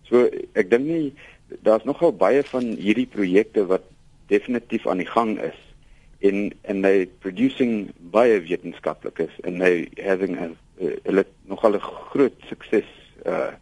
So 0.10 0.26
ek 0.58 0.72
dink 0.72 0.88
nie 0.88 1.14
daar's 1.64 1.86
nogal 1.88 2.12
baie 2.18 2.44
van 2.50 2.74
hierdie 2.80 3.08
projekte 3.08 3.66
wat 3.70 3.86
definitief 4.32 4.88
aan 4.88 5.00
die 5.04 5.10
gang 5.10 5.38
is 5.40 5.58
in 6.20 6.52
en 6.68 6.82
they 6.82 7.06
producing 7.24 7.92
baie 8.12 8.40
wetenskaplikes 8.42 9.38
en 9.48 9.62
they 9.62 9.88
having 10.04 10.36
a, 10.42 10.50
a, 10.82 11.22
a 11.22 11.24
nogal 11.48 11.78
'n 11.78 11.86
groot 12.12 12.36
sukses 12.50 12.90
uh 13.26 13.54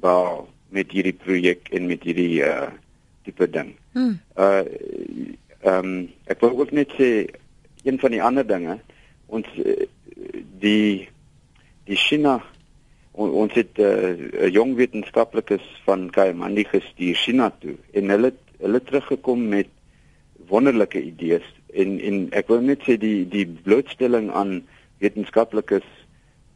bou 0.00 0.46
met 0.70 0.92
hierdie 0.94 1.16
projek 1.16 1.68
en 1.74 1.86
met 1.90 2.02
hierdie 2.06 2.42
uh 2.46 2.70
tipe 3.26 3.50
ding. 3.50 3.74
Hmm. 3.92 4.18
Uh 4.36 4.64
ehm 5.60 5.84
um, 5.84 6.08
ek 6.24 6.40
wil 6.40 6.56
ook 6.58 6.70
net 6.72 6.92
sê 6.96 7.26
een 7.84 7.98
van 8.00 8.14
die 8.14 8.22
ander 8.22 8.46
dinge 8.46 8.78
ons 9.28 9.46
uh, 9.60 9.84
die 10.62 11.08
die 11.84 11.98
China 12.00 12.38
on, 13.12 13.30
ons 13.30 13.52
het 13.54 13.76
'n 13.76 14.30
uh, 14.40 14.48
jong 14.48 14.74
wetenskaplikes 14.76 15.66
van 15.84 16.10
Kaimandi 16.10 16.64
gestuur 16.64 17.14
China 17.14 17.50
toe 17.60 17.76
en 17.92 18.08
hulle 18.08 18.32
hulle 18.58 18.80
teruggekom 18.82 19.48
met 19.48 19.68
wonderlike 20.48 21.02
idees 21.02 21.46
en 21.72 22.00
en 22.00 22.28
ek 22.32 22.48
wil 22.48 22.60
net 22.60 22.82
sê 22.86 22.96
die 22.96 23.28
die 23.28 23.46
blootstelling 23.46 24.30
aan 24.30 24.62
wetenskaplikes 24.98 25.86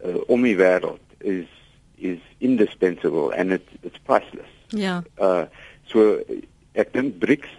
uh, 0.04 0.20
om 0.26 0.42
die 0.42 0.56
wêreld 0.56 1.04
is 1.18 1.50
is 1.98 2.18
indispensable 2.38 3.30
and 3.30 3.52
it 3.52 3.66
it's 3.82 3.98
priceless. 3.98 4.50
Ja. 4.68 5.02
Uh 5.18 5.46
so 5.86 6.20
ek 6.74 6.92
dink 6.92 7.20
BRICS 7.20 7.50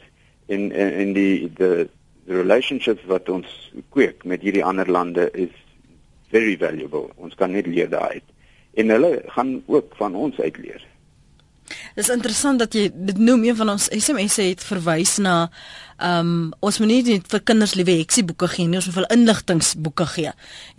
in 0.47 0.71
in, 0.71 1.13
die 1.13 1.51
the 1.55 1.87
the 2.25 2.33
relationships 2.33 3.05
wat 3.07 3.29
ons 3.29 3.47
kweek 3.93 4.25
met 4.25 4.41
hierdie 4.41 4.65
ander 4.65 4.89
lande 4.89 5.29
is 5.33 5.53
very 6.33 6.57
valuable. 6.57 7.09
Ons 7.15 7.35
kan 7.35 7.51
net 7.51 7.67
leer 7.69 7.89
daaruit. 7.89 8.25
En 8.75 8.89
hulle 8.89 9.21
gaan 9.37 9.61
ook 9.65 9.95
van 9.95 10.15
ons 10.15 10.39
uit 10.39 10.57
leer. 10.57 10.83
Dis 11.95 12.11
interessant 12.13 12.59
dat 12.61 12.75
jy 12.77 12.89
dit 12.93 13.17
noem 13.17 13.47
een 13.47 13.57
van 13.57 13.71
ons 13.73 13.87
SMS 13.89 14.37
het 14.41 14.63
verwys 14.65 15.15
na 15.17 15.47
um, 16.03 16.51
ons 16.59 16.79
moet 16.79 16.89
nie 16.89 17.19
vir 17.31 17.41
kinders 17.47 17.75
liewe 17.77 17.97
heksie 17.99 18.23
boeke 18.27 18.47
gee 18.51 18.67
nie, 18.67 18.79
ons 18.79 18.87
moet 18.89 18.97
hulle 18.99 19.15
inligtingboeke 19.15 20.07
gee. 20.15 20.31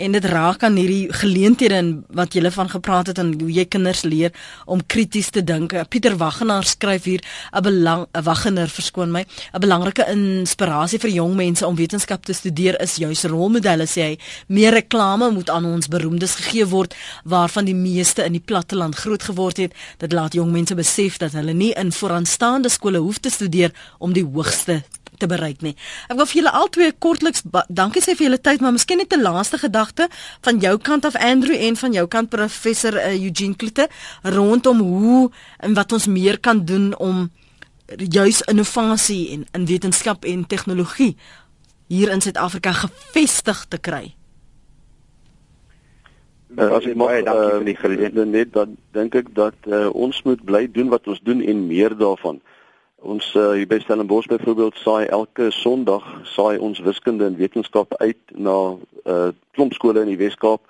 En 0.03 0.17
dit 0.17 0.29
raak 0.33 0.65
aan 0.67 0.77
hierdie 0.77 1.13
geleenthede 1.13 1.81
wat 2.17 2.35
jy 2.37 2.51
van 2.51 2.69
gepraat 2.71 3.11
het 3.11 3.19
en 3.19 3.33
hoe 3.41 3.51
jy 3.53 3.65
kinders 3.65 4.05
leer 4.05 4.33
om 4.67 4.83
krities 4.87 5.31
te 5.31 5.43
dink. 5.45 5.75
Pieter 5.91 6.17
Waggenaar 6.17 6.65
skryf 6.65 7.05
hier 7.05 7.21
'n 7.53 7.63
belang 7.63 8.07
'n 8.13 8.23
Waggenaar 8.23 8.69
verskoon 8.69 9.11
my, 9.11 9.25
'n 9.55 9.61
belangrike 9.61 10.05
inspirasie 10.09 10.99
vir 10.99 11.11
jong 11.11 11.35
mense 11.37 11.67
om 11.67 11.77
wetenskap 11.77 12.25
te 12.25 12.33
studeer 12.33 12.81
is 12.81 12.97
juis 12.97 13.25
rolmodelle 13.25 13.87
sê 13.87 14.03
hy. 14.03 14.19
Meer 14.49 14.73
reklame 14.73 15.31
moet 15.31 15.51
aan 15.51 15.65
ons 15.65 15.89
beroemdes 15.89 16.35
gegee 16.35 16.67
word 16.67 16.95
waarvan 17.25 17.65
die 17.65 17.75
meeste 17.75 18.25
in 18.25 18.33
die 18.33 18.45
platteland 18.45 18.95
groot 18.95 19.23
geword 19.23 19.57
het. 19.57 19.73
Dit 19.99 20.13
laat 20.13 20.33
jong 20.33 20.53
mense 20.53 20.75
besef 20.75 21.17
dat 21.19 21.33
hulle 21.33 21.53
nie 21.53 21.73
in 21.73 21.93
vooraanstaande 21.93 22.69
skole 22.69 22.99
hoef 22.99 23.19
te 23.19 23.31
studeer 23.31 23.73
om 23.99 24.13
die 24.13 24.25
hoogste 24.25 24.83
te 25.19 25.27
bereik 25.27 25.63
nie. 25.63 25.75
Ek 26.09 26.17
wil 26.17 26.27
vir 26.27 26.41
julle 26.41 26.53
albei 26.53 26.91
kortliks 26.99 27.43
dankie 27.69 28.03
sê 28.03 28.17
vir 28.17 28.29
julle 28.29 28.41
tyd, 28.41 28.61
maar 28.61 28.73
miskien 28.73 28.99
net 28.99 29.13
'n 29.13 29.23
laaste 29.23 29.59
gedagte 29.59 30.09
van 30.43 30.59
jou 30.59 30.79
kant 30.79 31.05
af 31.05 31.17
Andrew 31.17 31.57
en 31.57 31.77
van 31.77 31.93
jou 31.93 32.07
kant 32.07 32.31
professor 32.31 32.95
uh, 32.95 33.15
Eugene 33.15 33.57
Klute 33.57 33.89
rondom 34.23 34.79
hoe 34.81 35.31
en 35.59 35.75
wat 35.75 35.93
ons 35.93 36.07
meer 36.07 36.39
kan 36.41 36.65
doen 36.65 36.97
om 36.99 37.31
juis 37.87 38.43
innovasie 38.43 39.31
en 39.33 39.47
in 39.53 39.67
wetenskap 39.67 40.25
en 40.25 40.47
tegnologie 40.47 41.17
hier 41.87 42.11
in 42.11 42.21
Suid-Afrika 42.21 42.73
gevestig 42.73 43.67
te 43.69 43.79
kry. 43.79 44.15
Uh, 46.57 46.71
as 46.73 46.87
ek 46.89 46.97
mag 46.97 47.13
uh, 47.27 48.25
net 48.25 48.53
dan 48.55 48.77
dink 48.97 49.15
ek 49.15 49.33
dat 49.35 49.57
uh, 49.69 49.91
ons 49.93 50.23
moet 50.25 50.43
bly 50.47 50.65
doen 50.73 50.89
wat 50.89 51.07
ons 51.07 51.21
doen 51.27 51.43
en 51.43 51.67
meer 51.67 51.95
daarvan. 51.99 52.41
Ons 53.07 53.27
uh, 53.39 53.53
hier 53.55 53.69
by 53.71 53.77
Stellenbosch 53.79 54.27
byvoorbeeld 54.27 54.79
saai 54.83 55.07
elke 55.15 55.53
Sondag 55.55 56.03
saai 56.27 56.59
ons 56.59 56.81
wiskunde 56.83 57.23
en 57.29 57.37
wetenskap 57.39 57.95
uit 58.03 58.19
na 58.35 58.55
'n 58.75 58.81
uh, 59.07 59.29
klomp 59.55 59.75
skole 59.77 60.01
in 60.01 60.11
die 60.11 60.19
Wes-Kaap 60.19 60.61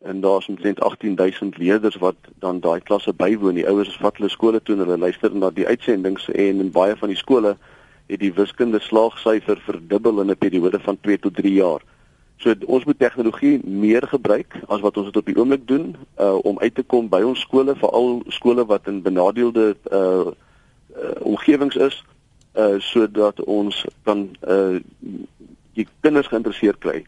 en 0.00 0.22
daar's 0.24 0.48
omtrent 0.48 0.80
18000 0.80 1.58
leerders 1.58 1.98
wat 2.00 2.16
dan 2.40 2.60
daai 2.60 2.80
klasse 2.80 3.12
bywoon. 3.12 3.60
Die 3.60 3.68
ouers 3.68 3.96
vat 4.00 4.16
hulle 4.16 4.30
skole 4.32 4.62
toe 4.62 4.74
en 4.74 4.80
hulle 4.86 4.98
luister 4.98 5.34
na 5.36 5.50
die 5.50 5.66
uitsendings 5.66 6.28
en 6.28 6.64
in 6.64 6.70
baie 6.72 6.96
van 6.96 7.12
die 7.12 7.20
skole 7.20 7.56
het 8.08 8.20
die 8.20 8.32
wiskunde 8.32 8.80
slaagsyfer 8.80 9.60
verdubbel 9.60 10.20
in 10.20 10.30
'n 10.30 10.36
periode 10.36 10.80
van 10.80 10.96
2 11.00 11.18
tot 11.18 11.34
3 11.34 11.52
jaar. 11.52 11.82
So 12.36 12.54
ons 12.66 12.84
moet 12.84 12.98
tegnologie 12.98 13.60
meer 13.64 14.08
gebruik 14.08 14.56
as 14.68 14.80
wat 14.80 14.96
ons 14.96 15.06
dit 15.06 15.16
op 15.16 15.26
die 15.26 15.36
oomblik 15.36 15.66
doen 15.66 15.96
uh, 16.18 16.38
om 16.42 16.58
uit 16.58 16.74
te 16.74 16.82
kom 16.82 17.08
by 17.08 17.20
ons 17.22 17.40
skole, 17.40 17.76
veral 17.76 18.22
skole 18.28 18.64
wat 18.64 18.86
in 18.86 19.02
benadeelde 19.02 19.76
uh, 19.92 20.32
omgewings 21.20 21.76
is 21.76 22.04
uh 22.52 22.76
sodat 22.78 23.40
ons 23.44 23.84
kan 24.02 24.36
uh 24.48 24.80
die 25.72 25.86
kinders 26.00 26.28
geïnteresseerd 26.28 26.78
kry 26.78 27.04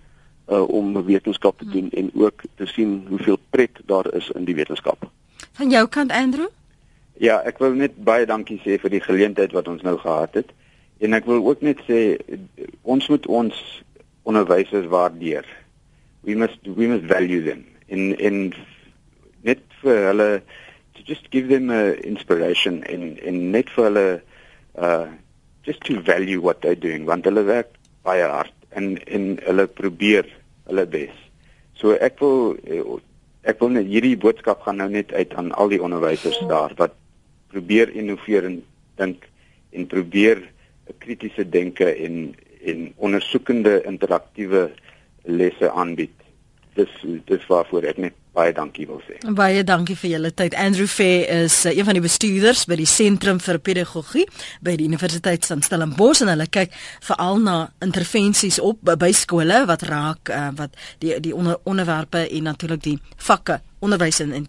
uh 0.49 0.65
om 0.69 1.05
wetenskap 1.05 1.59
te 1.59 1.69
doen 1.69 1.91
en 1.91 2.11
ook 2.15 2.43
te 2.57 2.67
sien 2.67 3.05
hoeveel 3.09 3.39
pret 3.51 3.81
daar 3.87 4.15
is 4.15 4.31
in 4.31 4.45
die 4.45 4.55
wetenskap. 4.55 5.11
Van 5.53 5.71
jou 5.71 5.87
kant 5.89 6.13
Andrew? 6.13 6.49
Ja, 7.21 7.39
ek 7.47 7.59
wil 7.63 7.77
net 7.79 7.97
baie 8.05 8.27
dankie 8.27 8.59
sê 8.65 8.79
vir 8.81 8.91
die 8.91 9.05
geleentheid 9.05 9.53
wat 9.53 9.69
ons 9.69 9.83
nou 9.83 9.99
gehad 9.99 10.35
het. 10.35 10.51
En 10.99 11.13
ek 11.15 11.29
wil 11.29 11.45
ook 11.47 11.61
net 11.63 11.81
sê 11.87 12.17
ons 12.83 13.09
moet 13.09 13.27
ons 13.27 13.61
onderwysers 14.25 14.89
waardeer. 14.89 15.45
We 16.25 16.35
must 16.35 16.59
we 16.65 16.89
must 16.89 17.05
value 17.05 17.45
them 17.45 17.65
in 17.87 18.17
in 18.19 18.55
net 19.45 19.61
vir 19.83 20.07
hulle 20.09 20.29
to 20.41 20.64
just 21.05 21.31
give 21.31 21.49
them 21.49 21.71
a 21.71 21.93
inspiration 22.13 22.83
in 22.85 23.17
in 23.19 23.51
net 23.53 23.71
vir 23.77 23.89
hulle 23.89 24.09
uh 24.79 25.07
just 25.65 25.81
to 25.89 26.01
value 26.01 26.41
what 26.41 26.61
they're 26.61 26.83
doing 26.87 27.07
want 27.11 27.25
hulle 27.25 27.45
werk 27.49 27.71
baie 28.05 28.25
hard 28.37 28.53
en 28.81 28.97
en 29.07 29.27
hulle 29.47 29.67
probeer 29.81 30.29
hulle 30.69 30.87
bes. 30.97 31.15
So 31.81 31.97
ek 32.09 32.21
wil 32.21 32.57
ek 33.45 33.61
wil 33.61 33.75
net 33.77 33.89
hierdie 33.91 34.17
boodskap 34.21 34.65
gaan 34.65 34.81
nou 34.81 34.89
net 34.93 35.13
uit 35.13 35.35
aan 35.41 35.53
al 35.53 35.73
die 35.73 35.83
onderwysers 35.83 36.41
daar 36.51 36.75
wat 36.81 36.97
probeer 37.53 37.93
innoveer 37.93 38.49
en 38.49 38.59
dink 39.01 39.29
en 39.73 39.87
probeer 39.87 40.43
'n 40.89 40.99
kritiese 40.99 41.45
denke 41.49 41.89
en 42.07 42.35
en 42.65 42.93
ondersoekende 42.97 43.83
interaktiewe 43.85 44.71
lesse 45.25 45.71
aanbied. 45.71 46.24
Dis 46.75 46.91
dis 47.29 47.47
waarvoor 47.47 47.87
ek 47.93 47.99
net 48.03 48.15
baie 48.35 48.53
dankie 48.55 48.87
wil 48.89 48.99
sê. 49.07 49.21
Baie 49.37 49.63
dankie 49.67 49.95
vir 49.99 50.11
julle 50.17 50.31
tyd. 50.35 50.57
Andrew 50.59 50.89
Fair 50.91 51.29
is 51.45 51.61
uh, 51.69 51.71
een 51.71 51.87
van 51.87 51.95
die 51.95 52.03
bestuurders 52.03 52.65
by 52.71 52.79
die 52.81 52.89
Sentrum 52.91 53.39
vir 53.43 53.61
Pedagogie 53.63 54.25
by 54.65 54.75
die 54.81 54.89
Universiteit 54.91 55.47
van 55.47 55.63
Stellenbosch 55.63 56.25
en 56.25 56.33
hulle 56.33 56.49
kyk 56.51 56.75
veral 57.07 57.39
na 57.45 57.59
intervensies 57.85 58.59
op 58.59 58.83
by 58.83 59.13
skole 59.15 59.63
wat 59.71 59.87
raak 59.87 60.35
uh, 60.35 60.49
wat 60.59 60.75
die 61.05 61.15
die 61.23 61.35
onder, 61.35 61.61
onderwerpe 61.63 62.27
en 62.27 62.51
natuurlik 62.51 62.83
die 62.83 62.99
vakke 63.23 63.61
onderwys 63.85 64.21
en, 64.25 64.33
en 64.33 64.49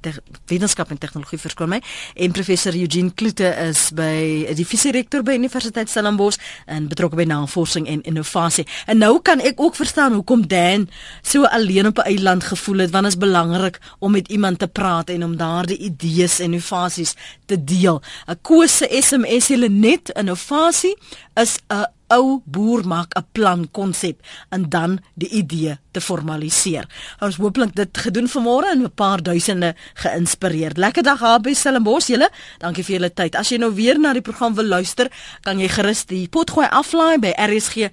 wetenskap 0.50 0.92
en 0.94 1.00
tegnologie 1.02 1.40
verskoon 1.42 1.70
my 1.76 1.82
en 2.16 2.36
professor 2.36 2.76
Eugene 2.76 3.14
Kloete 3.14 3.52
is 3.68 3.90
by 3.96 4.46
die 4.58 4.68
visierektor 4.68 5.24
by 5.26 5.38
Universiteit 5.40 5.92
Stellenbosch 5.92 6.40
en 6.66 6.90
betrokke 6.92 7.20
by 7.20 7.28
navorsing 7.30 7.88
en 7.92 8.04
innovasie. 8.08 8.66
En 8.88 9.02
nou 9.04 9.20
kan 9.26 9.42
ek 9.44 9.60
ook 9.62 9.76
verstaan 9.76 10.14
hoekom 10.18 10.48
Dan 10.48 10.88
so 11.22 11.46
alleen 11.46 11.88
op 11.88 11.98
'n 11.98 12.08
eiland 12.16 12.44
gevoel 12.44 12.86
het 12.86 12.92
want 12.92 13.04
dit 13.04 13.14
is 13.14 13.20
belangrik 13.20 13.80
om 14.00 14.12
met 14.12 14.28
iemand 14.28 14.60
te 14.60 14.68
praat 14.68 15.10
en 15.10 15.24
om 15.24 15.38
daardie 15.38 15.78
idees 15.78 16.40
en 16.40 16.46
innovasies 16.46 17.16
te 17.46 17.64
deel. 17.64 18.02
'n 18.28 18.40
Kose 18.42 18.88
SMS 18.90 19.48
hulle 19.48 19.70
net 19.70 20.10
innovasie 20.10 20.98
is 21.34 21.60
'n 21.68 21.86
ou 22.08 22.42
boer 22.46 22.86
maak 22.88 23.14
'n 23.16 23.26
plan 23.32 23.72
konsep 23.72 24.22
en 24.50 24.70
dan 24.70 25.00
die 25.14 25.30
idee 25.30 25.78
te 25.92 26.02
formaliseer. 26.02 26.86
Ons 27.20 27.36
hooplik 27.36 27.76
dit 27.76 27.98
gedoen 27.98 28.28
vanmôre 28.30 28.68
en 28.72 28.82
'n 28.84 28.92
paar 28.96 29.24
duisende 29.24 29.76
geïnspireer. 29.94 30.72
Lekker 30.76 31.04
dag 31.04 31.20
daar 31.20 31.42
by 31.42 31.54
Stellenbosch 31.54 32.08
julle. 32.08 32.30
Dankie 32.58 32.84
vir 32.84 32.96
julle 32.96 33.14
tyd. 33.14 33.36
As 33.36 33.50
jy 33.50 33.58
nou 33.58 33.74
weer 33.74 34.00
na 34.00 34.14
die 34.14 34.22
program 34.22 34.54
wil 34.56 34.66
luister, 34.66 35.12
kan 35.42 35.60
jy 35.60 35.68
gerus 35.68 36.06
die 36.06 36.28
potgooi 36.28 36.68
aflaai 36.68 37.18
by 37.20 37.34
rsg.co.za. 37.38 37.92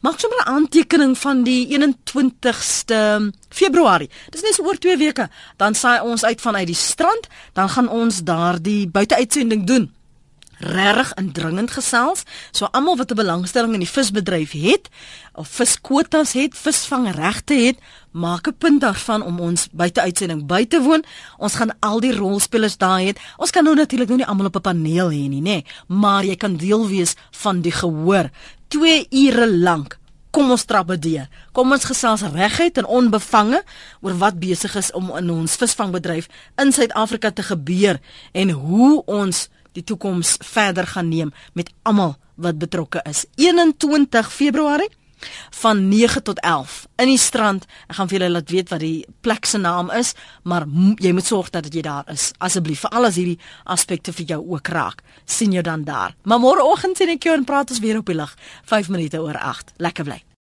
Maak 0.00 0.20
sommer 0.20 0.38
'n 0.38 0.48
aantekening 0.48 1.18
van 1.18 1.42
die 1.42 1.66
21ste 1.68 3.32
Februarie. 3.48 4.10
Dis 4.30 4.42
net 4.42 4.54
so 4.54 4.62
oor 4.62 4.78
2 4.78 4.96
weke. 4.96 5.28
Dan 5.56 5.74
saai 5.74 6.00
ons 6.00 6.24
uit 6.24 6.40
vanuit 6.40 6.66
die 6.66 6.74
strand, 6.74 7.28
dan 7.52 7.68
gaan 7.68 7.88
ons 7.88 8.22
daardie 8.22 8.88
buiteuitsending 8.88 9.66
doen 9.66 9.90
regtig 10.60 11.14
indringend 11.16 11.70
gesels. 11.70 12.24
So 12.52 12.68
almal 12.70 12.96
wat 12.96 13.10
'n 13.10 13.14
belangstelling 13.16 13.72
in 13.72 13.80
die 13.80 13.88
visbedryf 13.88 14.52
het 14.52 14.88
of 15.34 15.48
viskwotas 15.48 16.32
het, 16.32 16.54
visvangregte 16.54 17.54
het, 17.54 17.78
maak 18.10 18.46
'n 18.46 18.54
punt 18.58 18.80
daarvan 18.80 19.22
om 19.22 19.40
ons 19.40 19.68
buite 19.72 20.00
uitsending 20.00 20.46
by 20.46 20.66
te 20.66 20.82
woon. 20.82 21.04
Ons 21.38 21.54
gaan 21.54 21.76
al 21.80 22.00
die 22.00 22.14
rolspelers 22.16 22.76
daar 22.76 23.00
hê. 23.00 23.16
Ons 23.36 23.50
kan 23.50 23.64
nou 23.64 23.74
natuurlik 23.74 24.08
nou 24.08 24.18
nie 24.18 24.26
almal 24.26 24.46
op 24.46 24.56
'n 24.56 24.60
paneel 24.60 25.10
hê 25.10 25.28
nie, 25.28 25.42
nê, 25.42 25.64
maar 25.86 26.24
jy 26.24 26.36
kan 26.36 26.56
deel 26.56 26.88
wees 26.88 27.14
van 27.30 27.60
die 27.60 27.72
gehoor 27.72 28.30
2 28.68 29.06
ure 29.10 29.52
lank. 29.52 29.98
Kom 30.30 30.50
ons 30.50 30.64
trap 30.64 30.92
dit. 31.02 31.26
Kom 31.52 31.72
ons 31.72 31.84
gesels 31.84 32.22
reguit 32.22 32.78
en 32.78 32.86
onbevange 32.86 33.62
oor 34.00 34.14
wat 34.18 34.38
besig 34.38 34.76
is 34.76 34.92
om 34.92 35.10
in 35.18 35.30
ons 35.30 35.56
visvangbedryf 35.56 36.28
in 36.62 36.70
Suid-Afrika 36.72 37.30
te 37.30 37.42
gebeur 37.42 37.98
en 38.32 38.50
hoe 38.50 39.02
ons 39.06 39.48
die 39.72 39.84
toekoms 39.84 40.36
verder 40.44 40.86
gaan 40.86 41.08
neem 41.08 41.32
met 41.52 41.70
almal 41.82 42.16
wat 42.40 42.58
betrokke 42.58 43.02
is. 43.08 43.26
21 43.36 44.32
Februarie 44.32 44.90
van 45.50 45.88
9 45.88 46.22
tot 46.22 46.40
11 46.40 46.86
in 46.96 47.06
die 47.06 47.18
strand. 47.18 47.66
Ek 47.88 47.98
gaan 47.98 48.08
vir 48.08 48.18
julle 48.18 48.30
laat 48.32 48.50
weet 48.50 48.72
wat 48.72 48.80
die 48.80 49.04
plek 49.20 49.44
se 49.48 49.60
naam 49.60 49.90
is, 49.94 50.14
maar 50.42 50.66
jy 51.00 51.12
moet 51.12 51.26
sorg 51.26 51.50
dat 51.54 51.68
jy 51.72 51.84
daar 51.84 52.08
is. 52.12 52.30
Asseblief, 52.38 52.84
vir 52.86 52.96
al 52.96 53.10
as 53.10 53.20
hierdie 53.20 53.38
aspekte 53.64 54.14
vir 54.16 54.34
jou 54.34 54.40
ook 54.54 54.72
raak. 54.72 55.02
sien 55.24 55.52
jou 55.52 55.62
dan 55.62 55.84
daar. 55.84 56.16
Maar 56.24 56.40
môreoggend 56.40 56.96
sien 56.96 57.08
ek 57.08 57.24
jou 57.24 57.36
en 57.36 57.44
praat 57.44 57.70
ons 57.70 57.80
weer 57.80 57.98
op 57.98 58.06
die 58.06 58.16
lig. 58.16 58.36
5 58.64 58.88
minute 58.88 59.20
oor 59.20 59.36
8. 59.36 59.72
Lekker 59.78 60.04
bly. 60.04 60.22